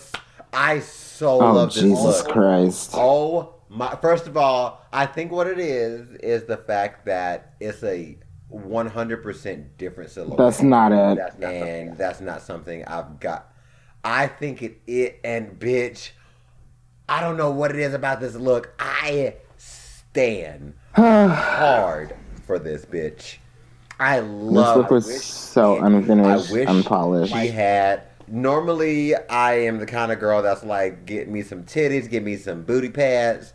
I 0.52 0.80
so 0.80 1.40
Oh, 1.40 1.52
love 1.54 1.72
this 1.72 1.82
look. 1.82 1.90
Jesus 1.98 2.22
look. 2.24 2.28
Christ. 2.32 2.90
Oh 2.94 3.54
my! 3.70 3.96
First 4.02 4.26
of 4.26 4.36
all, 4.36 4.84
I 4.92 5.06
think 5.06 5.32
what 5.32 5.46
it 5.46 5.58
is 5.58 6.10
is 6.22 6.44
the 6.44 6.58
fact 6.58 7.06
that 7.06 7.54
it's 7.58 7.82
a 7.82 8.18
100% 8.52 9.64
different 9.78 10.10
silhouette. 10.10 10.36
That's 10.36 10.60
not 10.60 10.92
it. 10.92 11.16
That's 11.16 11.38
not 11.38 11.52
and 11.52 11.96
that's 11.96 12.20
not 12.20 12.42
something 12.42 12.84
I've 12.84 13.18
got. 13.18 13.50
I 14.04 14.26
think 14.26 14.62
it 14.62 14.80
it 14.86 15.20
and 15.24 15.58
bitch. 15.58 16.10
I 17.08 17.20
don't 17.22 17.38
know 17.38 17.50
what 17.50 17.70
it 17.70 17.78
is 17.78 17.94
about 17.94 18.20
this 18.20 18.34
look. 18.34 18.74
I 18.78 19.36
stand 19.56 20.74
hard 20.94 22.14
for 22.46 22.58
this 22.58 22.84
bitch. 22.84 23.38
I 23.98 24.20
love. 24.20 24.76
This 24.76 24.76
look 24.76 24.90
was 24.90 25.24
so 25.24 25.78
unfinished, 25.80 26.50
I 26.50 26.52
wish 26.52 26.68
unpolished. 26.68 27.32
She 27.32 27.48
had. 27.48 28.02
Normally, 28.28 29.14
I 29.14 29.54
am 29.60 29.78
the 29.78 29.86
kind 29.86 30.10
of 30.10 30.18
girl 30.18 30.42
that's 30.42 30.64
like, 30.64 31.04
get 31.04 31.28
me 31.28 31.42
some 31.42 31.64
titties, 31.64 32.08
give 32.08 32.22
me 32.22 32.36
some 32.36 32.62
booty 32.62 32.88
pads. 32.88 33.52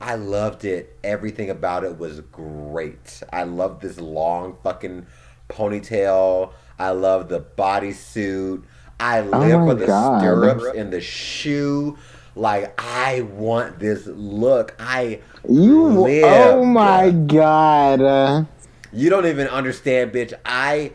I 0.00 0.16
loved 0.16 0.64
it. 0.64 0.98
Everything 1.04 1.48
about 1.48 1.84
it 1.84 1.98
was 1.98 2.20
great. 2.20 3.22
I 3.32 3.44
love 3.44 3.80
this 3.80 3.98
long 3.98 4.56
fucking 4.62 5.06
ponytail. 5.48 6.52
I 6.78 6.90
love 6.90 7.28
the 7.28 7.40
bodysuit. 7.40 8.62
I 8.98 9.20
oh 9.20 9.22
live 9.22 9.60
Oh 9.60 9.66
for 9.68 9.74
the 9.74 9.86
God. 9.86 10.20
stirrups 10.20 10.64
and 10.76 10.92
the 10.92 11.00
shoe. 11.00 11.96
Like 12.34 12.74
I 12.78 13.22
want 13.22 13.78
this 13.78 14.06
look. 14.06 14.74
I 14.78 15.20
You, 15.48 15.88
live. 15.88 16.24
oh 16.24 16.64
my 16.64 17.10
god. 17.10 18.00
Uh, 18.00 18.44
You 18.92 19.10
don't 19.10 19.26
even 19.26 19.46
understand, 19.48 20.12
bitch. 20.12 20.32
I 20.44 20.92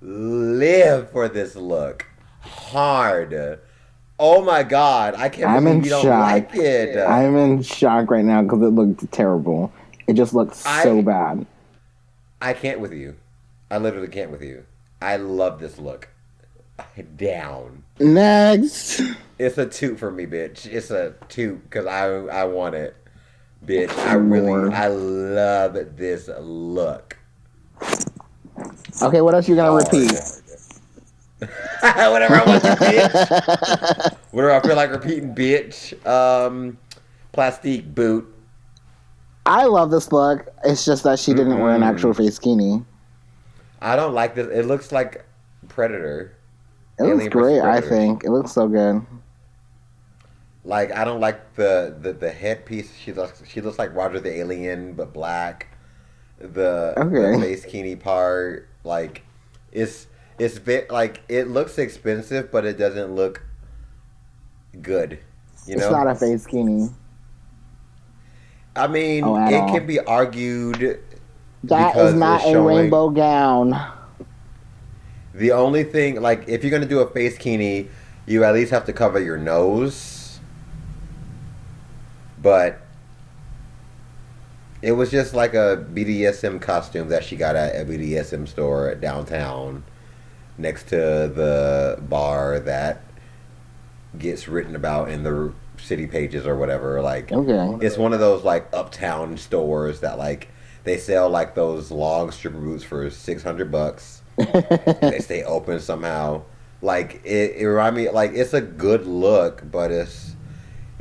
live 0.00 1.10
for 1.10 1.28
this 1.28 1.56
look 1.56 2.06
hard. 2.40 3.58
Oh 4.18 4.42
my 4.44 4.62
god, 4.62 5.14
I 5.16 5.28
can't 5.28 5.50
I'm 5.50 5.64
believe 5.64 5.78
in 5.78 5.84
you 5.84 5.90
don't 5.90 6.02
shock. 6.04 6.20
like 6.22 6.54
it. 6.54 6.96
I'm 6.98 7.36
in 7.36 7.62
shock 7.62 8.10
right 8.10 8.24
now 8.24 8.42
because 8.42 8.62
it 8.62 8.66
looked 8.66 9.10
terrible. 9.12 9.72
It 10.06 10.14
just 10.14 10.34
looked 10.34 10.54
so 10.56 10.98
I- 10.98 11.02
bad. 11.02 11.46
I 12.40 12.52
can't 12.52 12.80
with 12.80 12.92
you. 12.92 13.16
I 13.70 13.78
literally 13.78 14.08
can't 14.08 14.30
with 14.30 14.42
you. 14.42 14.64
I 15.00 15.16
love 15.16 15.58
this 15.60 15.78
look. 15.78 16.08
Down. 17.16 17.84
Next. 17.98 19.00
It's 19.38 19.56
a 19.58 19.66
toot 19.66 19.98
for 19.98 20.10
me, 20.10 20.26
bitch. 20.26 20.66
It's 20.66 20.90
a 20.90 21.14
toot 21.28 21.62
because 21.64 21.86
I 21.86 22.06
I 22.06 22.44
want 22.44 22.74
it, 22.74 22.94
bitch. 23.66 23.96
I 24.06 24.14
really 24.14 24.72
I 24.72 24.88
love 24.88 25.74
this 25.96 26.28
look. 26.40 27.16
Okay, 29.02 29.20
what 29.20 29.34
else 29.34 29.48
you 29.48 29.56
gonna 29.56 29.70
Hard. 29.70 29.84
repeat? 29.92 30.12
Whatever 31.80 32.36
I 32.36 32.44
want 32.46 32.62
to, 32.62 32.68
bitch. 32.76 34.16
Whatever 34.30 34.54
I 34.54 34.60
feel 34.60 34.76
like 34.76 34.90
repeating, 34.90 35.34
bitch. 35.34 36.06
Um, 36.06 36.78
plastique 37.32 37.94
boot. 37.94 38.30
I 39.46 39.64
love 39.64 39.90
this 39.90 40.10
look. 40.12 40.48
It's 40.64 40.84
just 40.84 41.02
that 41.04 41.18
she 41.18 41.34
didn't 41.34 41.58
wear 41.58 41.74
an 41.74 41.82
actual 41.82 42.14
face 42.14 42.36
skinny. 42.36 42.82
I 43.82 43.96
don't 43.96 44.14
like 44.14 44.34
this. 44.34 44.48
It 44.48 44.66
looks 44.66 44.92
like 44.92 45.24
Predator. 45.68 46.36
It 46.98 47.02
looks 47.02 47.12
Alien 47.14 47.30
versus 47.30 47.60
great, 47.60 47.60
I 47.60 47.80
think. 47.80 48.24
It 48.24 48.30
looks 48.30 48.52
so 48.52 48.68
good. 48.68 49.04
Like 50.64 50.92
I 50.92 51.04
don't 51.04 51.20
like 51.20 51.54
the 51.56 51.94
the, 52.00 52.12
the 52.12 52.30
headpiece. 52.30 52.94
She 52.96 53.12
looks 53.12 53.42
she 53.46 53.60
looks 53.60 53.78
like 53.78 53.94
Roger 53.94 54.20
the 54.20 54.32
Alien, 54.32 54.94
but 54.94 55.12
black. 55.12 55.68
The, 56.38 56.94
Okay. 56.98 57.32
the 57.32 57.40
face 57.40 57.64
bikini 57.64 57.98
part, 57.98 58.68
like, 58.82 59.22
it's 59.72 60.08
it's 60.38 60.58
bit 60.58 60.90
like 60.90 61.22
it 61.28 61.48
looks 61.48 61.78
expensive, 61.78 62.50
but 62.50 62.64
it 62.66 62.76
doesn't 62.76 63.14
look 63.14 63.42
good. 64.82 65.20
You 65.66 65.76
know, 65.76 65.82
It's 65.84 65.92
not 65.92 66.06
a 66.08 66.14
face 66.14 66.42
skinny. 66.42 66.90
I 68.76 68.88
mean, 68.88 69.24
Oh, 69.24 69.36
it 69.36 69.54
all. 69.54 69.70
can 69.72 69.86
be 69.86 70.00
argued. 70.00 71.00
That 71.62 71.96
is 71.96 72.14
not 72.14 72.42
a 72.44 72.60
rainbow 72.60 73.08
gown. 73.10 73.80
The 75.32 75.52
only 75.52 75.84
thing, 75.84 76.20
like, 76.20 76.48
if 76.48 76.62
you're 76.62 76.70
gonna 76.72 76.84
do 76.86 76.98
a 77.00 77.08
face 77.10 77.38
bikini, 77.38 77.88
you 78.26 78.44
at 78.44 78.54
least 78.54 78.70
have 78.72 78.84
to 78.86 78.92
cover 78.92 79.20
your 79.20 79.38
nose. 79.38 80.23
But 82.44 82.78
it 84.82 84.92
was 84.92 85.10
just 85.10 85.32
like 85.32 85.54
a 85.54 85.84
BDSM 85.92 86.60
costume 86.60 87.08
that 87.08 87.24
she 87.24 87.36
got 87.36 87.56
at 87.56 87.74
a 87.74 87.84
BDSM 87.86 88.46
store 88.46 88.94
downtown, 88.94 89.82
next 90.58 90.88
to 90.88 90.96
the 90.96 91.98
bar 92.02 92.60
that 92.60 93.00
gets 94.18 94.46
written 94.46 94.76
about 94.76 95.08
in 95.10 95.22
the 95.22 95.54
city 95.78 96.06
pages 96.06 96.46
or 96.46 96.54
whatever. 96.54 97.00
Like, 97.00 97.32
Okay. 97.32 97.78
it's 97.84 97.96
one 97.96 98.12
of 98.12 98.20
those 98.20 98.44
like 98.44 98.68
uptown 98.74 99.38
stores 99.38 100.00
that 100.00 100.18
like 100.18 100.48
they 100.84 100.98
sell 100.98 101.30
like 101.30 101.54
those 101.54 101.90
long 101.90 102.30
stripper 102.30 102.58
boots 102.58 102.84
for 102.84 103.08
six 103.08 103.42
hundred 103.42 103.72
bucks. 103.72 104.20
they 104.36 105.18
stay 105.20 105.42
open 105.44 105.80
somehow. 105.80 106.42
Like 106.82 107.22
it, 107.24 107.56
it 107.56 107.66
remind 107.66 107.96
me 107.96 108.10
like 108.10 108.32
it's 108.34 108.52
a 108.52 108.60
good 108.60 109.06
look, 109.06 109.62
but 109.72 109.90
it's 109.90 110.33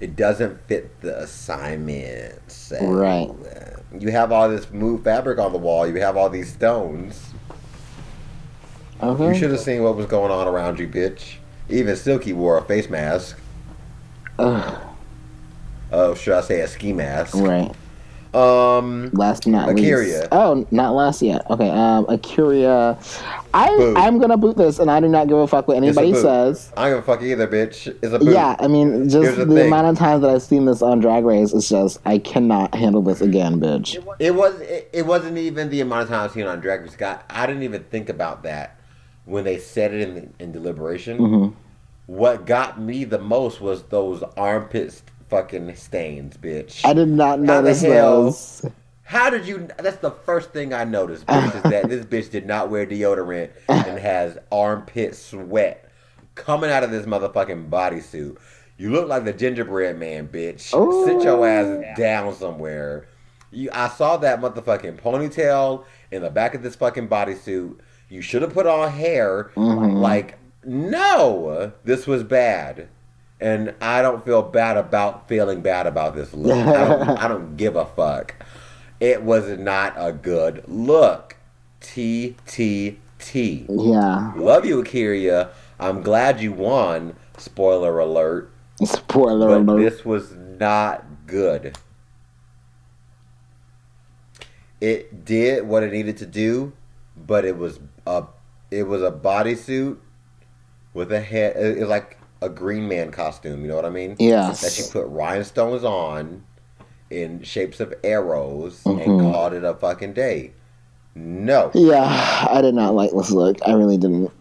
it 0.04 0.18
doesn't 0.18 0.60
fit 0.68 1.00
the 1.00 1.18
assignment. 1.22 2.34
So, 2.52 2.78
Right. 2.86 3.30
uh, 3.30 3.80
You 3.98 4.12
have 4.12 4.32
all 4.34 4.50
this 4.50 4.70
move 4.72 5.04
fabric 5.04 5.40
on 5.40 5.54
the 5.54 5.58
wall. 5.58 5.88
You 5.88 5.96
have 6.02 6.18
all 6.18 6.30
these 6.30 6.52
stones. 6.52 7.30
Okay. 9.02 9.28
You 9.30 9.34
should 9.34 9.52
have 9.52 9.60
seen 9.62 9.82
what 9.84 9.96
was 9.96 10.06
going 10.08 10.30
on 10.32 10.46
around 10.48 10.80
you, 10.80 10.88
bitch. 10.88 11.36
Even 11.70 11.96
Silky 11.96 12.34
wore 12.34 12.58
a 12.58 12.62
face 12.64 12.90
mask. 12.90 13.38
Ugh, 14.40 14.76
Oh, 15.92 16.16
should 16.16 16.34
I 16.34 16.42
say 16.42 16.60
a 16.62 16.68
ski 16.68 16.92
mask? 16.92 17.36
right. 17.36 17.72
Um, 18.36 19.12
Last 19.14 19.44
but 19.44 19.52
not 19.52 19.70
A'keria. 19.70 20.20
least. 20.22 20.28
Oh, 20.32 20.66
not 20.72 20.94
last 20.96 21.22
yet. 21.22 21.50
Okay. 21.50 21.70
Um, 21.70 22.06
A'keria. 22.06 22.98
I 23.54 23.68
Boot. 23.68 23.98
I'm 23.98 24.18
gonna 24.20 24.38
boot 24.38 24.58
this, 24.58 24.80
and 24.80 24.90
I 24.90 25.00
do 25.00 25.08
not 25.08 25.28
give 25.28 25.38
a 25.38 25.48
fuck 25.48 25.68
what 25.68 25.78
It's 25.78 25.84
a 25.98 26.02
anybody 26.02 26.12
boot. 26.14 26.22
says. 26.22 26.72
I 26.76 26.90
don't 26.90 26.98
give 26.98 27.04
a 27.10 27.12
fuck 27.14 27.22
either, 27.22 27.48
bitch. 27.48 27.88
It's 28.02 28.14
a 28.14 28.18
boot. 28.20 28.34
Yeah, 28.34 28.56
I 28.60 28.68
mean, 28.68 29.04
just 29.10 29.24
Here's 29.24 29.38
the, 29.38 29.46
the 29.46 29.68
amount 29.68 29.88
of 29.88 29.98
times 29.98 30.22
that 30.22 30.32
I've 30.32 30.42
seen 30.42 30.66
this 30.66 30.82
on 30.82 31.00
Drag 31.00 31.24
Race, 31.26 31.54
it's 31.54 31.70
just 31.70 32.00
I 32.06 32.18
cannot 32.18 32.74
handle 32.74 33.02
this 33.04 33.22
again, 33.22 33.60
bitch. 33.60 33.96
It 34.20 34.34
was. 34.36 34.60
It, 34.62 34.90
it 34.94 35.06
wasn't 35.06 35.38
even 35.38 35.70
the 35.70 35.82
amount 35.82 36.04
of 36.04 36.10
time 36.10 36.22
I've 36.26 36.32
seen 36.32 36.44
it 36.44 36.48
on 36.48 36.60
Drag 36.60 36.82
Race. 36.82 36.96
God, 36.96 37.20
I 37.30 37.46
didn't 37.46 37.64
even 37.64 37.84
think 37.84 38.10
about 38.10 38.42
that 38.44 38.80
when 39.26 39.44
they 39.44 39.60
said 39.60 39.94
it 39.94 40.02
in 40.10 40.34
in 40.40 40.52
deliberation. 40.52 41.18
hmm 41.18 41.48
What 42.08 42.46
got 42.46 42.82
me 42.82 43.04
the 43.04 43.20
most 43.20 43.62
was 43.62 43.84
those 43.84 44.24
armpits 44.36 45.04
fucking 45.30 45.76
stains, 45.76 46.38
bitch. 46.38 46.82
I 46.86 46.94
did 46.94 47.08
not 47.10 47.40
notice 47.40 47.82
hell- 47.82 48.24
those. 48.24 48.66
How 49.06 49.30
did 49.30 49.46
you? 49.46 49.68
That's 49.78 49.98
the 49.98 50.12
first 50.12 50.52
thing 50.52 50.74
I 50.74 50.86
noticed, 50.86 51.26
bitch, 51.28 51.56
is 51.56 51.64
that 51.64 51.90
this 51.90 52.06
bitch 52.06 52.32
did 52.32 52.46
not 52.48 52.70
wear 52.70 52.86
deodorant 52.86 53.50
and 53.68 54.00
has 54.00 54.38
armpit 54.52 55.16
sweat 55.16 55.90
coming 56.36 56.72
out 56.72 56.84
of 56.84 56.90
this 56.92 57.06
motherfucking 57.06 57.70
bodysuit. 57.70 58.38
You 58.78 58.90
look 58.92 59.08
like 59.08 59.24
the 59.26 59.34
gingerbread 59.34 60.00
man, 60.00 60.28
bitch. 60.30 60.62
Sit 61.06 61.24
your 61.24 61.46
ass 61.48 61.98
down 61.98 62.34
somewhere. 62.34 63.06
You, 63.52 63.70
I 63.72 63.90
saw 63.90 64.18
that 64.18 64.42
motherfucking 64.42 65.00
ponytail 65.00 65.84
in 66.12 66.24
the 66.24 66.32
back 66.32 66.56
of 66.56 66.64
this 66.64 66.76
fucking 66.76 67.08
bodysuit. 67.08 67.76
You 68.10 68.22
should 68.22 68.42
have 68.42 68.54
put 68.54 68.66
on 68.66 68.90
hair. 68.92 69.52
Mhm. 69.56 70.00
Like, 70.00 70.40
no, 70.66 71.72
this 71.84 72.08
was 72.08 72.24
bad. 72.24 72.88
And 73.40 73.74
I 73.82 74.02
don't 74.02 74.24
feel 74.24 74.42
bad 74.42 74.78
about 74.78 75.28
feeling 75.28 75.62
bad 75.62 75.86
about 75.88 76.16
this 76.16 76.34
look. 76.34 76.56
I 76.58 76.88
don't, 76.88 77.10
I 77.24 77.28
don't 77.28 77.58
give 77.58 77.76
a 77.76 77.86
fuck. 77.86 78.36
It 79.00 79.24
was 79.24 79.58
not 79.60 79.94
a 79.98 80.14
good 80.14 80.64
look. 80.68 81.36
T 81.82 82.36
T 82.46 83.00
T. 83.20 83.66
Yeah. 83.70 84.32
Love 84.38 84.66
you, 84.66 84.82
A'keria. 84.82 85.50
I'm 85.80 86.02
glad 86.02 86.40
you 86.40 86.54
won. 86.54 87.16
Spoiler 87.38 88.00
alert. 88.00 88.50
Spoiler 88.86 89.60
But 89.60 89.72
alert. 89.74 89.80
this 89.82 90.06
was 90.06 90.34
not 90.34 91.04
good. 91.28 91.76
It 94.80 95.24
did 95.26 95.68
what 95.68 95.84
it 95.84 95.92
needed 95.92 96.18
to 96.18 96.26
do, 96.26 96.74
but 97.16 97.46
it 97.46 97.58
was 97.58 97.80
a 98.06 98.26
it 98.72 98.84
was 98.84 99.02
a 99.02 99.12
bodysuit 99.12 99.98
with 100.94 101.12
a 101.12 101.22
head. 101.22 101.56
It 101.56 101.80
was 101.80 101.90
like 101.90 102.18
a 102.44 102.50
Green 102.50 102.88
Man 102.88 103.12
costume. 103.12 103.62
You 103.62 103.70
know 103.70 103.76
what 103.76 103.86
I 103.86 103.90
mean? 103.90 104.16
Yes. 104.20 104.62
That 104.62 104.72
she 104.74 104.84
put 104.92 105.08
rhinestones 105.08 105.84
on 105.84 106.44
in 107.10 107.42
shapes 107.44 107.80
of 107.80 107.94
arrows 108.04 108.84
Mhm. 108.84 109.06
and 109.06 109.22
called 109.22 109.54
it 109.54 109.64
a 109.64 109.74
fucking 109.74 110.14
day. 110.14 110.52
No. 111.16 111.72
Yeah, 111.74 112.48
I 112.50 112.62
did 112.62 112.76
not 112.76 112.96
like 112.96 113.12
this 113.12 113.32
look. 113.32 113.58
I 113.68 113.74
really 113.74 113.98
didn't. 113.98 114.32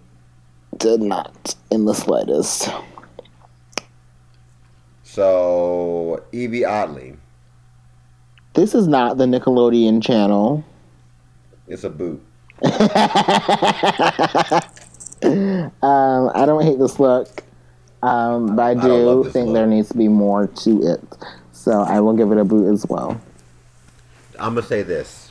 Did 0.78 1.02
not 1.02 1.54
in 1.70 1.84
the 1.84 1.92
slightest. 1.94 2.70
So 5.04 6.22
Yvie 6.32 6.66
Oddly. 6.66 7.16
This 8.54 8.74
is 8.74 8.88
not 8.88 9.18
the 9.18 9.26
Nickelodeon 9.26 10.02
channel. 10.02 10.64
It's 11.68 11.84
a 11.84 11.90
boot. 11.90 12.22
Um, 15.24 16.32
I 16.34 16.42
don't 16.46 16.64
hate 16.64 16.80
this 16.80 16.98
look, 16.98 17.44
um, 18.02 18.56
but 18.56 18.62
I 18.62 18.74
do 18.74 19.22
this 19.22 19.32
think 19.32 19.52
there 19.52 19.66
needs 19.66 19.88
to 19.90 19.96
be 19.96 20.08
more 20.08 20.46
to 20.46 20.82
it. 20.82 21.00
So 21.52 21.82
I 21.82 22.00
will 22.00 22.14
give 22.14 22.32
it 22.32 22.38
a 22.38 22.44
boot 22.44 22.72
as 22.72 22.84
well. 22.88 23.20
I'm 24.38 24.54
gonna 24.54 24.66
say 24.66 24.82
this, 24.82 25.30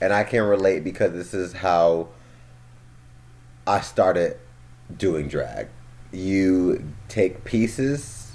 and 0.00 0.12
I 0.12 0.24
can 0.24 0.42
relate 0.42 0.82
because 0.82 1.12
this 1.12 1.32
is 1.32 1.52
how 1.52 2.08
I 3.66 3.80
started 3.80 4.36
doing 4.96 5.28
drag. 5.28 5.68
You 6.10 6.92
take 7.08 7.44
pieces, 7.44 8.32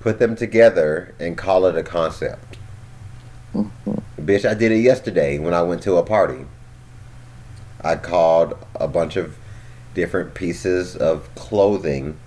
put 0.00 0.18
them 0.18 0.36
together, 0.36 1.14
and 1.18 1.38
call 1.38 1.66
it 1.66 1.76
a 1.76 1.82
concept. 1.82 2.58
Bitch, 4.20 4.48
I 4.48 4.54
did 4.54 4.72
it 4.72 4.80
yesterday 4.80 5.38
when 5.38 5.54
I 5.54 5.62
went 5.62 5.82
to 5.84 5.96
a 5.96 6.02
party. 6.02 6.44
I 7.80 7.96
called 7.96 8.58
a 8.74 8.88
bunch 8.88 9.16
of 9.16 9.38
different 9.94 10.34
pieces 10.34 10.96
of 10.96 11.34
clothing 11.34 12.18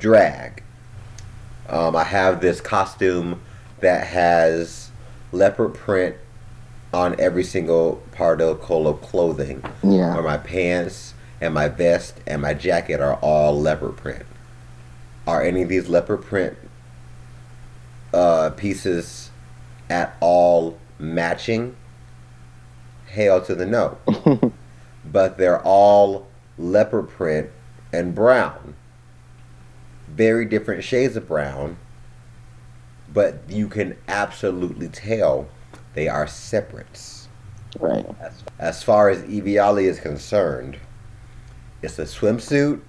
drag. 0.00 0.62
Um, 1.68 1.94
I 1.94 2.04
have 2.04 2.40
this 2.40 2.60
costume 2.60 3.40
that 3.80 4.08
has 4.08 4.90
leopard 5.30 5.74
print 5.74 6.16
on 6.92 7.14
every 7.20 7.44
single 7.44 8.02
part 8.12 8.40
of 8.40 8.60
clothing. 8.60 9.62
Yeah. 9.82 10.16
Or 10.16 10.22
my 10.22 10.38
pants 10.38 11.14
and 11.40 11.54
my 11.54 11.68
vest 11.68 12.16
and 12.26 12.42
my 12.42 12.54
jacket 12.54 13.00
are 13.00 13.14
all 13.16 13.58
leopard 13.60 13.96
print. 13.96 14.26
Are 15.26 15.42
any 15.42 15.62
of 15.62 15.68
these 15.68 15.88
leopard 15.88 16.22
print 16.22 16.56
uh, 18.12 18.50
pieces 18.50 19.30
at 19.88 20.16
all 20.20 20.78
matching? 20.98 21.76
Hail 23.06 23.40
to 23.42 23.54
the 23.54 23.66
no. 23.66 23.98
but 25.04 25.38
they're 25.38 25.62
all 25.62 26.26
leopard 26.58 27.08
print 27.08 27.50
and 27.92 28.14
brown. 28.14 28.74
Very 30.14 30.44
different 30.44 30.84
shades 30.84 31.16
of 31.16 31.28
brown, 31.28 31.76
but 33.12 33.42
you 33.48 33.68
can 33.68 33.96
absolutely 34.08 34.88
tell 34.88 35.48
they 35.94 36.08
are 36.08 36.26
separates. 36.26 37.28
Right. 37.78 38.06
As, 38.20 38.42
as 38.58 38.82
far 38.82 39.08
as 39.08 39.22
Yvie 39.22 39.62
Oddly 39.62 39.86
is 39.86 40.00
concerned, 40.00 40.78
it's 41.82 41.98
a 41.98 42.04
swimsuit 42.04 42.80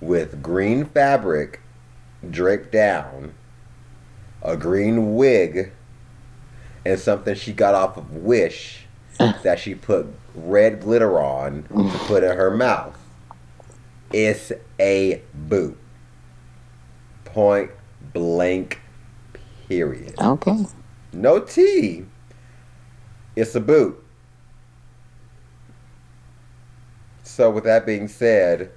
with 0.00 0.42
green 0.42 0.84
fabric 0.84 1.60
draped 2.28 2.72
down, 2.72 3.34
a 4.42 4.56
green 4.56 5.14
wig, 5.14 5.72
and 6.84 6.98
something 6.98 7.34
she 7.34 7.52
got 7.52 7.74
off 7.74 7.96
of 7.96 8.12
Wish 8.12 8.86
that 9.18 9.58
she 9.58 9.74
put 9.74 10.06
red 10.34 10.80
glitter 10.80 11.18
on 11.20 11.64
to 11.64 11.98
put 12.06 12.22
in 12.22 12.36
her 12.36 12.50
mouth. 12.50 12.96
It's 14.12 14.52
a 14.80 15.22
boot. 15.34 15.76
Point 17.24 17.70
blank, 18.12 18.80
period. 19.68 20.14
Okay. 20.18 20.66
No 21.12 21.40
T. 21.40 22.04
It's 23.34 23.54
a 23.54 23.60
boot. 23.60 24.02
So, 27.22 27.50
with 27.50 27.64
that 27.64 27.84
being 27.84 28.08
said, 28.08 28.70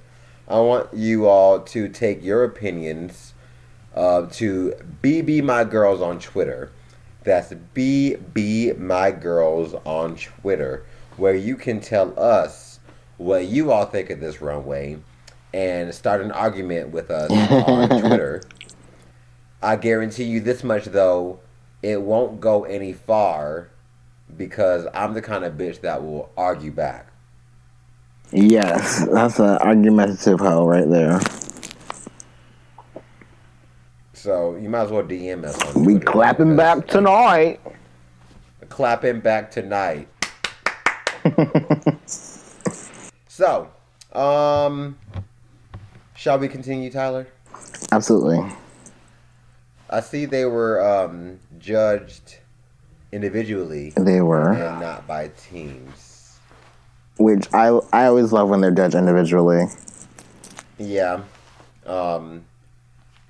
I 0.46 0.60
want 0.60 0.92
you 0.92 1.26
all 1.26 1.60
to 1.60 1.88
take 1.88 2.22
your 2.22 2.44
opinions 2.44 3.32
uh, 3.94 4.26
to 4.32 4.74
BB 5.02 5.42
My 5.42 5.64
Girls 5.64 6.00
on 6.00 6.18
Twitter. 6.18 6.72
That's 7.24 7.52
BB 7.74 8.76
My 8.78 9.12
Girls 9.12 9.74
on 9.84 10.16
Twitter, 10.16 10.84
where 11.16 11.34
you 11.34 11.56
can 11.56 11.80
tell 11.80 12.18
us 12.18 12.80
what 13.16 13.46
you 13.46 13.70
all 13.70 13.86
think 13.86 14.10
of 14.10 14.20
this 14.20 14.40
runway 14.40 14.98
and 15.52 15.94
start 15.94 16.20
an 16.20 16.32
argument 16.32 16.90
with 16.90 17.10
us 17.10 17.30
on 17.50 17.88
Twitter. 18.00 18.42
I 19.62 19.76
guarantee 19.76 20.24
you 20.24 20.40
this 20.40 20.64
much 20.64 20.86
though, 20.86 21.40
it 21.82 22.00
won't 22.02 22.40
go 22.40 22.64
any 22.64 22.92
far 22.92 23.70
because 24.36 24.86
I'm 24.94 25.14
the 25.14 25.22
kind 25.22 25.44
of 25.44 25.54
bitch 25.54 25.80
that 25.82 26.02
will 26.02 26.30
argue 26.36 26.70
back. 26.70 27.08
Yes, 28.32 29.06
that's 29.06 29.38
an 29.40 29.58
argumentative 29.58 30.38
hoe 30.38 30.66
right 30.66 30.88
there. 30.88 31.20
So 34.12 34.54
you 34.56 34.68
might 34.68 34.82
as 34.82 34.90
well 34.90 35.02
DM 35.02 35.44
us 35.44 35.58
on 35.74 35.84
We 35.84 35.98
clapping 35.98 36.54
back 36.54 36.86
tonight. 36.86 37.60
clapping 38.68 39.20
back 39.20 39.50
tonight. 39.50 40.08
so, 43.26 43.68
um, 44.12 44.98
shall 46.20 46.38
we 46.38 46.48
continue, 46.48 46.90
Tyler? 46.90 47.26
Absolutely. 47.90 48.44
I 49.88 50.00
see 50.00 50.26
they 50.26 50.44
were 50.44 50.86
um, 50.86 51.40
judged 51.58 52.38
individually 53.10 53.94
They 53.96 54.20
were. 54.20 54.52
and 54.52 54.80
not 54.80 55.06
by 55.06 55.28
teams. 55.28 56.38
Which 57.16 57.52
I 57.54 57.68
I 57.92 58.04
always 58.06 58.32
love 58.32 58.48
when 58.50 58.60
they're 58.60 58.70
judged 58.70 58.94
individually. 58.94 59.64
Yeah. 60.78 61.22
Um, 61.86 62.44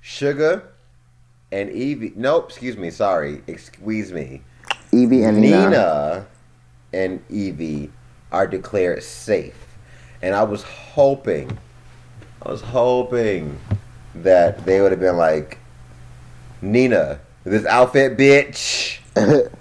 Shuga 0.03 0.63
and 1.51 1.69
Yvie. 1.69 2.15
Nope, 2.15 2.49
excuse 2.49 2.77
me. 2.77 2.91
Sorry. 2.91 3.41
Excuse 3.47 4.11
me. 4.11 4.41
Yvie 4.91 5.27
and 5.27 5.41
Nina. 5.41 5.69
Nina 5.69 6.27
and 6.93 7.27
Yvie 7.29 7.89
are 8.31 8.47
declared 8.47 9.01
safe. 9.03 9.77
And 10.21 10.35
I 10.35 10.43
was 10.43 10.63
hoping, 10.63 11.57
I 12.43 12.49
was 12.49 12.61
hoping 12.61 13.59
that 14.15 14.65
they 14.65 14.81
would 14.81 14.91
have 14.91 14.99
been 14.99 15.17
like, 15.17 15.59
Nina, 16.61 17.19
this 17.43 17.65
outfit, 17.65 18.17
bitch, 18.17 18.99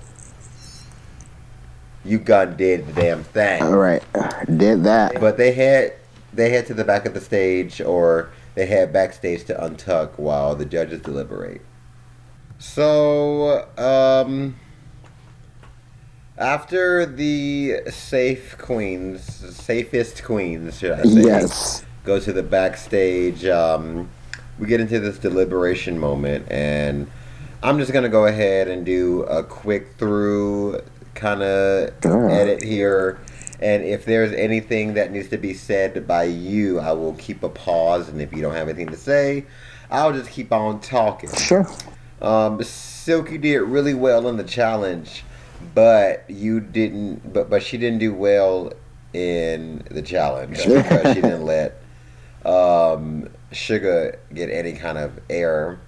you 2.04 2.18
gone 2.18 2.56
did 2.56 2.86
the 2.86 2.92
damn 2.92 3.22
thing. 3.24 3.62
All 3.62 3.76
right, 3.76 4.02
did 4.56 4.84
that. 4.84 5.20
But 5.20 5.36
they 5.36 5.52
head 5.52 5.96
they 6.32 6.50
head 6.50 6.66
to 6.66 6.74
the 6.74 6.84
back 6.84 7.06
of 7.06 7.14
the 7.14 7.20
stage 7.20 7.80
or 7.80 8.30
they 8.54 8.66
head 8.66 8.92
backstage 8.92 9.44
to 9.44 9.54
untuck 9.54 10.18
while 10.18 10.54
the 10.54 10.64
judges 10.64 11.02
deliberate. 11.02 11.62
So, 12.58 13.68
um 13.76 14.56
after 16.38 17.04
the 17.04 17.82
safe 17.90 18.56
queens, 18.56 19.22
safest 19.54 20.24
queens, 20.24 20.78
should 20.78 20.92
I 20.92 21.02
say, 21.02 21.22
Yes. 21.22 21.84
Go 22.04 22.18
to 22.20 22.32
the 22.32 22.42
backstage, 22.42 23.44
um, 23.44 24.08
we 24.58 24.66
get 24.66 24.80
into 24.80 25.00
this 25.00 25.18
deliberation 25.18 25.98
moment, 25.98 26.50
and 26.50 27.10
I'm 27.62 27.78
just 27.78 27.92
gonna 27.92 28.08
go 28.08 28.26
ahead 28.26 28.68
and 28.68 28.84
do 28.84 29.22
a 29.24 29.42
quick 29.42 29.96
through 29.98 30.80
kind 31.14 31.42
of 31.42 31.90
edit 32.04 32.62
here. 32.62 33.20
And 33.60 33.84
if 33.84 34.06
there's 34.06 34.32
anything 34.32 34.94
that 34.94 35.12
needs 35.12 35.28
to 35.28 35.38
be 35.38 35.52
said 35.52 36.06
by 36.06 36.24
you, 36.24 36.80
I 36.80 36.92
will 36.92 37.12
keep 37.14 37.42
a 37.42 37.50
pause. 37.50 38.08
And 38.08 38.22
if 38.22 38.32
you 38.32 38.40
don't 38.40 38.54
have 38.54 38.68
anything 38.68 38.88
to 38.88 38.96
say, 38.96 39.44
I'll 39.90 40.12
just 40.12 40.30
keep 40.30 40.50
on 40.52 40.80
talking. 40.80 41.30
Sure. 41.34 41.68
Um, 42.22 42.62
Silky 42.62 43.38
did 43.38 43.60
really 43.60 43.94
well 43.94 44.28
in 44.28 44.36
the 44.36 44.44
challenge, 44.44 45.24
but 45.74 46.24
you 46.28 46.60
didn't. 46.60 47.32
But 47.32 47.50
but 47.50 47.62
she 47.62 47.76
didn't 47.76 47.98
do 47.98 48.14
well 48.14 48.72
in 49.12 49.82
the 49.90 50.02
challenge 50.02 50.64
because 50.64 51.14
she 51.14 51.20
didn't 51.20 51.44
let 51.44 51.82
um, 52.44 53.28
Shuga 53.52 54.16
get 54.34 54.50
any 54.50 54.72
kind 54.72 54.98
of 54.98 55.18
air. 55.28 55.78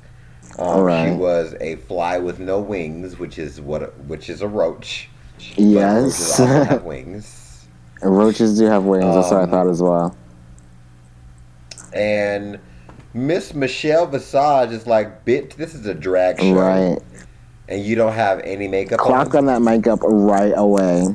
Um, 0.58 1.06
She 1.06 1.12
was 1.16 1.54
a 1.60 1.76
fly 1.76 2.18
with 2.18 2.38
no 2.38 2.60
wings, 2.60 3.18
which 3.18 3.38
is 3.38 3.60
what 3.60 3.98
which 4.00 4.28
is 4.28 4.42
a 4.42 4.48
roach. 4.48 5.08
But 5.56 5.64
roaches 5.64 5.72
Yes. 5.72 6.36
have 6.38 6.84
wings. 6.84 7.66
Roaches 8.02 8.58
do 8.58 8.66
have 8.66 8.84
wings. 8.84 9.04
That's 9.14 9.30
what 9.30 9.40
I 9.40 9.44
Um, 9.44 9.50
thought 9.50 9.68
as 9.68 9.80
well. 9.82 10.14
And 11.94 12.58
Miss 13.14 13.54
Michelle 13.54 14.06
Visage 14.06 14.70
is 14.72 14.86
like, 14.86 15.24
bitch, 15.24 15.54
this 15.54 15.74
is 15.74 15.86
a 15.86 15.94
drag 15.94 16.40
show. 16.40 16.52
Right. 16.54 16.98
And 17.68 17.82
you 17.82 17.94
don't 17.94 18.12
have 18.12 18.40
any 18.40 18.68
makeup 18.68 18.98
Clock 18.98 19.34
on. 19.34 19.38
on 19.38 19.46
that 19.46 19.62
makeup 19.62 20.00
right 20.02 20.52
away. 20.56 21.06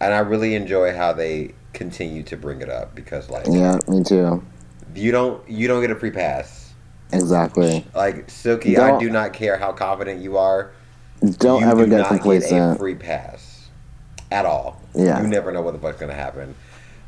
And 0.00 0.14
I 0.14 0.18
really 0.20 0.54
enjoy 0.54 0.94
how 0.94 1.12
they 1.12 1.54
continue 1.72 2.22
to 2.24 2.36
bring 2.36 2.60
it 2.60 2.68
up 2.68 2.94
because 2.94 3.30
like 3.30 3.46
Yeah, 3.48 3.78
me 3.88 4.02
too. 4.02 4.42
you 4.94 5.12
don't 5.12 5.48
you 5.48 5.68
don't 5.68 5.80
get 5.80 5.90
a 5.90 5.94
free 5.94 6.10
pass. 6.10 6.72
Exactly. 7.12 7.84
Like 7.94 8.30
Silky, 8.30 8.76
I 8.78 8.88
Don't- 8.90 9.00
do 9.00 9.10
not 9.10 9.32
care 9.32 9.56
how 9.56 9.72
confident 9.72 10.20
you 10.22 10.36
are. 10.38 10.70
Don't 11.38 11.60
you 11.62 11.66
ever 11.68 11.84
do 11.84 11.90
get 11.90 12.22
get 12.22 12.52
a 12.52 12.74
free 12.76 12.94
pass 12.94 13.68
at 14.30 14.46
all. 14.46 14.80
Yeah. 14.94 15.20
You 15.20 15.28
never 15.28 15.52
know 15.52 15.60
what 15.60 15.72
the 15.72 15.78
fuck's 15.80 15.98
gonna 16.00 16.14
happen. 16.14 16.54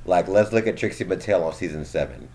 Like 0.04 0.28
let's 0.28 0.52
look 0.52 0.66
at 0.66 0.76
Trixie 0.76 1.04
Mattel 1.04 1.42
on 1.44 1.54
season 1.54 1.84
seven. 1.84 2.28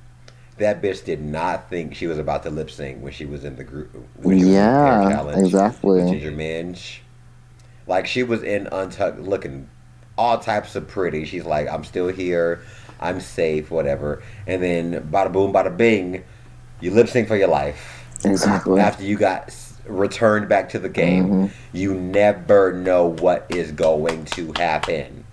That 0.57 0.81
bitch 0.81 1.05
did 1.05 1.21
not 1.21 1.69
think 1.69 1.93
she 1.93 2.07
was 2.07 2.17
about 2.17 2.41
to 2.43 2.49
lip 2.49 2.71
sync 2.71 3.03
when 3.03 3.11
she 3.13 3.25
was 3.25 3.43
in 3.43 3.57
the 3.57 3.63
group. 3.63 3.93
When 4.15 4.39
she 4.39 4.45
was 4.45 4.53
in 4.53 4.53
the 4.53 4.53
Yeah, 4.59 5.37
exactly. 5.37 6.01
Ginger 6.09 6.31
Minj. 6.31 6.99
Like 7.85 8.07
she 8.07 8.23
was 8.23 8.41
in 8.43 8.67
Untucked, 8.71 9.19
looking 9.19 9.69
all 10.17 10.39
types 10.39 10.75
of 10.75 10.87
pretty. 10.87 11.25
She's 11.25 11.45
like, 11.45 11.67
I'm 11.67 11.83
still 11.83 12.07
here, 12.07 12.61
I'm 12.99 13.19
safe, 13.21 13.69
whatever. 13.71 14.21
And 14.45 14.61
then 14.61 15.09
bada 15.11 15.31
boom, 15.31 15.53
bada 15.53 15.75
bing, 15.75 16.23
you 16.81 16.91
lip 16.91 17.07
sync 17.09 17.27
for 17.27 17.35
your 17.35 17.47
life. 17.49 18.03
Exactly. 18.25 18.79
After 18.81 19.03
you 19.03 19.17
got 19.17 19.53
returned 19.85 20.49
back 20.49 20.69
to 20.69 20.79
the 20.79 20.89
game, 20.89 21.29
Mhm. 21.29 21.51
you 21.71 21.93
never 21.93 22.73
know 22.73 23.05
what 23.07 23.45
is 23.49 23.71
going 23.71 24.25
to 24.25 24.51
happen. 24.57 25.23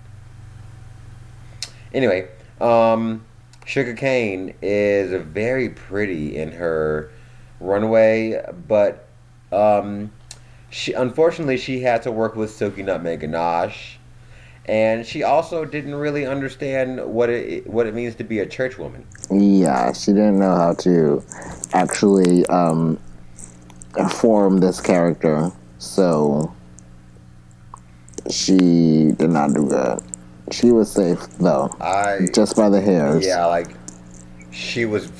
Anyway, 1.93 2.29
um, 2.61 3.25
Shuga 3.67 3.97
Cain 3.97 4.55
is 4.61 5.13
very 5.23 5.71
pretty 5.71 6.37
in 6.37 6.53
her 6.53 7.11
runway, 7.61 8.41
but 8.69 9.07
um, 9.53 10.11
she 10.71 10.93
unfortunately 10.93 11.57
she 11.57 11.81
had 11.81 12.03
to 12.03 12.13
work 12.13 12.37
with 12.37 12.51
Silky 12.51 12.83
Nutmeg 12.83 13.21
Ganache, 13.21 13.99
and 14.67 15.05
she 15.07 15.23
also 15.23 15.65
didn't 15.65 15.95
really 15.95 16.25
understand 16.27 17.05
what 17.05 17.29
it 17.31 17.67
what 17.67 17.87
it 17.87 17.95
means 17.95 18.15
to 18.17 18.25
be 18.25 18.39
a 18.41 18.47
church 18.47 18.79
woman. 18.79 19.07
Yeah, 19.31 19.93
she 19.93 20.13
didn't 20.13 20.39
know 20.39 20.55
how 20.55 20.75
to 20.75 21.23
actually 21.73 22.47
um, 22.47 22.99
form 24.11 24.59
this 24.59 24.81
character, 24.81 25.51
so 25.79 26.55
she 28.31 29.13
did 29.19 29.31
not 29.31 29.53
do 29.55 29.67
good. 29.69 30.01
She 30.51 30.71
was 30.71 30.91
safe 30.91 31.21
though, 31.39 31.75
I 31.81 32.27
just 32.35 32.57
by 32.57 32.69
the 32.69 32.81
hairs. 32.81 33.27
Yeah, 33.27 33.47
like 33.47 33.69
she 34.51 34.85
was 34.85 35.11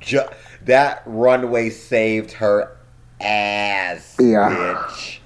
ju- 0.00 0.28
that 0.64 1.02
runway 1.06 1.70
saved 1.70 2.32
her 2.32 2.76
ass, 3.20 4.16
Yeah. 4.18 4.50
bitch. 4.50 5.18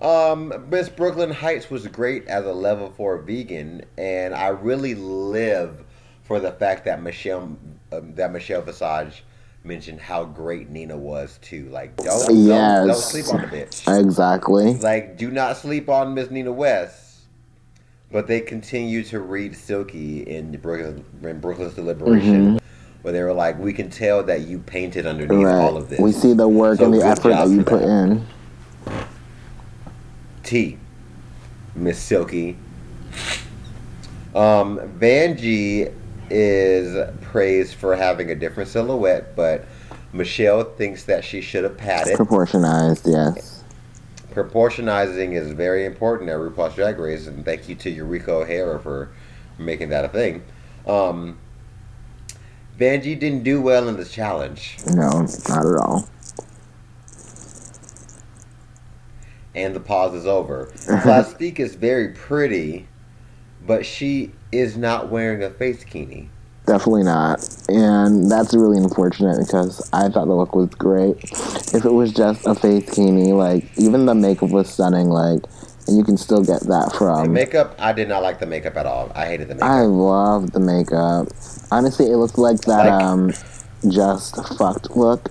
Um, 0.00 0.66
Miss 0.68 0.88
Brooke 0.88 1.16
Lynn 1.16 1.30
Hytes 1.30 1.70
was 1.70 1.86
great 1.86 2.26
as 2.26 2.44
a 2.44 2.52
level 2.52 2.90
four 2.90 3.18
vegan, 3.18 3.82
and 3.96 4.34
I 4.34 4.48
really 4.48 4.94
live 4.94 5.84
for 6.22 6.38
the 6.38 6.52
fact 6.52 6.84
that 6.84 7.02
Michelle 7.02 7.56
um, 7.92 8.14
that 8.14 8.32
Michelle 8.32 8.60
Visage 8.62 9.24
mentioned 9.64 10.00
how 10.00 10.24
great 10.24 10.68
Nina 10.70 10.96
was 10.96 11.38
too. 11.40 11.68
Like, 11.70 11.96
don't 11.96 12.26
don't, 12.26 12.86
don't 12.88 12.96
sleep 12.96 13.26
on 13.32 13.40
the 13.40 13.46
bitch. 13.46 14.00
Exactly. 14.00 14.74
Like, 14.74 15.16
do 15.16 15.30
not 15.30 15.56
sleep 15.56 15.88
on 15.88 16.14
Miss 16.14 16.30
Nina 16.30 16.52
West. 16.52 17.02
But 18.12 18.28
they 18.28 18.40
continue 18.40 19.02
to 19.04 19.18
read 19.18 19.56
Silky 19.56 20.20
in 20.22 20.56
Brooke 20.58 20.80
Lynn, 21.22 21.28
in 21.30 21.40
Brooke 21.40 21.58
Lynn's 21.58 21.74
Deliberation, 21.74 22.60
where 23.02 23.12
they 23.12 23.20
were 23.22 23.32
like, 23.32 23.58
"We 23.58 23.72
can 23.72 23.90
tell 23.90 24.22
that 24.24 24.42
you 24.42 24.60
painted 24.60 25.06
underneath 25.06 25.44
Right. 25.44 25.54
all 25.54 25.76
of 25.76 25.88
this." 25.88 25.98
We 25.98 26.12
see 26.12 26.32
the 26.32 26.46
work 26.46 26.78
So 26.78 26.84
and 26.84 26.94
the 26.94 27.04
effort 27.04 27.30
that 27.30 27.48
you 27.48 27.64
put 27.64 27.80
that. 27.80 27.88
in. 27.88 28.26
T, 30.46 30.78
Miss 31.74 31.98
Silky. 31.98 32.56
Um, 34.34 34.78
Vanjie 34.98 35.92
is 36.30 37.10
praised 37.22 37.74
for 37.74 37.96
having 37.96 38.30
a 38.30 38.34
different 38.34 38.68
silhouette, 38.68 39.34
but 39.36 39.64
Michelle 40.12 40.64
thinks 40.64 41.04
that 41.04 41.24
she 41.24 41.40
should 41.40 41.64
have 41.64 41.76
padded. 41.76 42.16
Proportionized, 42.16 43.06
yes. 43.06 43.64
proportionizing 44.32 45.32
is 45.32 45.50
very 45.52 45.84
important 45.84 46.30
at 46.30 46.36
RuPaul's 46.36 46.74
Drag 46.74 46.98
Race, 46.98 47.26
and 47.26 47.44
thank 47.44 47.68
you 47.68 47.74
to 47.76 47.90
Eureka 47.90 48.32
O'Hara 48.32 48.78
for 48.80 49.10
making 49.58 49.88
that 49.90 50.04
a 50.04 50.08
thing. 50.08 50.42
Um, 50.86 51.38
Vanjie 52.78 53.18
didn't 53.18 53.42
do 53.42 53.60
well 53.60 53.88
in 53.88 53.96
the 53.96 54.04
challenge, 54.04 54.76
No, 54.86 55.26
not 55.48 55.66
at 55.66 55.80
all. 55.80 56.08
And 59.56 59.74
the 59.74 59.80
pause 59.80 60.14
is 60.14 60.26
over. 60.26 60.66
Plastique 61.02 61.58
is 61.58 61.74
very 61.74 62.08
pretty, 62.08 62.86
but 63.66 63.84
she 63.84 64.32
is 64.52 64.76
not 64.76 65.10
wearing 65.10 65.42
a 65.42 65.50
face 65.50 65.82
bikini. 65.82 66.28
Definitely 66.66 67.04
not. 67.04 67.48
And 67.68 68.30
that's 68.30 68.52
really 68.52 68.76
unfortunate 68.78 69.38
because 69.38 69.88
I 69.92 70.08
thought 70.08 70.26
the 70.26 70.34
look 70.34 70.54
was 70.54 70.68
great. 70.70 71.16
If 71.72 71.84
it 71.84 71.92
was 71.92 72.12
just 72.12 72.46
a 72.46 72.54
face 72.54 72.84
bikini, 72.84 73.36
like, 73.36 73.64
even 73.78 74.06
the 74.06 74.14
makeup 74.14 74.50
was 74.50 74.72
stunning, 74.72 75.08
like, 75.08 75.40
and 75.86 75.96
you 75.96 76.02
can 76.04 76.16
still 76.16 76.42
get 76.44 76.62
that 76.62 76.92
from 76.98 77.22
The 77.22 77.28
makeup, 77.32 77.76
I 77.78 77.92
did 77.92 78.08
not 78.08 78.22
like 78.22 78.40
the 78.40 78.46
makeup 78.46 78.76
at 78.76 78.86
all. 78.86 79.12
I 79.14 79.26
hated 79.26 79.48
the 79.48 79.54
makeup. 79.54 79.68
I 79.70 79.82
love 79.82 80.50
the 80.50 80.60
makeup. 80.60 81.28
Honestly, 81.70 82.06
it 82.06 82.16
looked 82.16 82.38
like 82.38 82.60
that, 82.62 82.86
Like- 82.86 83.02
um, 83.02 83.32
just 83.88 84.34
fucked 84.58 84.96
look. 84.96 85.28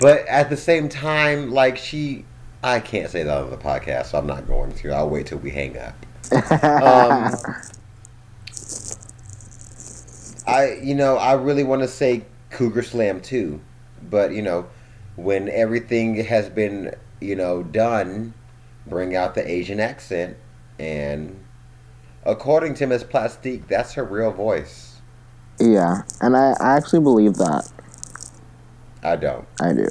But 0.00 0.26
at 0.26 0.48
the 0.48 0.56
same 0.56 0.88
time, 0.88 1.50
like 1.50 1.76
she, 1.76 2.24
I 2.62 2.80
can't 2.80 3.10
say 3.10 3.22
that 3.22 3.36
on 3.36 3.50
the 3.50 3.58
podcast, 3.58 4.06
so 4.06 4.18
I'm 4.18 4.26
not 4.26 4.46
going 4.46 4.72
to. 4.72 4.92
I'll 4.92 5.10
wait 5.10 5.26
till 5.26 5.38
we 5.38 5.50
hang 5.50 5.76
up. 5.76 5.94
Um, 6.32 7.34
I, 10.46 10.78
you 10.82 10.94
know, 10.94 11.16
I 11.16 11.34
really 11.34 11.64
want 11.64 11.82
to 11.82 11.88
say 11.88 12.24
Cougar 12.48 12.82
Slam 12.82 13.20
too, 13.20 13.60
but 14.02 14.32
you 14.32 14.42
know, 14.42 14.66
when 15.16 15.48
everything 15.50 16.16
has 16.24 16.48
been, 16.48 16.94
you 17.20 17.36
know, 17.36 17.62
done, 17.62 18.32
bring 18.86 19.14
out 19.14 19.34
the 19.34 19.48
Asian 19.48 19.80
accent, 19.80 20.36
and 20.78 21.38
according 22.24 22.74
to 22.74 22.86
Miss 22.86 23.04
Plastique, 23.04 23.68
that's 23.68 23.92
her 23.92 24.04
real 24.04 24.32
voice. 24.32 24.96
Yeah, 25.60 26.02
and 26.22 26.36
I, 26.36 26.54
I 26.58 26.76
actually 26.76 27.00
believe 27.00 27.34
that. 27.34 27.70
I 29.02 29.16
don't. 29.16 29.46
I 29.60 29.72
do. 29.72 29.86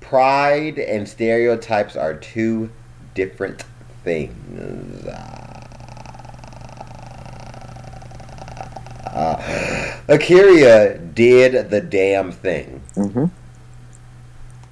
Pride 0.00 0.78
and 0.78 1.08
stereotypes 1.08 1.96
are 1.96 2.14
two 2.14 2.70
different 3.14 3.64
things. 4.04 5.06
Uh, 9.06 10.02
A'keria 10.08 11.14
did 11.14 11.70
the 11.70 11.80
damn 11.80 12.30
thing. 12.30 12.82
hmm 12.94 13.26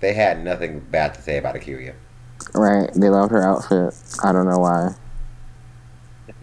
They 0.00 0.12
had 0.12 0.44
nothing 0.44 0.80
bad 0.80 1.14
to 1.14 1.22
say 1.22 1.38
about 1.38 1.54
A'keria. 1.56 1.94
Right. 2.54 2.90
They 2.94 3.08
loved 3.08 3.32
her 3.32 3.42
outfit. 3.42 3.94
I 4.22 4.32
don't 4.32 4.46
know 4.46 4.58
why. 4.58 4.90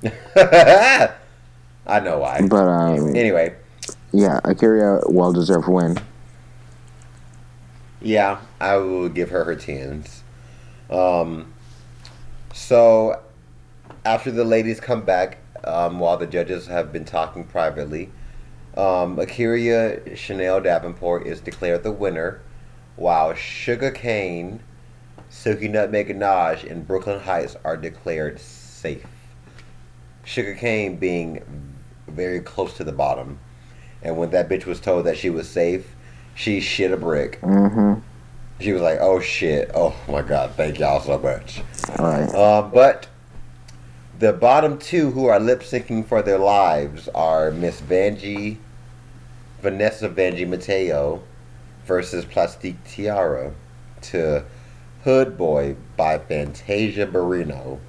I 1.88 2.00
know 2.00 2.20
why. 2.20 2.42
But, 2.48 2.68
um, 2.68 3.16
Anyway, 3.16 3.56
yeah, 4.12 4.40
A'keria, 4.44 5.02
well 5.12 5.32
deserved 5.34 5.68
win. 5.68 5.98
yeah, 8.02 8.40
I 8.60 8.78
will 8.78 9.10
give 9.10 9.30
her 9.30 9.44
her 9.44 9.56
tens. 9.56 10.24
Um, 10.90 11.54
so 12.54 13.22
after 14.06 14.32
the 14.32 14.44
ladies 14.44 14.80
come 14.80 15.02
back, 15.04 15.38
um, 15.64 16.00
while 16.00 16.18
the 16.18 16.26
judges 16.28 16.68
have 16.68 16.92
been 16.92 17.06
talking 17.06 17.44
privately, 17.46 18.10
um, 18.76 19.18
A'keria 19.18 20.16
Chanel 20.18 20.62
Davenport 20.62 21.28
is 21.28 21.40
declared 21.42 21.84
the 21.84 21.92
winner, 21.92 22.42
while 22.96 23.34
Shuga 23.34 23.94
Cain, 23.94 24.62
Silky 25.30 25.68
Nutmeg 25.68 26.08
Ganache, 26.08 26.64
and 26.64 26.86
Brooke 26.88 27.08
Lynn 27.08 27.20
Hytes 27.20 27.56
are 27.64 27.78
declared 27.78 28.40
safe. 28.40 29.06
Shuga 30.26 30.58
Cain 30.58 30.98
being 30.98 31.42
very 32.08 32.40
close 32.42 32.76
to 32.78 32.84
the 32.84 32.92
bottom, 32.92 33.40
and 34.04 34.18
when 34.18 34.30
that 34.32 34.50
bitch 34.50 34.66
was 34.66 34.80
told 34.80 35.06
that 35.06 35.18
she 35.18 35.30
was 35.30 35.50
safe, 35.50 35.88
she 36.36 36.60
shit 36.60 36.92
a 36.92 36.98
brick. 36.98 37.40
hmm 37.42 37.96
She 38.60 38.72
was 38.74 38.82
like, 38.82 39.00
"Oh 39.02 39.20
shit! 39.20 39.72
Oh 39.74 39.96
my 40.08 40.22
god! 40.22 40.52
Thank 40.56 40.80
y'all 40.80 41.00
so 41.02 41.18
much." 41.18 41.62
Right. 42.00 42.30
Uh, 42.34 42.62
but 42.64 43.08
the 44.20 44.34
bottom 44.34 44.78
two 44.78 45.12
who 45.12 45.26
are 45.26 45.40
lip 45.40 45.62
syncing 45.62 46.06
for 46.06 46.22
their 46.22 46.38
lives 46.38 47.10
are 47.16 47.52
Miss 47.52 47.82
Vanjie, 47.82 48.58
Vanessa 49.62 50.08
Vanjie 50.10 50.48
Mateo, 50.48 51.24
versus 51.86 52.24
Plastique 52.26 52.84
Tiara 52.86 53.52
to 54.02 54.44
Hood 55.04 55.38
Boy 55.38 55.76
by 55.98 56.20
Fantasia 56.20 57.08
Barrino, 57.08 57.80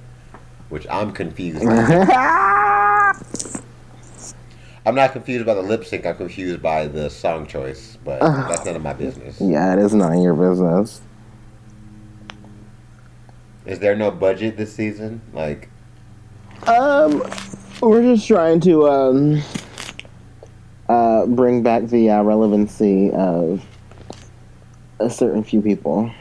which 0.69 0.87
I'm 0.89 1.11
confused. 1.11 1.63
I'm 4.85 4.95
not 4.95 5.13
confused 5.13 5.45
by 5.45 5.53
the 5.53 5.61
lip 5.61 5.85
sync. 5.85 6.05
I'm 6.05 6.17
confused 6.17 6.61
by 6.61 6.87
the 6.87 7.09
song 7.09 7.47
choice, 7.47 7.97
but 8.03 8.19
that's 8.19 8.65
none 8.65 8.75
of 8.75 8.81
my 8.81 8.93
business. 8.93 9.39
yeah, 9.39 9.73
it 9.73 9.79
is 9.79 9.93
none 9.93 10.17
of 10.17 10.21
your 10.23 10.33
business. 10.33 11.01
Is 13.65 13.79
there 13.79 13.95
no 13.95 14.11
budget 14.11 14.57
this 14.57 14.73
season? 14.75 15.21
Like, 15.31 15.69
Um, 16.67 17.23
we're 17.81 18.01
just 18.01 18.27
trying 18.27 18.59
to 18.61 18.87
um 18.89 19.41
uh 20.89 21.25
bring 21.27 21.63
back 21.63 21.83
the 21.87 22.09
uh, 22.09 22.21
relevancy 22.23 23.09
of 23.11 23.63
a 24.99 25.09
certain 25.09 25.43
few 25.43 25.61
people. 25.61 26.11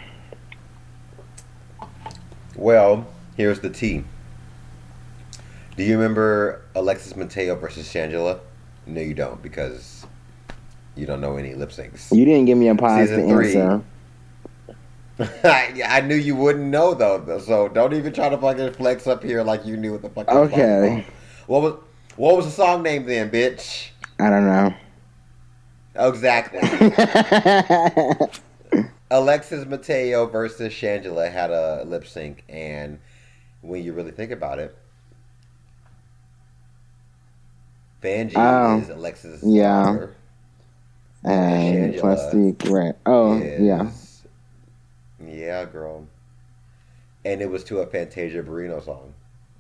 well, 2.55 3.06
here's 3.36 3.59
the 3.60 3.70
tea. 3.70 4.05
Do 5.76 5.82
you 5.82 5.97
remember 5.97 6.62
Alexis 6.76 7.16
Mateo 7.16 7.56
versus 7.56 7.89
Shangela? 7.93 8.39
No, 8.86 9.00
you 9.00 9.14
don't, 9.14 9.40
because 9.42 10.06
you 10.96 11.06
don't 11.06 11.20
know 11.20 11.36
any 11.36 11.54
lip 11.54 11.70
syncs. 11.70 12.14
You 12.14 12.24
didn't 12.24 12.46
give 12.46 12.59
me 12.59 12.68
a 12.68 12.74
positive 12.74 13.20
Season 13.20 13.28
three. 13.28 13.56
answer. 13.56 13.84
I, 15.44 15.82
I 15.86 16.00
knew 16.00 16.14
you 16.14 16.34
wouldn't 16.34 16.64
know 16.64 16.94
though, 16.94 17.38
so 17.38 17.68
don't 17.68 17.92
even 17.92 18.12
try 18.12 18.28
to 18.28 18.38
fucking 18.38 18.72
flex 18.72 19.06
up 19.06 19.22
here 19.22 19.42
like 19.42 19.64
you 19.64 19.76
knew 19.76 19.92
what 19.92 20.02
the 20.02 20.09
fuck. 20.09 20.28
Okay. 20.28 21.06
What 21.46 21.62
was 21.62 21.74
what 22.16 22.36
was 22.36 22.46
the 22.46 22.50
song 22.50 22.82
name 22.82 23.06
then, 23.06 23.30
bitch? 23.30 23.90
I 24.18 24.30
don't 24.30 24.46
know. 24.46 24.74
Exactly. 25.94 26.60
Alexis 29.10 29.66
Mateo 29.66 30.26
versus 30.26 30.72
Shangela 30.72 31.30
had 31.30 31.50
a 31.50 31.84
lip 31.84 32.06
sync, 32.06 32.44
and 32.48 32.98
when 33.60 33.84
you 33.84 33.92
really 33.92 34.12
think 34.12 34.30
about 34.30 34.59
it, 34.59 34.74
Vanjie 38.02 38.32
Oh, 38.36 38.78
is 38.80 38.88
Alexis' 38.88 39.42
yeah. 39.44 39.84
daughter. 39.84 40.14
and 41.24 41.94
Shangela 41.94 42.00
plastic, 42.00 42.70
right? 42.70 42.94
Oh, 43.06 43.38
yeah. 43.38 43.86
is- 43.88 44.22
Yeah, 45.24 45.64
girl. 45.64 46.06
And 47.24 47.40
it 47.40 47.48
was 47.50 47.62
to 47.64 47.78
a 47.78 47.86
Fantasia 47.86 48.42
Barrino 48.42 48.84
song. 48.84 49.14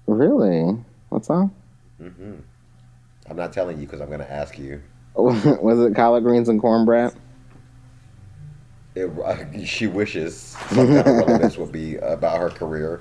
Really? 0.06 0.76
What 1.10 1.24
song? 1.24 1.54
Mm-hmm. 2.00 2.32
I'm 3.30 3.36
not 3.36 3.52
telling 3.52 3.78
you 3.78 3.86
because 3.86 4.00
I'm 4.00 4.08
going 4.08 4.18
to 4.20 4.30
ask 4.32 4.58
you. 4.58 4.82
Was 5.14 5.78
it 5.78 5.94
collard 5.94 6.24
greens 6.24 6.48
and 6.48 6.60
cornbread? 6.60 7.14
It, 8.94 9.66
she 9.66 9.86
wishes 9.86 10.36
some 10.70 10.88
kind 10.88 10.98
of 10.98 11.06
relevance 11.06 11.56
would 11.56 11.70
be 11.72 11.96
about 11.96 12.40
her 12.40 12.50
career. 12.50 13.00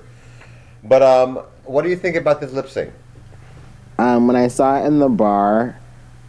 But 0.84 1.02
um, 1.02 1.36
what 1.64 1.82
do 1.82 1.88
you 1.90 1.96
think 1.96 2.16
about 2.16 2.40
this 2.40 2.52
lip 2.52 2.68
sync? 2.68 2.92
Um, 3.98 4.26
when 4.26 4.36
I 4.36 4.48
saw 4.48 4.82
it 4.82 4.86
in 4.86 4.98
the 4.98 5.08
bar, 5.08 5.78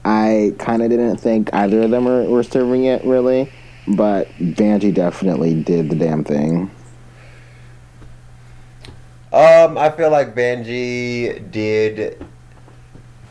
I 0.05 0.53
kind 0.59 0.83
of 0.83 0.89
didn't 0.89 1.17
think 1.17 1.53
either 1.53 1.83
of 1.83 1.91
them 1.91 2.05
were, 2.05 2.23
were 2.25 2.43
serving 2.43 2.85
it 2.85 3.03
really, 3.05 3.51
but 3.87 4.27
Vanjie 4.39 4.93
definitely 4.93 5.63
did 5.63 5.89
the 5.89 5.95
damn 5.95 6.23
thing. 6.23 6.69
Um, 9.31 9.79
I 9.79 9.89
feel 9.89 10.11
like 10.11 10.35
Benji 10.35 11.49
did 11.51 12.23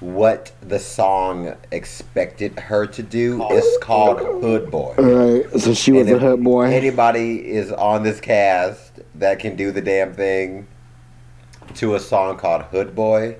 what 0.00 0.50
the 0.60 0.80
song 0.80 1.54
expected 1.70 2.58
her 2.58 2.88
to 2.88 3.02
do. 3.04 3.46
It's 3.50 3.78
called 3.78 4.18
Hood 4.18 4.68
Boy. 4.68 4.94
Right. 4.98 5.60
So 5.60 5.72
she 5.74 5.92
was 5.92 6.08
And 6.08 6.16
a 6.16 6.18
hood 6.18 6.42
boy. 6.42 6.64
Anybody 6.64 7.48
is 7.48 7.70
on 7.70 8.02
this 8.02 8.20
cast 8.20 8.98
that 9.14 9.38
can 9.38 9.54
do 9.54 9.70
the 9.70 9.80
damn 9.80 10.12
thing 10.12 10.66
to 11.74 11.94
a 11.94 12.00
song 12.00 12.36
called 12.36 12.62
Hood 12.62 12.96
Boy. 12.96 13.36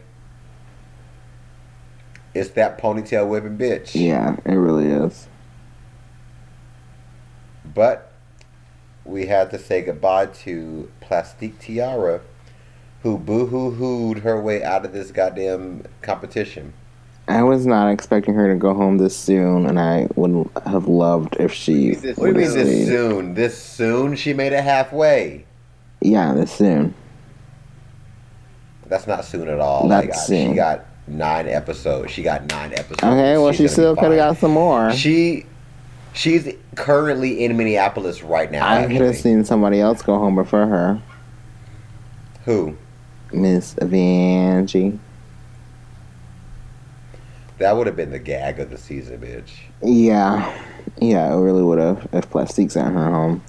It's 2.35 2.51
that 2.51 2.79
ponytail 2.81 3.29
whipping 3.29 3.59
bitch. 3.59 3.95
yeah, 3.95 4.37
it 4.45 4.55
really 4.55 4.87
is. 4.87 5.29
But 7.75 8.13
we 9.05 9.27
had 9.27 9.51
to 9.51 9.59
say 9.59 9.83
goodbye 9.83 10.27
to 10.27 10.91
Plastique 11.01 11.59
Tiara, 11.59 12.21
who 13.03 13.19
boo 13.19 13.47
hoo 13.47 13.73
hooed 13.73 14.21
her 14.21 14.41
way 14.41 14.63
out 14.63 14.85
of 14.85 14.93
this 14.93 15.11
goddamn 15.11 15.85
competition. 16.01 16.73
I 17.29 17.43
was 17.43 17.67
not 17.67 17.91
expecting 17.91 18.35
her 18.35 18.53
to 18.53 18.59
go 18.59 18.75
home 18.75 18.99
this 18.99 19.17
soon, 19.17 19.67
and 19.67 19.79
I 19.79 20.09
would 20.17 20.49
have 20.67 20.89
loved 20.89 21.37
if 21.39 21.53
she. 21.53 21.95
What 21.95 22.03
do 22.03 22.27
you 22.27 22.35
mean 22.35 22.53
this 22.53 22.89
soon? 22.89 23.35
This 23.35 23.63
soon? 23.63 24.17
She 24.17 24.33
made 24.33 24.53
it 24.53 24.65
halfway. 24.65 25.45
Yeah, 26.01 26.35
this 26.35 26.51
soon. 26.51 26.95
That's 28.87 29.07
not 29.07 29.25
soon 29.25 29.49
at 29.49 29.61
all. 29.61 29.89
That's 29.89 30.07
like, 30.07 30.15
soon. 30.15 30.51
She 30.51 30.57
got 30.57 30.85
nine 31.07 31.49
episodes. 31.49 32.11
She 32.13 32.23
got 32.23 32.47
nine 32.51 32.73
episodes. 32.73 33.03
Okay, 33.03 33.37
well, 33.39 33.53
She's 33.53 33.59
she 33.59 33.69
still 33.69 33.95
could 33.95 34.11
have 34.13 34.17
got 34.17 34.37
some 34.39 34.53
more. 34.53 34.93
She, 34.93 35.47
she's 36.13 36.49
currently 36.75 37.45
in 37.45 37.57
Minneapolis 37.57 38.23
right 38.23 38.51
now. 38.51 38.67
I 38.67 38.87
could 38.87 39.01
have 39.01 39.17
seen 39.17 39.45
somebody 39.45 39.81
else 39.81 40.03
go 40.03 40.19
home 40.19 40.35
before 40.37 40.67
her. 40.67 41.01
Who? 42.45 42.77
Miss 43.33 43.75
Vanjie. 43.75 44.99
That 47.59 47.77
would 47.77 47.87
have 47.87 47.97
been 47.97 48.11
the 48.11 48.19
gag 48.19 48.59
of 48.59 48.71
the 48.71 48.79
season, 48.79 49.21
bitch. 49.21 49.51
Yeah, 49.83 50.53
yeah, 51.01 51.33
it 51.33 51.37
really 51.37 51.63
would 51.63 51.79
have 51.79 52.09
if 52.13 52.29
Plastique 52.29 52.71
sent 52.73 52.93
her 52.95 53.11
home. 53.11 53.43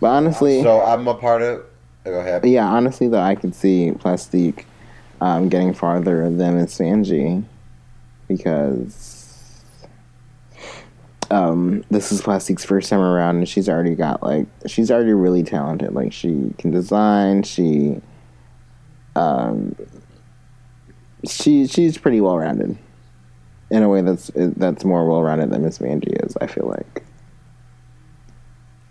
But 0.00 0.08
honestly, 0.08 0.62
So 0.62 0.82
I'm 0.82 1.08
a 1.08 1.14
part 1.14 1.40
of. 1.42 1.62
Go 2.04 2.20
ahead. 2.20 2.44
yeah, 2.44 2.66
honestly 2.66 3.08
though, 3.08 3.20
I 3.22 3.34
could 3.34 3.54
see 3.54 3.90
Plastique 3.92 4.66
um, 5.20 5.48
getting 5.48 5.72
farther 5.74 6.28
than 6.30 6.56
Miss 6.56 6.78
Vanjie 6.78 7.44
because 8.28 9.62
um, 11.30 11.84
this 11.90 12.12
is 12.12 12.20
Plastique's 12.20 12.64
first 12.64 12.90
time 12.90 13.00
around, 13.00 13.36
and 13.36 13.48
she's 13.48 13.68
already 13.68 13.94
got 13.94 14.22
like 14.22 14.46
she's 14.66 14.90
already 14.90 15.12
really 15.12 15.42
talented. 15.42 15.92
Like 15.92 16.12
she 16.12 16.54
can 16.58 16.70
design, 16.70 17.42
she 17.42 18.00
um, 19.14 19.74
she 21.28 21.66
she's 21.66 21.98
pretty 21.98 22.20
well 22.20 22.38
rounded 22.38 22.76
in 23.70 23.82
a 23.82 23.88
way 23.88 24.02
that's 24.02 24.30
that's 24.34 24.84
more 24.84 25.08
well 25.08 25.22
rounded 25.22 25.50
than 25.50 25.62
Miss 25.62 25.78
Vanjie 25.78 26.24
is. 26.24 26.36
I 26.40 26.46
feel 26.46 26.68
like. 26.68 27.02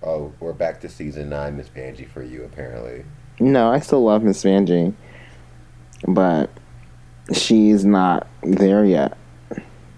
Oh, 0.03 0.31
we're 0.39 0.53
back 0.53 0.81
to 0.81 0.89
season 0.89 1.29
nine, 1.29 1.57
Miss 1.57 1.69
Banji, 1.69 2.07
for 2.07 2.21
you 2.21 2.43
apparently. 2.43 3.05
No, 3.39 3.71
I 3.71 3.79
still 3.79 4.03
love 4.03 4.23
Miss 4.23 4.43
Vanjie, 4.43 4.93
but 6.07 6.49
she's 7.33 7.85
not 7.85 8.27
there 8.43 8.85
yet. 8.85 9.17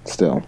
Still, 0.06 0.44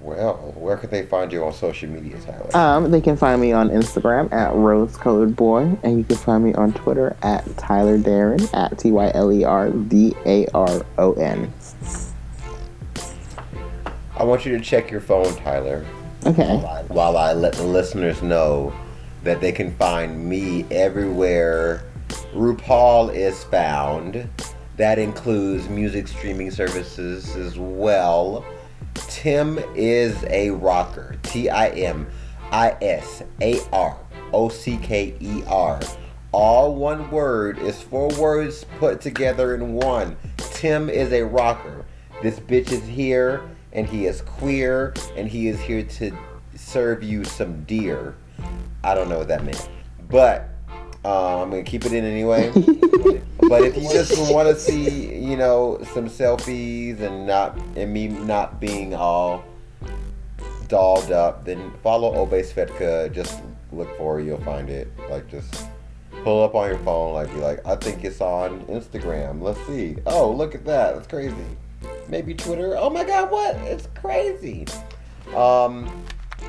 Well, 0.00 0.34
where 0.56 0.76
could 0.76 0.90
they 0.90 1.06
find 1.06 1.32
you 1.32 1.44
on 1.44 1.52
social 1.54 1.88
media, 1.88 2.16
Tyler? 2.20 2.54
um, 2.54 2.90
they 2.90 3.00
can 3.00 3.16
find 3.16 3.40
me 3.40 3.52
on 3.52 3.70
Instagram 3.70 4.30
at 4.32 4.54
Rose 4.54 4.96
Colored 4.98 5.34
Boy, 5.34 5.78
and 5.82 5.96
you 5.96 6.04
can 6.04 6.16
find 6.16 6.44
me 6.44 6.52
on 6.54 6.72
Twitter 6.74 7.16
at 7.22 7.44
Tyler 7.56 7.96
Daron 7.98 8.52
at 8.52 8.78
T 8.78 8.90
Y 8.90 9.10
L 9.14 9.32
E 9.32 9.44
R 9.44 9.70
D 9.70 10.14
A 10.26 10.46
R 10.48 10.84
O 10.98 11.12
N. 11.14 11.50
I 14.16 14.24
want 14.24 14.44
you 14.44 14.56
to 14.58 14.62
check 14.62 14.90
your 14.90 15.00
phone, 15.00 15.34
Tyler, 15.36 15.86
Okay. 16.26 16.56
while 16.56 16.66
I, 16.66 16.82
while 16.82 17.16
I 17.16 17.32
let 17.32 17.54
the 17.54 17.64
listeners 17.64 18.22
know 18.22 18.72
that 19.22 19.40
they 19.40 19.52
can 19.52 19.74
find 19.76 20.28
me 20.28 20.66
everywhere 20.70 21.82
RuPaul 22.34 23.14
is 23.14 23.44
found. 23.44 24.28
That 24.76 24.98
includes 24.98 25.68
music 25.68 26.08
streaming 26.08 26.50
services 26.50 27.36
as 27.36 27.56
well. 27.56 28.44
Tim 28.94 29.60
is 29.76 30.24
a 30.24 30.50
rocker. 30.50 31.16
T 31.22 31.48
I 31.48 31.68
M 31.68 32.08
I 32.50 32.76
S 32.82 33.22
A 33.40 33.60
R 33.72 33.96
O 34.32 34.48
C 34.48 34.76
K 34.78 35.14
E 35.20 35.44
R. 35.46 35.80
All 36.32 36.74
one 36.74 37.08
word 37.12 37.58
is 37.58 37.80
four 37.80 38.08
words 38.20 38.66
put 38.80 39.00
together 39.00 39.54
in 39.54 39.74
one. 39.74 40.16
Tim 40.36 40.90
is 40.90 41.12
a 41.12 41.22
rocker. 41.22 41.84
This 42.20 42.40
bitch 42.40 42.72
is 42.72 42.84
here 42.84 43.48
and 43.72 43.86
he 43.86 44.06
is 44.06 44.22
queer 44.22 44.92
and 45.16 45.28
he 45.28 45.46
is 45.46 45.60
here 45.60 45.84
to 45.84 46.10
serve 46.56 47.04
you 47.04 47.22
some 47.22 47.62
deer. 47.62 48.16
I 48.82 48.94
don't 48.94 49.08
know 49.08 49.18
what 49.18 49.28
that 49.28 49.44
meant. 49.44 49.68
But 50.08 50.53
uh, 51.04 51.42
I'm 51.42 51.50
gonna 51.50 51.62
keep 51.62 51.84
it 51.84 51.92
in 51.92 52.04
anyway. 52.04 52.50
but 53.48 53.62
if 53.62 53.76
you 53.76 53.90
just 53.90 54.32
want 54.32 54.48
to 54.48 54.58
see, 54.58 55.14
you 55.14 55.36
know, 55.36 55.78
some 55.92 56.08
selfies 56.08 57.00
and 57.00 57.26
not 57.26 57.56
and 57.76 57.92
me 57.92 58.08
not 58.08 58.60
being 58.60 58.94
all 58.94 59.44
dolled 60.68 61.12
up, 61.12 61.44
then 61.44 61.72
follow 61.82 62.14
Obey 62.16 62.42
Svetka. 62.42 63.12
Just 63.12 63.42
look 63.72 63.94
for 63.98 64.20
it, 64.20 64.24
you'll 64.24 64.40
find 64.40 64.70
it. 64.70 64.88
Like 65.10 65.28
just 65.28 65.66
pull 66.22 66.42
up 66.42 66.54
on 66.54 66.68
your 66.68 66.78
phone, 66.78 67.14
like 67.14 67.28
be 67.28 67.40
like, 67.40 67.66
I 67.66 67.76
think 67.76 68.04
it's 68.04 68.20
on 68.20 68.64
Instagram. 68.66 69.42
Let's 69.42 69.60
see. 69.66 69.96
Oh, 70.06 70.30
look 70.30 70.54
at 70.54 70.64
that. 70.64 70.94
That's 70.94 71.06
crazy. 71.06 71.34
Maybe 72.08 72.34
Twitter. 72.34 72.76
Oh 72.76 72.88
my 72.88 73.04
God, 73.04 73.30
what? 73.30 73.56
It's 73.56 73.88
crazy. 73.94 74.66
Um, 75.34 76.04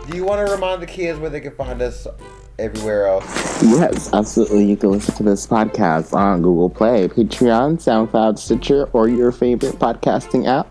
do 0.10 0.16
you 0.16 0.24
want 0.24 0.46
to 0.46 0.54
remind 0.54 0.82
the 0.82 0.88
kids 0.88 1.20
where 1.20 1.30
they 1.30 1.42
can 1.42 1.56
find 1.56 1.82
us 1.82 2.08
everywhere 2.60 3.08
else? 3.08 3.64
Yes, 3.64 4.14
absolutely. 4.14 4.66
You 4.66 4.78
can 4.78 4.92
listen 4.92 5.16
to 5.16 5.24
this 5.24 5.48
podcast 5.48 6.14
on 6.14 6.42
Google 6.42 6.70
Play, 6.70 7.08
Patreon, 7.08 7.78
SoundCloud, 7.78 8.38
Stitcher, 8.38 8.90
or 8.94 9.08
your 9.08 9.32
favorite 9.32 9.76
podcasting 9.76 10.48
app. 10.48 10.68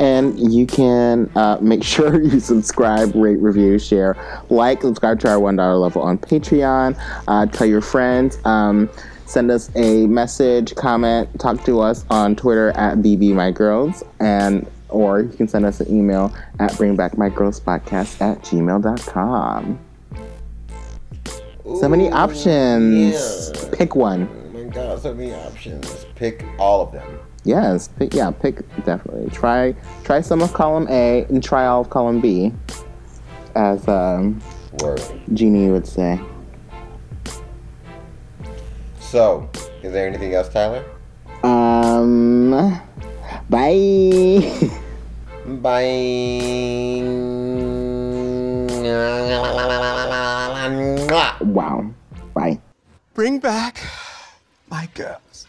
And 0.00 0.38
you 0.38 0.66
can 0.66 1.30
uh, 1.36 1.58
make 1.60 1.84
sure 1.94 2.20
you 2.20 2.40
subscribe, 2.40 3.14
rate, 3.14 3.38
review, 3.38 3.78
share, 3.78 4.16
like, 4.50 4.82
subscribe 4.82 5.20
to 5.20 5.30
our 5.30 5.38
$1 5.38 5.80
level 5.80 6.02
on 6.02 6.18
Patreon. 6.18 6.96
Uh, 7.28 7.46
tell 7.46 7.66
your 7.66 7.80
friends. 7.80 8.38
Um, 8.44 8.88
send 9.26 9.50
us 9.50 9.70
a 9.74 10.06
message, 10.06 10.74
comment, 10.74 11.28
talk 11.40 11.64
to 11.64 11.80
us 11.80 12.04
on 12.10 12.36
Twitter 12.36 12.70
at 12.70 12.98
BBMyGirls. 12.98 14.02
And 14.20 14.66
or 14.94 15.22
you 15.22 15.28
can 15.30 15.48
send 15.48 15.66
us 15.66 15.80
an 15.80 15.94
email 15.94 16.32
at 16.60 16.70
bringbackmygirlspodcast 16.72 18.20
at 18.20 18.40
gmail.com 18.42 19.83
so 21.64 21.88
many 21.88 22.10
options. 22.10 23.50
Yeah. 23.54 23.70
Pick 23.72 23.96
one. 23.96 24.28
Oh 24.28 24.58
my 24.58 24.64
God, 24.64 25.00
so 25.00 25.14
many 25.14 25.34
options. 25.34 26.06
Pick 26.14 26.44
all 26.58 26.82
of 26.82 26.92
them. 26.92 27.18
Yes. 27.44 27.88
Pick, 27.88 28.14
yeah. 28.14 28.30
Pick 28.30 28.58
definitely. 28.84 29.30
Try 29.30 29.74
try 30.04 30.20
some 30.20 30.42
of 30.42 30.52
column 30.52 30.86
A 30.90 31.24
and 31.28 31.42
try 31.42 31.66
all 31.66 31.80
of 31.82 31.90
column 31.90 32.20
B, 32.20 32.52
as 33.54 33.86
um, 33.88 34.40
genie 34.78 35.34
Jeannie 35.34 35.70
would 35.70 35.86
say. 35.86 36.20
So, 39.00 39.48
is 39.82 39.92
there 39.92 40.06
anything 40.08 40.34
else, 40.34 40.48
Tyler? 40.48 40.84
Um. 41.42 42.80
Bye. 43.48 44.70
bye. 45.62 45.84
Wow. 51.40 51.90
Bye. 52.34 52.60
Bring 53.14 53.38
back 53.38 53.80
my 54.68 54.88
girls. 54.94 55.46